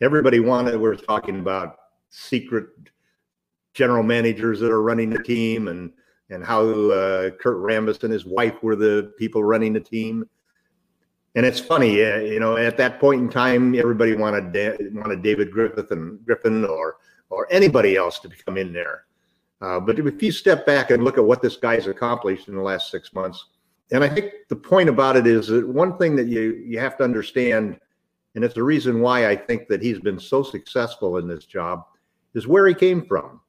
everybody 0.00 0.40
wanted 0.40 0.76
we 0.76 0.88
are 0.88 0.96
talking 0.96 1.40
about 1.40 1.76
secret 2.10 2.68
general 3.74 4.02
managers 4.02 4.60
that 4.60 4.70
are 4.70 4.82
running 4.82 5.10
the 5.10 5.22
team 5.22 5.68
and 5.68 5.92
and 6.30 6.44
how 6.44 6.62
uh, 6.62 7.30
Kurt 7.30 7.56
Rambis 7.56 8.04
and 8.04 8.12
his 8.12 8.24
wife 8.24 8.62
were 8.62 8.76
the 8.76 9.12
people 9.18 9.42
running 9.42 9.72
the 9.72 9.80
team. 9.80 10.24
And 11.34 11.44
it's 11.44 11.58
funny, 11.58 12.04
uh, 12.04 12.18
you 12.18 12.38
know, 12.38 12.56
at 12.56 12.76
that 12.76 13.00
point 13.00 13.20
in 13.20 13.28
time, 13.28 13.74
everybody 13.74 14.14
wanted 14.14 14.52
da- 14.52 14.76
wanted 14.92 15.22
David 15.22 15.50
Griffith 15.50 15.90
and 15.90 16.24
Griffin 16.24 16.64
or 16.64 16.96
or 17.30 17.46
anybody 17.50 17.96
else 17.96 18.18
to 18.20 18.28
come 18.28 18.56
in 18.56 18.72
there. 18.72 19.04
Uh, 19.60 19.78
but 19.78 19.98
if 19.98 20.22
you 20.22 20.32
step 20.32 20.64
back 20.66 20.90
and 20.90 21.04
look 21.04 21.18
at 21.18 21.24
what 21.24 21.42
this 21.42 21.56
guy's 21.56 21.86
accomplished 21.86 22.48
in 22.48 22.54
the 22.54 22.62
last 22.62 22.90
six 22.90 23.12
months, 23.12 23.46
and 23.92 24.02
I 24.02 24.08
think 24.08 24.32
the 24.48 24.56
point 24.56 24.88
about 24.88 25.16
it 25.16 25.26
is 25.26 25.48
that 25.48 25.68
one 25.68 25.98
thing 25.98 26.16
that 26.16 26.26
you 26.26 26.62
you 26.64 26.78
have 26.78 26.96
to 26.98 27.04
understand 27.04 27.78
and 28.34 28.44
it's 28.44 28.54
the 28.54 28.62
reason 28.62 29.00
why 29.00 29.28
I 29.28 29.36
think 29.36 29.68
that 29.68 29.82
he's 29.82 29.98
been 29.98 30.18
so 30.18 30.42
successful 30.42 31.18
in 31.18 31.26
this 31.26 31.44
job, 31.44 31.84
is 32.34 32.46
where 32.46 32.66
he 32.66 32.74
came 32.74 33.04
from. 33.04 33.40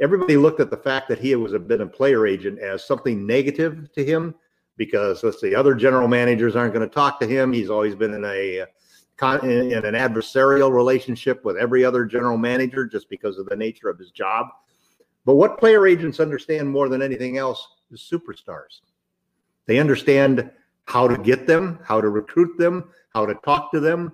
Everybody 0.00 0.36
looked 0.36 0.60
at 0.60 0.70
the 0.70 0.76
fact 0.76 1.08
that 1.08 1.18
he 1.18 1.34
was 1.36 1.52
a 1.52 1.58
been 1.58 1.80
a 1.80 1.86
player 1.86 2.26
agent 2.26 2.58
as 2.58 2.84
something 2.84 3.26
negative 3.26 3.92
to 3.92 4.04
him 4.04 4.34
because 4.76 5.22
let's 5.22 5.40
see, 5.40 5.54
other 5.54 5.74
general 5.74 6.08
managers 6.08 6.56
aren't 6.56 6.74
going 6.74 6.88
to 6.88 6.92
talk 6.92 7.20
to 7.20 7.26
him. 7.26 7.52
He's 7.52 7.70
always 7.70 7.94
been 7.94 8.14
in 8.14 8.24
a 8.24 8.64
in 9.44 9.84
an 9.84 9.94
adversarial 9.94 10.72
relationship 10.72 11.44
with 11.44 11.56
every 11.56 11.84
other 11.84 12.04
general 12.04 12.36
manager 12.36 12.84
just 12.84 13.08
because 13.08 13.38
of 13.38 13.46
the 13.46 13.56
nature 13.56 13.88
of 13.88 13.98
his 13.98 14.10
job. 14.10 14.48
But 15.24 15.36
what 15.36 15.58
player 15.58 15.86
agents 15.86 16.18
understand 16.18 16.68
more 16.68 16.88
than 16.88 17.00
anything 17.00 17.38
else 17.38 17.66
is 17.92 18.00
superstars. 18.00 18.80
They 19.66 19.78
understand 19.78 20.50
how 20.86 21.08
to 21.08 21.16
get 21.16 21.46
them, 21.46 21.78
how 21.84 22.00
to 22.00 22.08
recruit 22.08 22.58
them, 22.58 22.90
how 23.14 23.26
to 23.26 23.34
talk 23.36 23.70
to 23.72 23.80
them, 23.80 24.12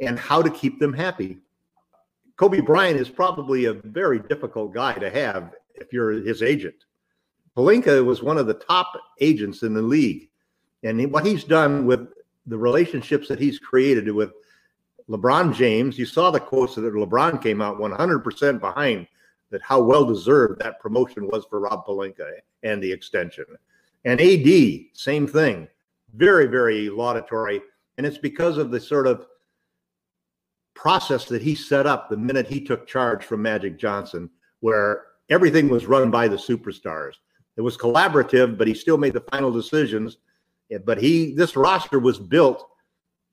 and 0.00 0.18
how 0.18 0.42
to 0.42 0.50
keep 0.50 0.78
them 0.80 0.92
happy. 0.92 1.38
Kobe 2.36 2.60
Bryant 2.60 2.98
is 2.98 3.08
probably 3.08 3.66
a 3.66 3.74
very 3.74 4.18
difficult 4.18 4.72
guy 4.72 4.94
to 4.94 5.10
have 5.10 5.54
if 5.74 5.92
you're 5.92 6.12
his 6.12 6.42
agent. 6.42 6.74
Pelinka 7.56 8.04
was 8.04 8.22
one 8.22 8.38
of 8.38 8.46
the 8.46 8.54
top 8.54 8.92
agents 9.20 9.62
in 9.62 9.74
the 9.74 9.82
league. 9.82 10.28
And 10.82 11.12
what 11.12 11.26
he's 11.26 11.44
done 11.44 11.84
with 11.84 12.08
the 12.46 12.56
relationships 12.56 13.28
that 13.28 13.38
he's 13.38 13.58
created 13.58 14.10
with 14.10 14.32
LeBron 15.08 15.54
James, 15.54 15.98
you 15.98 16.06
saw 16.06 16.30
the 16.30 16.40
quotes 16.40 16.76
that 16.76 16.82
LeBron 16.82 17.42
came 17.42 17.60
out 17.60 17.78
100% 17.78 18.60
behind 18.60 19.06
that 19.50 19.60
how 19.60 19.82
well 19.82 20.04
deserved 20.04 20.60
that 20.60 20.80
promotion 20.80 21.26
was 21.26 21.44
for 21.50 21.60
Rob 21.60 21.84
Pelinka 21.84 22.30
and 22.62 22.82
the 22.82 22.90
extension. 22.90 23.44
And 24.04 24.20
AD, 24.20 24.48
same 24.94 25.26
thing. 25.26 25.68
Very, 26.14 26.46
very 26.46 26.88
laudatory 26.88 27.60
and 28.00 28.06
it's 28.06 28.16
because 28.16 28.56
of 28.56 28.70
the 28.70 28.80
sort 28.80 29.06
of 29.06 29.26
process 30.72 31.26
that 31.26 31.42
he 31.42 31.54
set 31.54 31.86
up 31.86 32.08
the 32.08 32.16
minute 32.16 32.46
he 32.46 32.58
took 32.58 32.86
charge 32.86 33.22
from 33.22 33.42
Magic 33.42 33.78
Johnson, 33.78 34.30
where 34.60 35.02
everything 35.28 35.68
was 35.68 35.84
run 35.84 36.10
by 36.10 36.26
the 36.26 36.38
superstars. 36.38 37.16
It 37.58 37.60
was 37.60 37.76
collaborative, 37.76 38.56
but 38.56 38.66
he 38.66 38.72
still 38.72 38.96
made 38.96 39.12
the 39.12 39.26
final 39.30 39.52
decisions. 39.52 40.16
But 40.86 40.96
he, 40.96 41.34
this 41.34 41.56
roster 41.56 41.98
was 41.98 42.18
built 42.18 42.70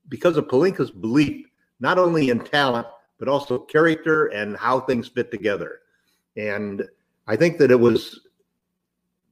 because 0.09 0.35
of 0.35 0.49
Pelinka's 0.49 0.91
belief, 0.91 1.45
not 1.79 1.97
only 1.97 2.29
in 2.29 2.41
talent, 2.41 2.87
but 3.19 3.29
also 3.29 3.59
character 3.59 4.25
and 4.25 4.57
how 4.57 4.81
things 4.81 5.07
fit 5.07 5.31
together. 5.31 5.79
And 6.35 6.83
I 7.25 7.37
think 7.37 7.57
that 7.59 7.71
it 7.71 7.79
was 7.79 8.19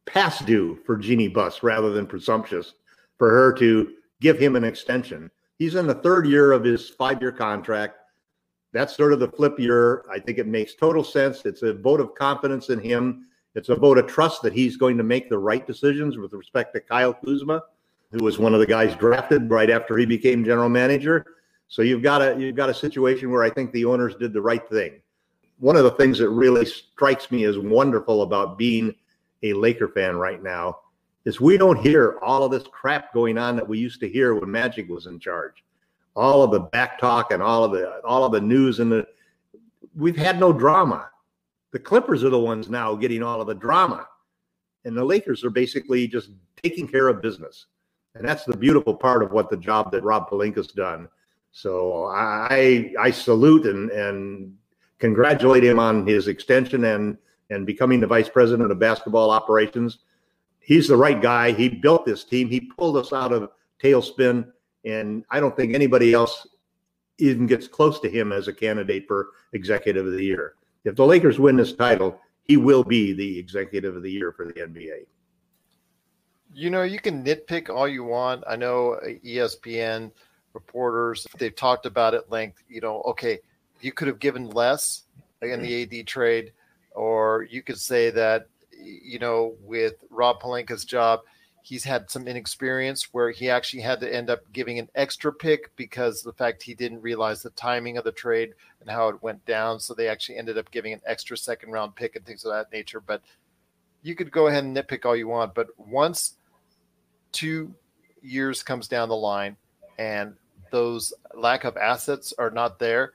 past 0.06 0.46
due 0.46 0.80
for 0.86 0.96
Jeanie 0.96 1.28
Buss 1.28 1.62
rather 1.62 1.92
than 1.92 2.08
presumptuous 2.08 2.76
for 3.18 3.30
her 3.32 3.52
to 3.56 3.96
give 4.26 4.40
him 4.40 4.56
an 4.56 4.64
extension. 4.64 5.30
He's 5.60 5.76
in 5.76 5.86
the 5.86 5.94
third 5.94 6.26
year 6.26 6.52
of 6.52 6.64
his 6.64 6.90
five 6.90 7.22
year 7.22 7.32
contract. 7.32 8.00
That's 8.74 8.98
sort 8.98 9.14
of 9.14 9.20
the 9.20 9.28
flip 9.28 9.60
year. 9.60 10.04
I 10.12 10.18
think 10.18 10.40
it 10.40 10.48
makes 10.48 10.74
total 10.74 11.04
sense. 11.04 11.46
It's 11.46 11.62
a 11.62 11.76
vote 11.76 12.00
of 12.02 12.16
confidence 12.16 12.70
in 12.70 12.80
him. 12.80 13.28
It's 13.54 13.70
a 13.70 13.76
vote 13.76 14.00
of 14.00 14.08
trust 14.08 14.42
that 14.42 14.52
he's 14.52 14.78
going 14.78 14.98
to 14.98 15.04
make 15.04 15.30
the 15.30 15.38
right 15.38 15.66
decisions 15.68 16.18
with 16.18 16.34
respect 16.34 16.74
to 16.74 16.82
Kyle 16.82 17.14
Kuzma. 17.14 17.62
who 18.12 18.24
was 18.24 18.40
one 18.40 18.56
of 18.56 18.60
the 18.60 18.66
guys 18.66 18.96
drafted 18.96 19.48
right 19.52 19.70
after 19.70 19.96
he 19.96 20.08
became 20.08 20.44
general 20.44 20.70
manager. 20.70 21.24
So 21.68 21.84
you've 21.84 22.02
got 22.02 22.24
a 22.24 22.36
you've 22.40 22.56
got 22.56 22.72
a 22.72 22.74
situation 22.74 23.30
where 23.30 23.44
I 23.44 23.52
think 23.52 23.72
the 23.74 23.86
owners 23.86 24.16
did 24.16 24.34
the 24.34 24.42
right 24.42 24.68
thing. 24.68 25.02
One 25.60 25.76
of 25.76 25.84
the 25.84 25.92
things 25.92 26.18
that 26.18 26.30
really 26.30 26.66
strikes 26.66 27.30
me 27.30 27.44
as 27.44 27.60
wonderful 27.60 28.24
about 28.24 28.58
being 28.58 28.96
a 29.44 29.54
Laker 29.54 29.88
fan 29.88 30.16
right 30.16 30.42
now 30.42 30.80
is 31.26 31.42
we 31.42 31.58
don't 31.58 31.80
hear 31.80 32.18
all 32.22 32.44
of 32.44 32.52
this 32.52 32.66
crap 32.72 33.14
going 33.14 33.38
on 33.38 33.56
that 33.56 33.68
we 33.68 33.80
used 33.80 34.00
to 34.00 34.10
hear 34.10 34.36
when 34.36 34.50
Magic 34.50 34.88
was 34.90 35.08
in 35.08 35.20
charge. 35.20 35.64
All 36.16 36.44
of 36.44 36.52
the 36.52 36.60
back 36.60 37.00
talk 37.00 37.32
and 37.32 37.44
all 37.44 37.64
of 37.64 37.72
the 37.72 38.00
all 38.06 38.24
of 38.24 38.32
the 38.32 38.40
news 38.40 38.80
and 38.80 38.92
the 38.92 39.08
we've 39.96 40.16
had 40.16 40.40
no 40.40 40.54
drama. 40.54 41.10
The 41.72 41.80
Clippers 41.80 42.24
are 42.24 42.30
the 42.30 42.40
ones 42.40 42.70
now 42.70 42.96
getting 42.96 43.22
all 43.22 43.42
of 43.42 43.48
the 43.48 43.56
drama. 43.56 44.08
And 44.86 44.96
the 44.96 45.04
Lakers 45.04 45.44
are 45.44 45.50
basically 45.50 46.08
just 46.08 46.30
taking 46.62 46.88
care 46.88 47.10
of 47.10 47.22
business. 47.22 47.66
And 48.14 48.26
that's 48.26 48.46
the 48.46 48.56
beautiful 48.56 48.96
part 48.96 49.24
of 49.24 49.32
what 49.32 49.50
the 49.50 49.58
job 49.58 49.92
that 49.92 50.04
Rob 50.04 50.30
Pelinka's 50.30 50.68
done. 50.68 51.10
So 51.52 52.06
I 52.06 52.94
I 53.00 53.12
salute 53.12 53.66
and 53.66 53.90
and 53.92 54.56
congratulate 55.00 55.64
him 55.64 55.80
on 55.80 56.08
his 56.08 56.28
extension 56.28 56.86
and 56.86 57.18
and 57.50 57.66
becoming 57.66 58.00
the 58.00 58.08
vice 58.08 58.30
president 58.30 58.72
of 58.72 58.80
basketball 58.80 59.32
operations. 59.32 60.00
He's 60.66 60.88
the 60.88 60.98
right 60.98 61.22
guy. 61.22 61.52
He 61.52 61.70
built 61.70 62.06
this 62.06 62.24
team. 62.24 62.50
He 62.50 62.60
pulled 62.60 62.98
us 62.98 63.14
out 63.14 63.32
of 63.32 63.52
tailspin, 63.82 64.52
and 64.84 65.24
I 65.30 65.40
don't 65.40 65.56
think 65.56 65.74
anybody 65.74 66.14
else 66.14 66.48
even 67.20 67.46
gets 67.46 67.68
close 67.68 68.00
to 68.00 68.10
him 68.10 68.32
as 68.32 68.48
a 68.48 68.54
candidate 68.54 69.08
for 69.08 69.30
executive 69.54 70.08
of 70.08 70.14
the 70.14 70.24
year. 70.24 70.56
If 70.84 70.96
the 70.96 71.06
Lakers 71.06 71.40
win 71.40 71.56
this 71.56 71.74
title, 71.74 72.20
he 72.44 72.58
will 72.58 72.84
be 72.84 73.14
the 73.14 73.38
executive 73.40 73.96
of 73.96 74.04
the 74.04 74.12
year 74.12 74.32
for 74.32 74.46
the 74.46 74.54
NBA. 74.54 75.06
You 76.54 76.70
know, 76.70 76.84
you 76.84 77.00
can 77.00 77.24
nitpick 77.24 77.70
all 77.70 77.88
you 77.88 78.04
want. 78.04 78.44
I 78.48 78.56
know 78.56 79.00
ESPN 79.04 80.12
reporters, 80.54 81.28
they've 81.38 81.56
talked 81.56 81.86
about 81.86 82.14
it 82.14 82.32
length. 82.32 82.64
You 82.70 82.82
know, 82.82 83.02
okay, 83.04 83.40
you 83.82 83.92
could 83.92 84.08
have 84.08 84.20
given 84.20 84.50
less 84.50 85.04
in 85.42 85.62
the 85.62 85.84
AD 85.84 86.08
trade, 86.08 86.54
or 86.92 87.44
you 87.50 87.62
could 87.62 87.78
say 87.78 88.10
that, 88.10 88.48
you 88.86 89.20
know, 89.20 89.56
with 89.62 90.04
Rob 90.10 90.42
Pelinka's 90.42 90.86
job, 90.86 91.22
he's 91.66 91.84
had 91.84 92.10
some 92.12 92.28
inexperience 92.28 93.12
where 93.12 93.32
he 93.32 93.50
actually 93.50 93.82
had 93.82 94.00
to 94.00 94.16
end 94.16 94.30
up 94.30 94.42
giving 94.54 94.78
an 94.78 94.88
extra 94.94 95.34
pick 95.34 95.76
because 95.76 96.22
the 96.22 96.34
fact 96.34 96.62
he 96.62 96.76
didn't 96.76 97.02
realize 97.02 97.42
the 97.42 97.50
timing 97.52 97.98
of 97.98 98.04
the 98.04 98.12
trade 98.12 98.54
and 98.82 98.90
how 98.90 99.10
it 99.10 99.24
went 99.24 99.44
down. 99.46 99.80
So 99.80 99.94
they 99.94 100.08
actually 100.08 100.38
ended 100.38 100.60
up 100.60 100.70
giving 100.70 100.94
an 100.94 101.02
extra 101.08 101.36
second 101.36 101.72
round 101.72 101.96
pick 101.96 102.16
and 102.16 102.24
things 102.24 102.46
of 102.46 102.52
that 102.52 102.72
nature. 102.72 103.00
But 103.00 103.22
you 104.04 104.16
could 104.16 104.32
go 104.32 104.46
ahead 104.46 104.64
and 104.64 104.78
nitpick 104.78 105.06
all 105.06 105.16
you 105.16 105.28
want. 105.28 105.56
But 105.56 105.70
once 105.78 106.36
two 107.32 107.74
years 108.22 108.62
comes 108.62 108.88
down 108.88 109.10
the 109.10 109.16
line 109.16 109.58
and 109.98 110.36
those 110.70 111.14
lack 111.34 111.64
of 111.64 111.78
assets 111.78 112.32
are 112.38 112.52
not 112.52 112.78
there, 112.78 113.14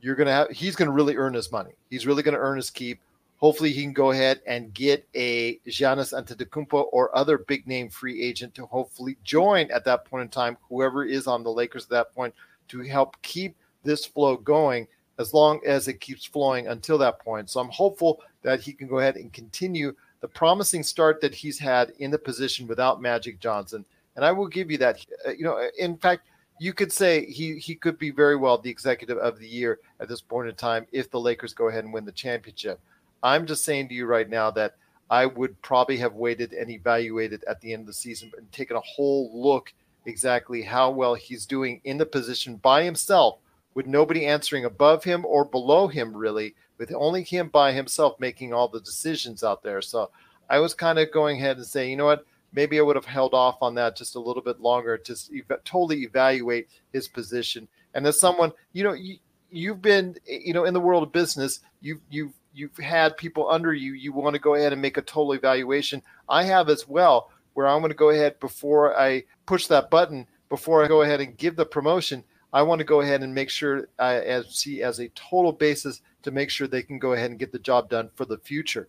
you're 0.00 0.14
gonna 0.14 0.32
have 0.32 0.50
he's 0.50 0.76
gonna 0.76 0.90
really 0.90 1.16
earn 1.16 1.34
his 1.34 1.52
money. 1.52 1.72
He's 1.90 2.06
really 2.06 2.22
gonna 2.22 2.38
earn 2.38 2.56
his 2.56 2.70
keep 2.70 3.00
Hopefully, 3.42 3.72
he 3.72 3.82
can 3.82 3.92
go 3.92 4.12
ahead 4.12 4.40
and 4.46 4.72
get 4.72 5.04
a 5.16 5.58
Giannis 5.66 6.14
Antetokounmpo 6.14 6.86
or 6.92 7.14
other 7.18 7.38
big 7.38 7.66
name 7.66 7.88
free 7.90 8.22
agent 8.22 8.54
to 8.54 8.66
hopefully 8.66 9.16
join 9.24 9.68
at 9.72 9.84
that 9.84 10.04
point 10.04 10.22
in 10.22 10.28
time, 10.28 10.56
whoever 10.68 11.04
is 11.04 11.26
on 11.26 11.42
the 11.42 11.50
Lakers 11.50 11.82
at 11.82 11.90
that 11.90 12.14
point, 12.14 12.32
to 12.68 12.82
help 12.82 13.20
keep 13.22 13.56
this 13.82 14.06
flow 14.06 14.36
going 14.36 14.86
as 15.18 15.34
long 15.34 15.60
as 15.66 15.88
it 15.88 16.00
keeps 16.00 16.24
flowing 16.24 16.68
until 16.68 16.96
that 16.98 17.18
point. 17.18 17.50
So 17.50 17.58
I'm 17.58 17.70
hopeful 17.70 18.20
that 18.42 18.60
he 18.60 18.72
can 18.72 18.86
go 18.86 19.00
ahead 19.00 19.16
and 19.16 19.32
continue 19.32 19.92
the 20.20 20.28
promising 20.28 20.84
start 20.84 21.20
that 21.20 21.34
he's 21.34 21.58
had 21.58 21.94
in 21.98 22.12
the 22.12 22.18
position 22.18 22.68
without 22.68 23.02
Magic 23.02 23.40
Johnson. 23.40 23.84
And 24.14 24.24
I 24.24 24.30
will 24.30 24.46
give 24.46 24.70
you 24.70 24.78
that. 24.78 25.04
Uh, 25.26 25.32
you 25.32 25.42
know, 25.42 25.68
in 25.76 25.96
fact, 25.96 26.28
you 26.60 26.72
could 26.72 26.92
say 26.92 27.26
he 27.26 27.56
he 27.56 27.74
could 27.74 27.98
be 27.98 28.10
very 28.10 28.36
well 28.36 28.56
the 28.56 28.70
executive 28.70 29.18
of 29.18 29.40
the 29.40 29.48
year 29.48 29.80
at 29.98 30.08
this 30.08 30.20
point 30.20 30.48
in 30.48 30.54
time 30.54 30.86
if 30.92 31.10
the 31.10 31.18
Lakers 31.18 31.54
go 31.54 31.66
ahead 31.66 31.82
and 31.82 31.92
win 31.92 32.04
the 32.04 32.12
championship. 32.12 32.78
I'm 33.22 33.46
just 33.46 33.64
saying 33.64 33.88
to 33.88 33.94
you 33.94 34.06
right 34.06 34.28
now 34.28 34.50
that 34.52 34.76
I 35.10 35.26
would 35.26 35.60
probably 35.62 35.98
have 35.98 36.14
waited 36.14 36.52
and 36.52 36.70
evaluated 36.70 37.44
at 37.44 37.60
the 37.60 37.72
end 37.72 37.80
of 37.80 37.86
the 37.86 37.92
season 37.92 38.32
and 38.36 38.50
taken 38.50 38.76
a 38.76 38.80
whole 38.80 39.30
look 39.34 39.72
exactly 40.06 40.62
how 40.62 40.90
well 40.90 41.14
he's 41.14 41.46
doing 41.46 41.80
in 41.84 41.98
the 41.98 42.06
position 42.06 42.56
by 42.56 42.82
himself 42.82 43.38
with 43.74 43.86
nobody 43.86 44.26
answering 44.26 44.64
above 44.64 45.04
him 45.04 45.24
or 45.24 45.44
below 45.44 45.86
him 45.86 46.16
really 46.16 46.54
with 46.78 46.92
only 46.94 47.22
him 47.22 47.48
by 47.48 47.72
himself 47.72 48.18
making 48.18 48.52
all 48.52 48.68
the 48.68 48.80
decisions 48.80 49.44
out 49.44 49.62
there. 49.62 49.82
So 49.82 50.10
i 50.50 50.58
was 50.58 50.74
kind 50.74 50.98
of 50.98 51.12
going 51.12 51.38
ahead 51.38 51.56
and 51.56 51.66
saying 51.66 51.90
you 51.90 51.96
know 51.96 52.06
what? 52.06 52.26
Maybe 52.54 52.78
i 52.78 52.82
would 52.82 52.96
have 52.96 53.04
held 53.04 53.34
off 53.34 53.58
on 53.62 53.74
that 53.76 53.96
just 53.96 54.16
a 54.16 54.20
little 54.20 54.42
bit 54.42 54.60
longer 54.60 54.98
to 54.98 55.16
totally 55.64 56.02
evaluate 56.02 56.68
his 56.92 57.06
position. 57.06 57.68
And 57.94 58.06
as 58.06 58.18
someone 58.18 58.52
you 58.72 58.82
know 58.82 58.94
you, 58.94 59.18
you've 59.50 59.82
been 59.82 60.16
you 60.26 60.54
know 60.54 60.64
in 60.64 60.74
the 60.74 60.80
world 60.80 61.02
of 61.02 61.12
business 61.12 61.60
you've 61.80 62.00
you've 62.10 62.32
you've 62.54 62.76
had 62.76 63.16
people 63.16 63.50
under 63.50 63.72
you, 63.72 63.92
you 63.94 64.12
want 64.12 64.34
to 64.34 64.40
go 64.40 64.54
ahead 64.54 64.72
and 64.72 64.82
make 64.82 64.96
a 64.96 65.02
total 65.02 65.32
evaluation. 65.32 66.02
I 66.28 66.44
have 66.44 66.68
as 66.68 66.88
well, 66.88 67.30
where 67.54 67.66
I'm 67.66 67.80
going 67.80 67.90
to 67.90 67.96
go 67.96 68.10
ahead 68.10 68.38
before 68.40 68.98
I 68.98 69.24
push 69.46 69.66
that 69.66 69.90
button, 69.90 70.26
before 70.48 70.84
I 70.84 70.88
go 70.88 71.02
ahead 71.02 71.20
and 71.20 71.36
give 71.36 71.56
the 71.56 71.66
promotion. 71.66 72.24
I 72.52 72.62
want 72.62 72.80
to 72.80 72.84
go 72.84 73.00
ahead 73.00 73.22
and 73.22 73.34
make 73.34 73.48
sure 73.48 73.88
I 73.98 74.16
as, 74.16 74.54
see 74.54 74.82
as 74.82 75.00
a 75.00 75.08
total 75.10 75.52
basis 75.52 76.02
to 76.22 76.30
make 76.30 76.50
sure 76.50 76.66
they 76.66 76.82
can 76.82 76.98
go 76.98 77.14
ahead 77.14 77.30
and 77.30 77.38
get 77.38 77.52
the 77.52 77.58
job 77.58 77.88
done 77.88 78.10
for 78.14 78.26
the 78.26 78.38
future. 78.38 78.88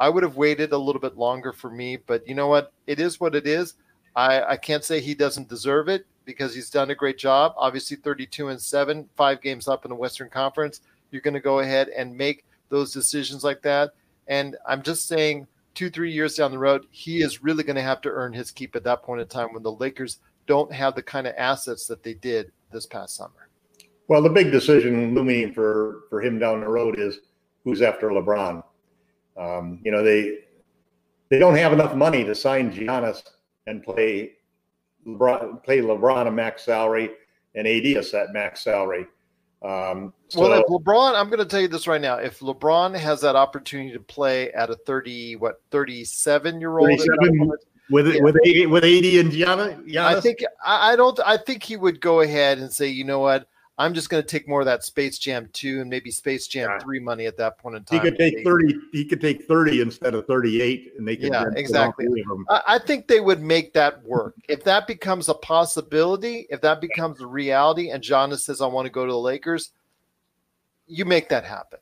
I 0.00 0.08
would 0.08 0.22
have 0.22 0.36
waited 0.36 0.72
a 0.72 0.78
little 0.78 1.00
bit 1.00 1.16
longer 1.16 1.52
for 1.52 1.70
me, 1.70 1.96
but 1.96 2.26
you 2.26 2.34
know 2.34 2.48
what? 2.48 2.72
It 2.86 3.00
is 3.00 3.20
what 3.20 3.34
it 3.34 3.46
is. 3.46 3.74
I, 4.14 4.42
I 4.42 4.56
can't 4.56 4.84
say 4.84 5.00
he 5.00 5.14
doesn't 5.14 5.48
deserve 5.48 5.88
it 5.88 6.06
because 6.24 6.54
he's 6.54 6.70
done 6.70 6.90
a 6.90 6.94
great 6.94 7.18
job. 7.18 7.54
Obviously, 7.56 7.96
32 7.96 8.48
and 8.48 8.60
7, 8.60 9.08
five 9.16 9.40
games 9.40 9.68
up 9.68 9.84
in 9.84 9.90
the 9.90 9.94
Western 9.94 10.28
Conference. 10.28 10.80
You're 11.10 11.22
going 11.22 11.34
to 11.34 11.40
go 11.40 11.60
ahead 11.60 11.88
and 11.88 12.16
make 12.16 12.44
those 12.68 12.92
decisions 12.92 13.44
like 13.44 13.62
that. 13.62 13.92
And 14.26 14.56
I'm 14.66 14.82
just 14.82 15.06
saying, 15.08 15.46
two, 15.74 15.90
three 15.90 16.12
years 16.12 16.34
down 16.34 16.50
the 16.50 16.58
road, 16.58 16.86
he 16.90 17.22
is 17.22 17.42
really 17.42 17.62
going 17.62 17.76
to 17.76 17.82
have 17.82 18.00
to 18.02 18.10
earn 18.10 18.32
his 18.32 18.50
keep 18.50 18.76
at 18.76 18.84
that 18.84 19.02
point 19.02 19.20
in 19.20 19.28
time 19.28 19.52
when 19.52 19.62
the 19.62 19.72
Lakers 19.72 20.18
don't 20.46 20.72
have 20.72 20.94
the 20.94 21.02
kind 21.02 21.26
of 21.26 21.34
assets 21.36 21.86
that 21.86 22.02
they 22.02 22.14
did 22.14 22.50
this 22.72 22.86
past 22.86 23.16
summer. 23.16 23.48
Well, 24.08 24.22
the 24.22 24.30
big 24.30 24.50
decision 24.50 25.14
looming 25.14 25.52
for 25.52 26.04
for 26.08 26.22
him 26.22 26.38
down 26.38 26.60
the 26.60 26.68
road 26.68 26.98
is 26.98 27.20
who's 27.62 27.82
after 27.82 28.08
LeBron. 28.08 28.64
Um, 29.36 29.80
you 29.84 29.92
know 29.92 30.02
they 30.02 30.38
they 31.28 31.38
don't 31.38 31.56
have 31.56 31.72
enough 31.72 31.94
money 31.94 32.24
to 32.24 32.34
sign 32.34 32.72
Giannis 32.72 33.22
and 33.66 33.82
play 33.82 34.32
LeBron, 35.06 35.62
play 35.62 35.78
LeBron 35.78 36.26
a 36.26 36.30
max 36.30 36.64
salary 36.64 37.10
and 37.54 37.66
AD 37.66 37.84
a 37.84 38.02
set 38.02 38.32
max 38.32 38.62
salary. 38.62 39.06
Um, 39.60 40.12
so, 40.28 40.42
well, 40.42 40.52
if 40.52 40.66
LeBron, 40.66 41.14
I'm 41.14 41.28
going 41.28 41.40
to 41.40 41.44
tell 41.44 41.60
you 41.60 41.68
this 41.68 41.88
right 41.88 42.00
now. 42.00 42.16
If 42.16 42.38
LeBron 42.38 42.96
has 42.96 43.20
that 43.22 43.34
opportunity 43.34 43.92
to 43.92 44.00
play 44.00 44.52
at 44.52 44.70
a 44.70 44.76
30, 44.76 45.36
what, 45.36 45.60
37 45.70 46.60
year 46.60 46.78
old, 46.78 46.88
with 47.90 48.14
yeah. 48.14 48.20
with 48.22 48.36
with 48.70 48.84
AD 48.84 49.04
and 49.04 49.32
Gianna, 49.32 49.80
Giannis? 49.86 50.04
I 50.04 50.20
think 50.20 50.38
I 50.64 50.96
don't. 50.96 51.18
I 51.24 51.36
think 51.36 51.62
he 51.62 51.76
would 51.76 52.00
go 52.00 52.20
ahead 52.20 52.58
and 52.58 52.70
say, 52.70 52.88
you 52.88 53.04
know 53.04 53.18
what, 53.18 53.48
I'm 53.80 53.94
just 53.94 54.10
going 54.10 54.20
to 54.20 54.26
take 54.26 54.48
more 54.48 54.60
of 54.60 54.66
that 54.66 54.82
Space 54.82 55.18
Jam 55.18 55.48
2 55.52 55.80
and 55.80 55.88
maybe 55.88 56.10
Space 56.10 56.48
Jam 56.48 56.68
yeah. 56.68 56.78
3 56.80 56.98
money 56.98 57.26
at 57.26 57.36
that 57.36 57.58
point 57.58 57.76
in 57.76 57.84
time. 57.84 58.00
He 58.00 58.10
could 58.10 58.18
take 58.18 58.44
30 58.44 58.80
he 58.92 59.04
could 59.04 59.20
take 59.20 59.46
30 59.46 59.80
instead 59.80 60.14
of 60.14 60.26
38 60.26 60.94
and 60.98 61.06
they 61.06 61.16
could 61.16 61.32
Yeah, 61.32 61.44
exactly. 61.54 62.06
I, 62.50 62.62
I 62.66 62.78
think 62.78 63.06
they 63.06 63.20
would 63.20 63.40
make 63.40 63.72
that 63.74 64.02
work. 64.04 64.34
If 64.48 64.64
that 64.64 64.88
becomes 64.88 65.28
a 65.28 65.34
possibility, 65.34 66.48
if 66.50 66.60
that 66.62 66.80
becomes 66.80 67.20
a 67.20 67.26
reality 67.26 67.90
and 67.90 68.02
Giannis 68.02 68.40
says 68.40 68.60
I 68.60 68.66
want 68.66 68.86
to 68.86 68.90
go 68.90 69.06
to 69.06 69.12
the 69.12 69.18
Lakers, 69.18 69.70
you 70.88 71.04
make 71.04 71.28
that 71.28 71.44
happen. 71.44 71.78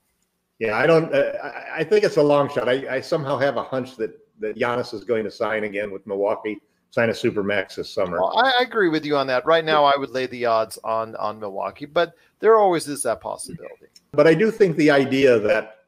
Yeah, 0.58 0.76
I 0.76 0.86
don't 0.86 1.14
uh, 1.14 1.32
I, 1.42 1.78
I 1.78 1.84
think 1.84 2.04
it's 2.04 2.18
a 2.18 2.22
long 2.22 2.50
shot. 2.50 2.68
I, 2.68 2.96
I 2.96 3.00
somehow 3.00 3.38
have 3.38 3.56
a 3.56 3.62
hunch 3.62 3.96
that 3.96 4.18
that 4.40 4.56
Giannis 4.56 4.92
is 4.92 5.02
going 5.02 5.24
to 5.24 5.30
sign 5.30 5.64
again 5.64 5.90
with 5.90 6.06
Milwaukee 6.06 6.60
sign 6.96 7.10
a 7.10 7.14
super 7.14 7.42
max 7.42 7.76
this 7.76 7.90
summer. 7.90 8.18
Well, 8.18 8.32
I, 8.42 8.60
I, 8.60 8.62
agree 8.62 8.88
with 8.88 9.04
you 9.04 9.18
on 9.18 9.26
that. 9.26 9.44
Right 9.44 9.66
now, 9.66 9.84
I 9.84 9.98
would 9.98 10.08
lay 10.08 10.24
the 10.26 10.46
odds 10.46 10.78
on 10.82 11.14
on 11.16 11.38
Milwaukee, 11.38 11.84
but 11.84 12.14
there 12.40 12.56
always 12.56 12.88
is 12.88 13.02
that 13.02 13.20
possibility. 13.20 13.88
But 14.12 14.26
I 14.26 14.32
do 14.32 14.50
think 14.50 14.76
the 14.76 14.90
idea 14.90 15.38
that 15.40 15.84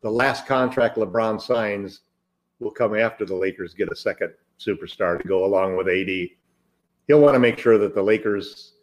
the 0.00 0.10
last 0.10 0.46
contract 0.46 0.96
LeBron 0.96 1.42
signs 1.42 2.02
will 2.60 2.70
come 2.70 2.96
after 2.96 3.24
the 3.24 3.34
Lakers 3.34 3.74
get 3.74 3.90
a 3.90 3.96
second 3.96 4.32
superstar 4.60 5.20
to 5.20 5.26
go 5.26 5.44
along 5.44 5.76
with 5.76 5.88
AD. 5.88 6.28
He'll 7.08 7.20
want 7.20 7.34
to 7.34 7.40
make 7.40 7.58
sure 7.58 7.76
that 7.76 7.94
the 7.94 8.02
Lakers. 8.02 8.74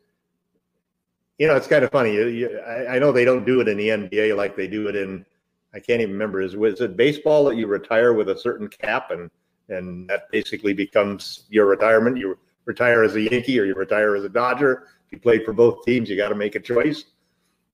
You 1.38 1.48
know, 1.48 1.56
it's 1.56 1.68
kind 1.68 1.86
of 1.86 1.92
funny. 1.92 2.14
You, 2.14 2.28
you, 2.28 2.60
I, 2.60 2.96
I 2.96 3.00
know 3.00 3.14
they 3.14 3.26
don't 3.26 3.46
do 3.46 3.62
it 3.62 3.70
in 3.70 3.78
the 3.78 3.90
NBA 3.90 4.36
like 4.36 4.58
they 4.58 4.68
do 4.68 4.90
it 4.90 4.96
in. 4.98 5.26
I 5.74 5.80
can't 5.80 6.02
even 6.02 6.14
remember. 6.14 6.42
Is 6.42 6.58
was 6.58 6.82
it 6.82 6.98
baseball 6.98 7.46
that 7.46 7.56
you 7.56 7.68
retire 7.68 8.14
with 8.14 8.28
a 8.28 8.38
certain 8.38 8.68
cap 8.68 9.12
and 9.12 9.30
and 9.70 10.08
that 10.10 10.30
basically 10.32 10.74
becomes 10.74 11.46
your 11.50 11.66
retirement. 11.66 12.18
You 12.18 12.38
retire 12.66 13.04
as 13.04 13.16
a 13.16 13.22
Yankee 13.22 13.60
or 13.60 13.66
you 13.66 13.74
retire 13.74 14.16
as 14.16 14.24
a 14.24 14.30
Dodger. 14.30 14.88
If 15.06 15.14
you 15.14 15.20
played 15.20 15.46
for 15.46 15.54
both 15.54 15.84
teams, 15.86 16.10
you 16.10 16.18
got 16.18 16.30
to 16.30 16.36
make 16.36 16.56
a 16.56 16.60
choice. 16.60 17.06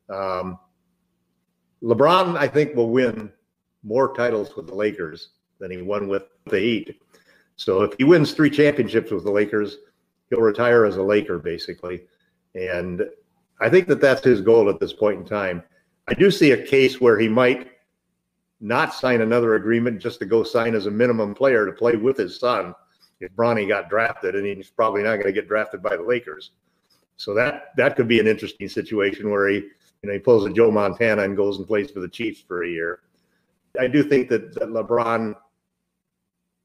Um, 0.09 0.59
LeBron, 1.83 2.37
I 2.37 2.47
think, 2.47 2.75
will 2.75 2.89
win 2.89 3.31
more 3.83 4.13
titles 4.13 4.55
with 4.55 4.67
the 4.67 4.75
Lakers 4.75 5.29
than 5.59 5.71
he 5.71 5.81
won 5.81 6.07
with 6.07 6.23
the 6.45 6.59
Heat. 6.59 7.01
So 7.55 7.81
if 7.83 7.93
he 7.97 8.03
wins 8.03 8.33
three 8.33 8.49
championships 8.49 9.11
with 9.11 9.23
the 9.23 9.31
Lakers, 9.31 9.77
he'll 10.29 10.41
retire 10.41 10.85
as 10.85 10.97
a 10.97 11.03
Laker, 11.03 11.39
basically. 11.39 12.03
And 12.55 13.03
I 13.59 13.69
think 13.69 13.87
that 13.87 14.01
that's 14.01 14.23
his 14.23 14.41
goal 14.41 14.69
at 14.69 14.79
this 14.79 14.93
point 14.93 15.19
in 15.19 15.25
time. 15.25 15.63
I 16.07 16.13
do 16.13 16.31
see 16.31 16.51
a 16.51 16.65
case 16.65 16.99
where 16.99 17.17
he 17.17 17.29
might 17.29 17.70
not 18.61 18.93
sign 18.93 19.21
another 19.21 19.55
agreement 19.55 19.99
just 19.99 20.19
to 20.19 20.25
go 20.25 20.43
sign 20.43 20.75
as 20.75 20.85
a 20.85 20.91
minimum 20.91 21.33
player 21.33 21.65
to 21.65 21.71
play 21.71 21.95
with 21.95 22.17
his 22.17 22.39
son 22.39 22.75
if 23.19 23.31
Bronny 23.35 23.67
got 23.67 23.89
drafted, 23.89 24.35
and 24.35 24.45
he's 24.45 24.69
probably 24.69 25.03
not 25.03 25.15
going 25.15 25.27
to 25.27 25.33
get 25.33 25.47
drafted 25.47 25.81
by 25.81 25.95
the 25.95 26.03
Lakers. 26.03 26.51
So 27.17 27.33
that 27.35 27.75
that 27.77 27.95
could 27.95 28.07
be 28.07 28.19
an 28.19 28.27
interesting 28.27 28.67
situation 28.67 29.29
where 29.29 29.47
he, 29.47 29.55
you 29.57 29.71
know, 30.03 30.13
he 30.13 30.19
pulls 30.19 30.45
a 30.45 30.49
Joe 30.49 30.71
Montana 30.71 31.23
and 31.23 31.37
goes 31.37 31.57
and 31.57 31.67
plays 31.67 31.91
for 31.91 31.99
the 31.99 32.07
Chiefs 32.07 32.41
for 32.41 32.63
a 32.63 32.69
year. 32.69 33.01
I 33.79 33.87
do 33.87 34.03
think 34.03 34.29
that, 34.29 34.53
that 34.55 34.69
LeBron, 34.69 35.35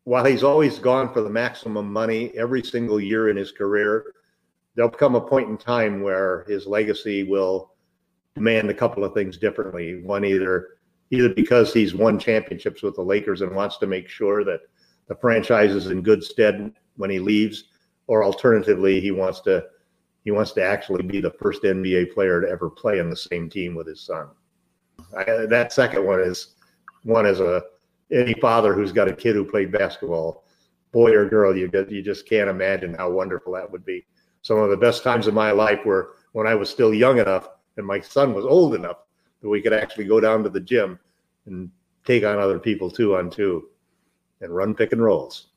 while 0.05 0.24
he's 0.24 0.42
always 0.42 0.78
gone 0.78 1.12
for 1.12 1.20
the 1.20 1.30
maximum 1.30 1.92
money 1.92 2.32
every 2.36 2.62
single 2.62 3.01
year 3.01 3.28
in 3.28 3.36
his 3.36 3.53
career, 3.53 4.14
there'll 4.74 4.90
come 4.90 5.14
a 5.14 5.20
point 5.20 5.49
in 5.49 5.59
time 5.59 6.01
where 6.01 6.44
his 6.49 6.66
legacy 6.66 7.22
will 7.22 7.72
demand 8.34 8.70
a 8.70 8.74
couple 8.74 9.05
of 9.05 9.14
things 9.14 9.36
differently. 9.36 10.03
One, 10.03 10.24
either 10.24 10.76
either 11.11 11.28
because 11.28 11.72
he's 11.72 11.94
won 11.94 12.18
championships 12.18 12.82
with 12.82 12.96
the 12.96 13.02
Lakers 13.02 13.42
and 13.42 13.54
wants 13.54 13.78
to 13.78 13.86
make 13.86 14.09
sure 14.09 14.44
that 14.44 14.61
the 15.09 15.14
franchise 15.16 15.72
is 15.72 15.86
in 15.86 16.02
good 16.02 16.22
stead 16.22 16.72
when 16.96 17.11
he 17.11 17.18
leaves, 17.18 17.64
or 18.07 18.24
alternatively, 18.24 19.00
he 19.00 19.11
wants 19.11 19.40
to 19.42 19.64
he 20.24 20.32
wants 20.32 20.50
to 20.52 20.62
actually 20.62 21.04
be 21.04 21.20
the 21.20 21.30
first 21.40 21.62
NBA 21.62 22.12
player 22.12 22.40
to 22.40 22.48
ever 22.48 22.68
play 22.68 22.98
on 22.98 23.09
the 23.09 23.16
same 23.16 23.48
team 23.48 23.76
with 23.76 23.86
his 23.86 24.00
son. 24.00 24.26
I, 25.16 25.24
that 25.46 25.72
second 25.72 26.04
one 26.04 26.18
is 26.18 26.57
one 27.04 27.26
as 27.26 27.38
a 27.38 27.62
any 28.11 28.34
father 28.34 28.74
who's 28.74 28.90
got 28.90 29.09
a 29.09 29.14
kid 29.14 29.36
who 29.36 29.44
played 29.44 29.70
basketball, 29.70 30.44
boy 30.92 31.12
or 31.12 31.28
girl, 31.28 31.57
you 31.57 31.70
you 31.88 32.02
just 32.02 32.28
can't 32.28 32.50
imagine 32.50 32.94
how 32.94 33.11
wonderful 33.11 33.52
that 33.52 33.70
would 33.70 33.84
be. 33.84 34.04
Some 34.42 34.59
of 34.59 34.70
the 34.70 34.76
best 34.76 35.02
times 35.02 35.26
of 35.26 35.34
my 35.34 35.52
life 35.52 35.84
were 35.84 36.14
when 36.32 36.46
I 36.46 36.54
was 36.54 36.70
still 36.70 36.92
young 36.92 37.18
enough 37.18 37.48
and 37.76 37.86
my 37.86 38.00
son 38.00 38.34
was 38.34 38.44
old 38.44 38.74
enough 38.74 38.98
we 39.51 39.62
could 39.62 39.72
actually 39.72 40.05
go 40.05 40.20
down 40.20 40.42
to 40.42 40.51
the 40.51 40.61
gym 40.61 40.99
and 41.47 41.70
take 42.05 42.24
on 42.24 42.38
other 42.38 42.59
people 42.59 42.90
two 42.90 43.16
on 43.16 43.30
two 43.30 43.68
and 44.40 44.55
run 44.55 44.74
pick 44.74 44.92
and 44.92 45.03
rolls. 45.03 45.49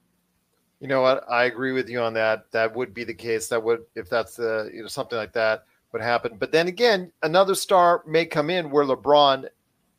You 0.79 0.87
know 0.87 1.01
what? 1.01 1.29
I 1.29 1.45
agree 1.45 1.73
with 1.73 1.89
you 1.89 1.99
on 1.99 2.13
that. 2.13 2.51
That 2.51 2.73
would 2.75 2.93
be 2.93 3.03
the 3.03 3.13
case. 3.13 3.49
That 3.49 3.61
would, 3.61 3.81
if 3.95 4.09
that's 4.09 4.35
the, 4.35 4.69
you 4.73 4.81
know, 4.81 4.87
something 4.87 5.17
like 5.17 5.33
that 5.33 5.65
would 5.91 6.01
happen. 6.01 6.37
But 6.37 6.51
then 6.51 6.67
again, 6.67 7.11
another 7.21 7.55
star 7.55 8.03
may 8.07 8.25
come 8.25 8.49
in 8.49 8.69
where 8.69 8.85
LeBron 8.85 9.47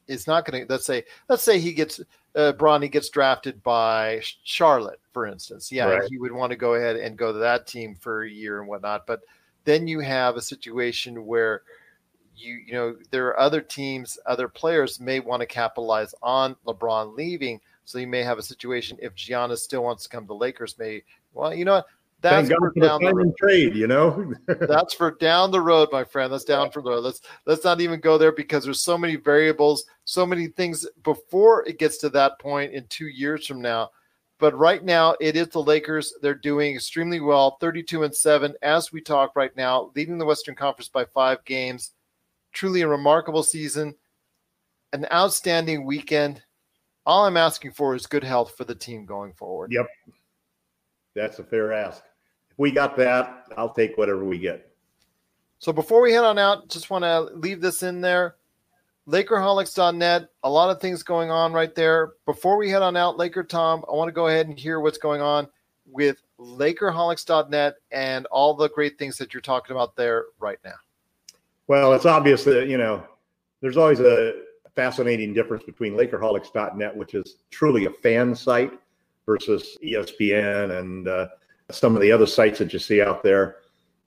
is 0.08 0.26
not 0.26 0.46
going 0.46 0.66
to. 0.66 0.72
Let's 0.72 0.86
say, 0.86 1.04
let's 1.28 1.42
say 1.42 1.60
he 1.60 1.72
gets 1.72 2.00
uh, 2.34 2.52
Bronny 2.56 2.90
gets 2.90 3.10
drafted 3.10 3.62
by 3.62 4.22
Charlotte, 4.44 5.00
for 5.12 5.26
instance. 5.26 5.70
Yeah, 5.70 5.86
right. 5.86 6.08
he 6.08 6.18
would 6.18 6.32
want 6.32 6.50
to 6.50 6.56
go 6.56 6.74
ahead 6.74 6.96
and 6.96 7.16
go 7.16 7.32
to 7.32 7.38
that 7.38 7.66
team 7.66 7.94
for 7.94 8.22
a 8.22 8.30
year 8.30 8.60
and 8.60 8.68
whatnot. 8.68 9.06
But 9.06 9.20
then 9.64 9.86
you 9.86 10.00
have 10.00 10.36
a 10.36 10.42
situation 10.42 11.26
where 11.26 11.62
you 12.40 12.62
you 12.66 12.72
know 12.72 12.96
there 13.10 13.26
are 13.28 13.38
other 13.38 13.60
teams, 13.60 14.18
other 14.26 14.48
players 14.48 15.00
may 15.00 15.20
want 15.20 15.40
to 15.40 15.46
capitalize 15.46 16.14
on 16.22 16.56
LeBron 16.66 17.16
leaving. 17.16 17.60
So 17.84 17.98
you 17.98 18.06
may 18.06 18.22
have 18.22 18.38
a 18.38 18.42
situation 18.42 18.98
if 19.00 19.14
Giannis 19.14 19.58
still 19.58 19.82
wants 19.82 20.04
to 20.04 20.08
come 20.08 20.26
to 20.26 20.34
Lakers. 20.34 20.78
May 20.78 21.02
well, 21.32 21.54
you 21.54 21.64
know 21.64 21.74
what? 21.74 21.86
That's 22.22 22.50
for 22.50 22.72
down 22.78 23.02
the 23.02 23.14
road. 23.14 23.34
trade, 23.38 23.74
you 23.74 23.86
know. 23.86 24.34
that's 24.46 24.92
for 24.92 25.12
down 25.12 25.50
the 25.50 25.60
road, 25.60 25.88
my 25.90 26.04
friend. 26.04 26.32
That's 26.32 26.44
down 26.44 26.70
for 26.70 26.82
the 26.82 26.90
road. 26.90 27.04
Let's 27.04 27.22
let's 27.46 27.64
not 27.64 27.80
even 27.80 28.00
go 28.00 28.18
there 28.18 28.32
because 28.32 28.64
there's 28.64 28.82
so 28.82 28.98
many 28.98 29.16
variables, 29.16 29.84
so 30.04 30.26
many 30.26 30.48
things 30.48 30.86
before 31.02 31.66
it 31.66 31.78
gets 31.78 31.96
to 31.98 32.10
that 32.10 32.38
point 32.38 32.72
in 32.72 32.84
two 32.88 33.08
years 33.08 33.46
from 33.46 33.62
now. 33.62 33.90
But 34.38 34.56
right 34.56 34.82
now, 34.82 35.16
it 35.20 35.36
is 35.36 35.48
the 35.48 35.62
Lakers. 35.62 36.14
They're 36.22 36.34
doing 36.34 36.74
extremely 36.74 37.20
well, 37.20 37.58
32 37.60 38.04
and 38.04 38.14
7 38.14 38.54
as 38.62 38.90
we 38.90 39.00
talk 39.02 39.36
right 39.36 39.54
now, 39.54 39.90
leading 39.94 40.16
the 40.16 40.24
Western 40.24 40.54
Conference 40.54 40.88
by 40.88 41.04
five 41.04 41.44
games 41.44 41.92
truly 42.52 42.82
a 42.82 42.88
remarkable 42.88 43.42
season, 43.42 43.94
an 44.92 45.06
outstanding 45.12 45.84
weekend. 45.84 46.42
All 47.06 47.26
I'm 47.26 47.36
asking 47.36 47.72
for 47.72 47.94
is 47.94 48.06
good 48.06 48.24
health 48.24 48.56
for 48.56 48.64
the 48.64 48.74
team 48.74 49.06
going 49.06 49.32
forward. 49.32 49.72
Yep. 49.72 49.86
That's 51.14 51.38
a 51.38 51.44
fair 51.44 51.72
ask. 51.72 52.02
If 52.50 52.58
we 52.58 52.70
got 52.70 52.96
that, 52.96 53.46
I'll 53.56 53.72
take 53.72 53.96
whatever 53.96 54.24
we 54.24 54.38
get. 54.38 54.70
So 55.58 55.72
before 55.72 56.00
we 56.00 56.12
head 56.12 56.24
on 56.24 56.38
out, 56.38 56.68
just 56.68 56.90
want 56.90 57.04
to 57.04 57.20
leave 57.36 57.60
this 57.60 57.82
in 57.82 58.00
there. 58.00 58.36
Lakerholics.net, 59.08 60.28
a 60.42 60.50
lot 60.50 60.70
of 60.70 60.80
things 60.80 61.02
going 61.02 61.30
on 61.30 61.52
right 61.52 61.74
there. 61.74 62.12
Before 62.26 62.56
we 62.56 62.70
head 62.70 62.82
on 62.82 62.96
out, 62.96 63.18
Laker 63.18 63.42
Tom, 63.42 63.84
I 63.90 63.94
want 63.94 64.08
to 64.08 64.12
go 64.12 64.28
ahead 64.28 64.46
and 64.46 64.58
hear 64.58 64.80
what's 64.80 64.98
going 64.98 65.20
on 65.20 65.48
with 65.86 66.22
Lakerholics.net 66.38 67.74
and 67.90 68.26
all 68.26 68.54
the 68.54 68.68
great 68.70 68.98
things 68.98 69.18
that 69.18 69.34
you're 69.34 69.40
talking 69.40 69.74
about 69.74 69.96
there 69.96 70.26
right 70.38 70.58
now. 70.64 70.74
Well, 71.70 71.92
it's 71.92 72.04
obvious 72.04 72.42
that, 72.46 72.66
you 72.66 72.78
know, 72.78 73.00
there's 73.60 73.76
always 73.76 74.00
a 74.00 74.42
fascinating 74.74 75.32
difference 75.32 75.62
between 75.62 75.94
Lakerholics.net, 75.94 76.96
which 76.96 77.14
is 77.14 77.36
truly 77.52 77.84
a 77.84 77.90
fan 77.90 78.34
site, 78.34 78.72
versus 79.24 79.78
ESPN 79.80 80.80
and 80.80 81.06
uh, 81.06 81.28
some 81.70 81.94
of 81.94 82.02
the 82.02 82.10
other 82.10 82.26
sites 82.26 82.58
that 82.58 82.72
you 82.72 82.80
see 82.80 83.00
out 83.00 83.22
there. 83.22 83.58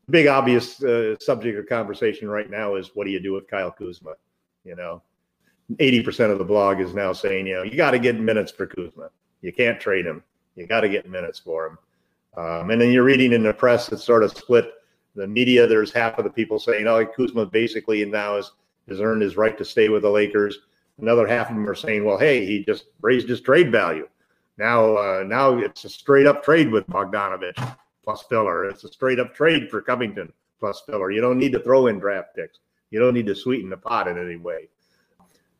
The 0.08 0.12
Big 0.12 0.28
obvious 0.28 0.84
uh, 0.84 1.16
subject 1.22 1.58
of 1.58 1.66
conversation 1.66 2.28
right 2.28 2.50
now 2.50 2.76
is 2.76 2.92
what 2.96 3.06
do 3.06 3.12
you 3.12 3.22
do 3.22 3.32
with 3.32 3.48
Kyle 3.48 3.72
Kuzma? 3.72 4.16
You 4.66 4.76
know, 4.76 5.02
80% 5.72 6.34
of 6.34 6.40
the 6.40 6.44
blog 6.44 6.82
is 6.82 6.94
now 6.94 7.14
saying, 7.14 7.48
you 7.48 7.54
know, 7.54 7.64
you 7.64 7.78
got 7.78 7.92
to 7.92 8.00
get 8.00 8.20
minutes 8.20 8.52
for 8.52 8.68
Kuzma. 8.68 9.08
You 9.42 9.54
can't 9.54 9.80
trade 9.80 10.06
him. 10.06 10.22
You 10.58 10.68
got 10.68 10.82
to 10.82 10.90
get 10.90 11.10
minutes 11.10 11.40
for 11.40 11.68
him. 11.68 11.78
Um, 12.36 12.72
and 12.72 12.82
then 12.82 12.92
you're 12.92 13.06
reading 13.06 13.32
in 13.32 13.42
the 13.42 13.54
press 13.54 13.88
that's 13.88 14.04
sort 14.04 14.22
of 14.22 14.38
split 14.38 14.74
the 15.16 15.28
media, 15.28 15.68
there's 15.68 15.92
half 15.92 16.18
of 16.18 16.24
the 16.24 16.30
people 16.30 16.60
saying, 16.60 16.88
"Oh, 16.88 17.06
Kuzma 17.06 17.46
basically 17.46 18.04
now 18.06 18.36
has 18.36 18.52
has 18.88 19.00
earned 19.00 19.22
his 19.22 19.38
right 19.38 19.58
to 19.58 19.66
stay 19.66 19.90
with 19.90 20.02
the 20.02 20.10
Lakers." 20.10 20.60
Another 21.00 21.28
half 21.28 21.50
of 21.50 21.56
them 21.56 21.70
are 21.70 21.76
saying, 21.76 22.04
"Well, 22.04 22.18
hey, 22.18 22.46
he 22.46 22.64
just 22.64 22.86
raised 23.02 23.30
his 23.30 23.42
trade 23.42 23.72
value. 23.72 24.08
Now, 24.58 24.96
uh, 24.98 25.24
now 25.26 25.58
it's 25.58 25.86
a 25.86 25.90
straight 25.90 26.28
up 26.28 26.44
trade 26.44 26.72
with 26.72 26.88
Bogdanovich 26.88 27.76
plus 28.04 28.24
filler. 28.24 28.66
It's 28.66 28.84
a 28.84 28.92
straight 28.92 29.20
up 29.20 29.34
trade 29.34 29.70
for 29.70 29.82
Covington 29.82 30.32
plus 30.60 30.82
filler. 30.82 31.12
You 31.12 31.22
don't 31.22 31.40
need 31.40 31.54
to 31.54 31.60
throw 31.60 31.88
in 31.88 32.00
draft 32.00 32.36
picks. 32.36 32.60
You 32.92 33.00
don't 33.00 33.14
need 33.14 33.26
to 33.28 33.36
sweeten 33.36 33.70
the 33.70 33.78
pot 33.78 34.08
in 34.08 34.18
any 34.18 34.36
way." 34.36 34.70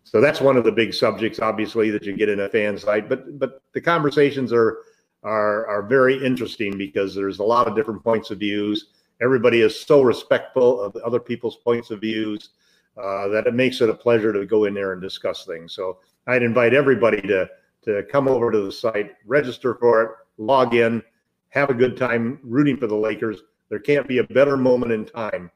So 0.04 0.20
that's 0.20 0.42
one 0.42 0.58
of 0.58 0.64
the 0.64 0.72
big 0.72 0.94
subjects, 0.94 1.40
obviously, 1.40 1.90
that 1.92 2.06
you 2.06 2.14
get 2.14 2.30
in 2.30 2.42
a 2.42 2.50
fan 2.50 2.78
site. 2.78 3.08
But 3.08 3.40
but 3.40 3.62
the 3.74 3.82
conversations 3.82 4.52
are 4.52 4.80
are 5.24 5.66
are 5.68 5.84
very 5.84 6.24
interesting 6.24 6.78
because 6.78 7.16
there's 7.16 7.40
a 7.40 7.44
lot 7.44 7.68
of 7.68 7.76
different 7.76 8.04
points 8.04 8.32
of 8.32 8.40
views 8.40 8.88
everybody 9.22 9.62
is 9.62 9.80
so 9.80 10.02
respectful 10.02 10.82
of 10.82 10.96
other 10.98 11.20
people's 11.20 11.58
points 11.58 11.92
of 11.92 12.02
views 12.02 12.50
uh, 12.98 13.28
that 13.30 13.48
it 13.48 13.54
makes 13.54 13.82
it 13.82 13.90
a 13.90 13.94
pleasure 13.94 14.34
to 14.34 14.46
go 14.46 14.66
in 14.66 14.74
there 14.74 14.94
and 14.94 15.02
discuss 15.02 15.46
things. 15.46 15.74
So 15.74 16.00
I'd 16.28 16.44
invite 16.44 16.74
everybody 16.74 17.22
to 17.22 17.50
to 17.84 18.04
come 18.04 18.28
over 18.30 18.50
to 18.50 18.62
the 18.62 18.72
site, 18.72 19.12
register 19.26 19.76
for 19.76 20.02
it, 20.02 20.12
log 20.38 20.74
in, 20.74 21.04
have 21.50 21.70
a 21.70 21.74
good 21.74 21.98
time 21.98 22.40
rooting 22.42 22.78
for 22.78 22.88
the 22.88 22.96
Lakers. 22.96 23.42
There 23.70 23.80
can't 23.80 24.08
be 24.08 24.20
a 24.20 24.24
better 24.24 24.56
moment 24.56 24.92
in 24.92 25.06
time 25.06 25.52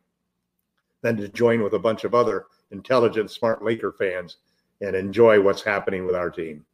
than 1.01 1.15
to 1.17 1.29
join 1.29 1.63
with 1.63 1.73
a 1.73 1.79
bunch 1.79 2.03
of 2.03 2.13
other 2.13 2.47
intelligent, 2.71 3.31
smart 3.31 3.63
Laker 3.63 3.93
fans 3.93 4.37
and 4.81 4.95
enjoy 4.95 5.41
what's 5.41 5.63
happening 5.63 6.05
with 6.05 6.15
our 6.15 6.29
team. 6.29 6.65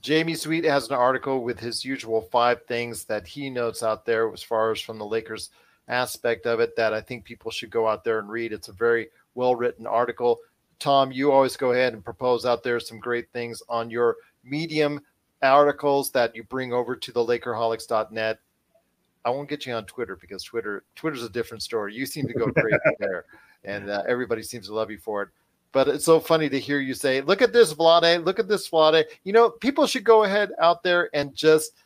Jamie 0.00 0.34
Sweet 0.34 0.64
has 0.64 0.88
an 0.88 0.94
article 0.94 1.42
with 1.42 1.58
his 1.58 1.84
usual 1.84 2.22
five 2.22 2.64
things 2.66 3.04
that 3.04 3.26
he 3.26 3.50
notes 3.50 3.82
out 3.82 4.04
there 4.04 4.32
as 4.32 4.42
far 4.42 4.70
as 4.70 4.80
from 4.80 4.98
the 4.98 5.06
Lakers 5.06 5.50
aspect 5.88 6.46
of 6.46 6.60
it 6.60 6.76
that 6.76 6.94
I 6.94 7.00
think 7.00 7.24
people 7.24 7.50
should 7.50 7.70
go 7.70 7.88
out 7.88 8.04
there 8.04 8.18
and 8.18 8.28
read. 8.28 8.52
It's 8.52 8.68
a 8.68 8.72
very 8.72 9.08
well 9.34 9.56
written 9.56 9.86
article. 9.86 10.38
Tom, 10.78 11.10
you 11.10 11.32
always 11.32 11.56
go 11.56 11.72
ahead 11.72 11.94
and 11.94 12.04
propose 12.04 12.46
out 12.46 12.62
there 12.62 12.78
some 12.78 13.00
great 13.00 13.30
things 13.32 13.62
on 13.68 13.90
your 13.90 14.16
medium 14.44 15.00
articles 15.42 16.10
that 16.12 16.34
you 16.36 16.44
bring 16.44 16.72
over 16.72 16.94
to 16.94 17.12
the 17.12 17.20
Lakerholics.net. 17.20 18.38
I 19.24 19.30
won't 19.30 19.48
get 19.48 19.66
you 19.66 19.74
on 19.74 19.84
Twitter 19.84 20.16
because 20.16 20.44
Twitter 20.44 20.84
Twitter's 20.94 21.24
a 21.24 21.28
different 21.28 21.62
story. 21.62 21.94
You 21.94 22.06
seem 22.06 22.26
to 22.28 22.34
go 22.34 22.50
crazy 22.52 22.78
there, 23.00 23.24
and 23.64 23.90
uh, 23.90 24.04
everybody 24.08 24.42
seems 24.42 24.68
to 24.68 24.74
love 24.74 24.90
you 24.90 24.98
for 24.98 25.22
it. 25.22 25.28
But 25.72 25.88
it's 25.88 26.04
so 26.04 26.20
funny 26.20 26.48
to 26.48 26.58
hear 26.58 26.80
you 26.80 26.94
say, 26.94 27.20
"Look 27.20 27.42
at 27.42 27.52
this, 27.52 27.74
Vlade! 27.74 28.24
Look 28.24 28.38
at 28.38 28.48
this, 28.48 28.68
Vlade!" 28.68 29.04
You 29.24 29.32
know, 29.32 29.50
people 29.50 29.86
should 29.86 30.04
go 30.04 30.24
ahead 30.24 30.50
out 30.60 30.82
there 30.82 31.10
and 31.14 31.34
just– 31.34 31.72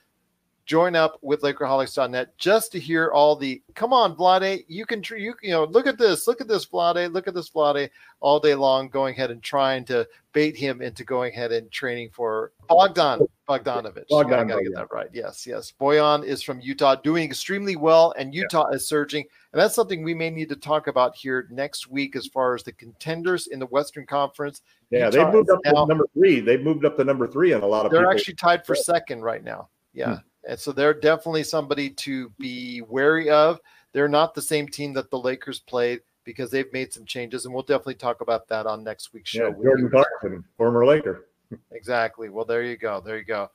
join 0.64 0.94
up 0.94 1.18
with 1.22 1.42
Lakerholics.net 1.42 2.36
just 2.38 2.72
to 2.72 2.78
hear 2.78 3.10
all 3.10 3.34
the 3.34 3.62
come 3.74 3.92
on, 3.92 4.14
Vlade, 4.14 4.64
you 4.68 4.86
can 4.86 5.02
you 5.10 5.34
you 5.42 5.50
know 5.50 5.64
look 5.64 5.86
at 5.86 5.98
this, 5.98 6.26
look 6.26 6.40
at 6.40 6.48
this, 6.48 6.66
Vlade, 6.66 7.12
look 7.12 7.26
at 7.26 7.34
this, 7.34 7.50
Vlade, 7.50 7.90
all 8.20 8.38
day 8.38 8.54
long, 8.54 8.88
going 8.88 9.14
ahead 9.14 9.30
and 9.30 9.42
trying 9.42 9.84
to 9.86 10.06
bait 10.32 10.56
him 10.56 10.80
into 10.80 11.04
going 11.04 11.32
ahead 11.32 11.52
and 11.52 11.70
training 11.70 12.10
for 12.12 12.52
Bogdan 12.68 13.26
Bogdanovich. 13.48 14.06
Bogdan, 14.08 14.38
I 14.38 14.44
gotta 14.44 14.62
get 14.62 14.74
that 14.74 14.92
right. 14.92 15.08
Yes, 15.12 15.46
yes. 15.46 15.72
Bojan 15.80 16.24
is 16.24 16.42
from 16.42 16.60
Utah, 16.60 16.94
doing 16.94 17.24
extremely 17.24 17.76
well, 17.76 18.14
and 18.16 18.34
Utah 18.34 18.68
yeah. 18.70 18.76
is 18.76 18.86
surging, 18.86 19.24
and 19.52 19.60
that's 19.60 19.74
something 19.74 20.02
we 20.02 20.14
may 20.14 20.30
need 20.30 20.48
to 20.48 20.56
talk 20.56 20.86
about 20.86 21.16
here 21.16 21.48
next 21.50 21.88
week 21.88 22.14
as 22.14 22.28
far 22.28 22.54
as 22.54 22.62
the 22.62 22.72
contenders 22.72 23.48
in 23.48 23.58
the 23.58 23.66
Western 23.66 24.06
Conference. 24.06 24.62
Yeah, 24.90 25.06
Utah 25.06 25.10
they 25.10 25.32
moved 25.32 25.50
up 25.50 25.58
now, 25.64 25.72
to 25.72 25.86
number 25.86 26.06
three. 26.14 26.40
They've 26.40 26.62
moved 26.62 26.84
up 26.84 26.96
to 26.98 27.04
number 27.04 27.26
three 27.26 27.52
in 27.52 27.62
a 27.62 27.66
lot 27.66 27.84
of. 27.84 27.90
They're 27.90 28.02
people. 28.02 28.12
actually 28.12 28.34
tied 28.34 28.64
for 28.64 28.76
second 28.76 29.22
right 29.22 29.42
now. 29.42 29.68
Yeah. 29.92 30.16
Hmm. 30.16 30.20
And 30.49 30.59
so 30.59 30.72
they're 30.72 30.95
definitely 30.95 31.45
somebody 31.45 31.90
to 31.90 32.30
be 32.38 32.82
wary 32.82 33.30
of. 33.30 33.61
They're 33.93 34.09
not 34.09 34.34
the 34.34 34.43
same 34.43 34.68
team 34.68 34.93
that 34.95 35.11
the 35.11 35.18
Lakers 35.18 35.61
played 35.61 36.01
because 36.24 36.51
they've 36.51 36.72
made 36.72 36.93
some 36.93 37.05
changes, 37.05 37.45
and 37.45 37.55
we'll 37.55 37.62
definitely 37.62 37.95
talk 37.95 38.20
about 38.20 38.49
that 38.49 38.66
on 38.66 38.84
next 38.84 39.12
week's 39.12 39.30
show. 39.30 39.49
Yeah, 39.49 39.62
Jordan 39.62 39.90
Clarkson, 39.90 40.45
former 40.57 40.86
Laker. 40.86 41.26
Exactly. 41.72 42.28
Well, 42.28 42.45
there 42.45 42.62
you 42.62 42.76
go. 42.76 43.01
There 43.05 43.18
you 43.18 43.24
go. 43.24 43.51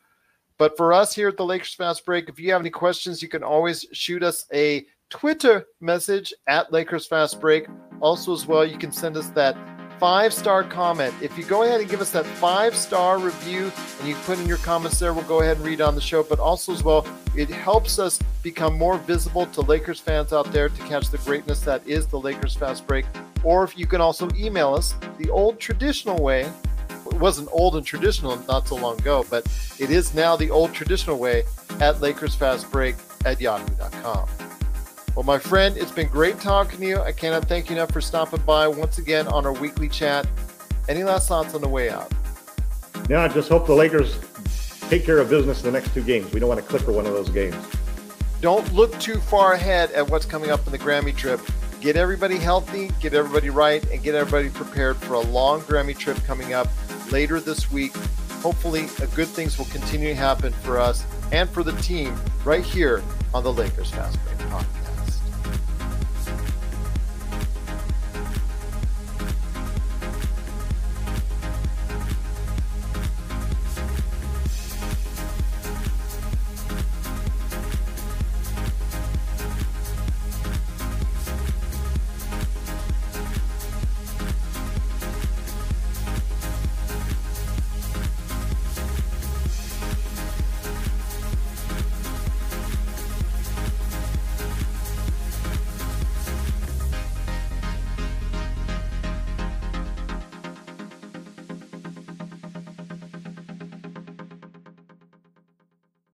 But 0.58 0.76
for 0.76 0.92
us 0.92 1.14
here 1.14 1.30
at 1.30 1.38
the 1.38 1.46
Lakers 1.46 1.74
Fast 1.74 2.06
Break, 2.06 2.30
if 2.30 2.40
you 2.40 2.52
have 2.52 2.62
any 2.62 2.70
questions, 2.70 3.22
you 3.22 3.30
can 3.30 3.44
always 3.44 3.86
shoot 3.94 4.24
us 4.24 4.46
a 4.54 4.86
Twitter 5.10 5.66
message 5.82 6.34
at 6.48 6.72
Lakers 6.72 7.06
Fast 7.06 7.40
Break. 7.40 7.68
Also, 8.02 8.34
as 8.34 8.46
well, 8.46 8.66
you 8.66 8.78
can 8.78 8.92
send 8.92 9.18
us 9.18 9.30
that 9.30 9.56
five 10.00 10.34
star 10.34 10.64
comment. 10.64 11.14
If 11.22 11.38
you 11.38 11.44
go 11.44 11.64
ahead 11.64 11.82
and 11.82 11.90
give 11.90 12.02
us 12.02 12.12
that 12.12 12.26
five 12.26 12.76
star 12.76 13.20
review 13.20 13.72
and 14.00 14.08
you 14.08 14.16
put 14.26 14.40
in 14.40 14.46
your 14.46 14.58
comments 14.58 15.00
there, 15.00 15.14
we'll 15.14 15.24
go 15.24 15.42
ahead 15.42 15.58
and 15.58 15.66
read 15.66 15.82
on 15.82 15.96
the 15.96 16.02
show. 16.02 16.24
But 16.24 16.40
also, 16.40 16.74
as 16.74 16.84
well, 16.84 17.08
it 17.36 17.50
helps 17.50 18.00
us 18.00 18.20
become 18.44 18.78
more 18.78 18.98
visible 19.00 19.46
to 19.48 19.62
Lakers 19.62 20.00
fans 20.00 20.34
out 20.34 20.52
there 20.52 20.70
to 20.70 20.82
catch 20.84 21.10
the 21.10 21.18
greatness 21.20 21.62
that 21.62 21.86
is 21.88 22.08
the 22.08 22.20
Lakers 22.20 22.56
Fast 22.56 22.88
Break. 22.88 23.06
Or 23.44 23.64
if 23.64 23.78
you 23.78 23.88
can 23.88 24.02
also 24.02 24.30
email 24.36 24.74
us 24.74 24.96
the 25.18 25.30
old 25.30 25.60
traditional 25.60 26.22
way. 26.22 26.52
It 27.06 27.20
wasn't 27.20 27.48
old 27.52 27.78
and 27.78 27.86
traditional 27.86 28.38
not 28.48 28.68
so 28.68 28.76
long 28.76 29.00
ago, 29.00 29.26
but 29.30 29.46
it 29.80 29.90
is 29.90 30.14
now 30.14 30.36
the 30.36 30.50
old 30.50 30.74
traditional 30.74 31.18
way 31.18 31.44
at 31.80 31.96
LakersFastBreak 31.96 33.26
at 33.26 33.40
yahoo.com. 33.40 34.47
Well, 35.18 35.24
my 35.24 35.40
friend, 35.40 35.76
it's 35.78 35.92
been 35.92 36.10
great 36.10 36.40
talking 36.40 36.80
to 36.80 36.86
you. 36.86 37.02
I 37.02 37.12
cannot 37.12 37.46
thank 37.46 37.72
you 37.72 37.76
enough 37.76 37.92
for 37.92 38.02
stopping 38.02 38.40
by 38.42 38.68
once 38.68 39.00
again 39.00 39.28
on 39.30 39.48
our 39.48 39.52
weekly 39.52 39.90
chat. 39.90 40.28
Any 40.88 41.04
last 41.04 41.28
thoughts 41.28 41.56
on 41.56 41.62
the 41.62 41.68
way 41.68 41.90
out? 41.90 42.12
Yeah, 43.10 43.24
I 43.24 43.28
just 43.28 43.50
hope 43.50 43.66
the 43.66 43.74
Lakers 43.74 44.20
take 44.90 45.04
care 45.04 45.18
of 45.18 45.28
business 45.28 45.64
in 45.64 45.66
the 45.66 45.72
next 45.72 45.92
two 45.96 46.04
games. 46.04 46.32
We 46.32 46.40
don't 46.40 46.48
want 46.48 46.62
to 46.62 46.68
clipper 46.68 46.92
one 46.92 47.08
of 47.08 47.14
those 47.14 47.32
games. 47.32 47.56
Don't 48.42 48.72
look 48.74 48.96
too 49.00 49.16
far 49.16 49.54
ahead 49.54 49.90
at 49.94 50.08
what's 50.08 50.28
coming 50.28 50.52
up 50.52 50.64
in 50.68 50.72
the 50.72 50.78
Grammy 50.78 51.16
trip. 51.16 51.42
Get 51.82 51.96
everybody 51.96 52.38
healthy, 52.38 52.92
get 53.00 53.16
everybody 53.16 53.50
right, 53.50 53.84
and 53.90 54.04
get 54.04 54.14
everybody 54.14 54.50
prepared 54.50 54.98
for 54.98 55.16
a 55.16 55.22
long 55.22 55.62
Grammy 55.62 55.98
trip 55.98 56.24
coming 56.26 56.54
up 56.54 56.68
later 57.12 57.40
this 57.40 57.72
week. 57.72 57.96
Hopefully, 58.44 58.82
good 59.16 59.30
things 59.30 59.58
will 59.58 59.66
continue 59.66 60.10
to 60.10 60.16
happen 60.16 60.54
for 60.54 60.78
us 60.78 61.08
and 61.32 61.50
for 61.50 61.64
the 61.64 61.74
team 61.82 62.16
right 62.46 62.64
here 62.64 63.02
on 63.34 63.44
the 63.44 63.52
Lakers 63.52 63.90
Fast 63.90 64.20
Break 64.24 64.38
Podcast. 64.52 64.87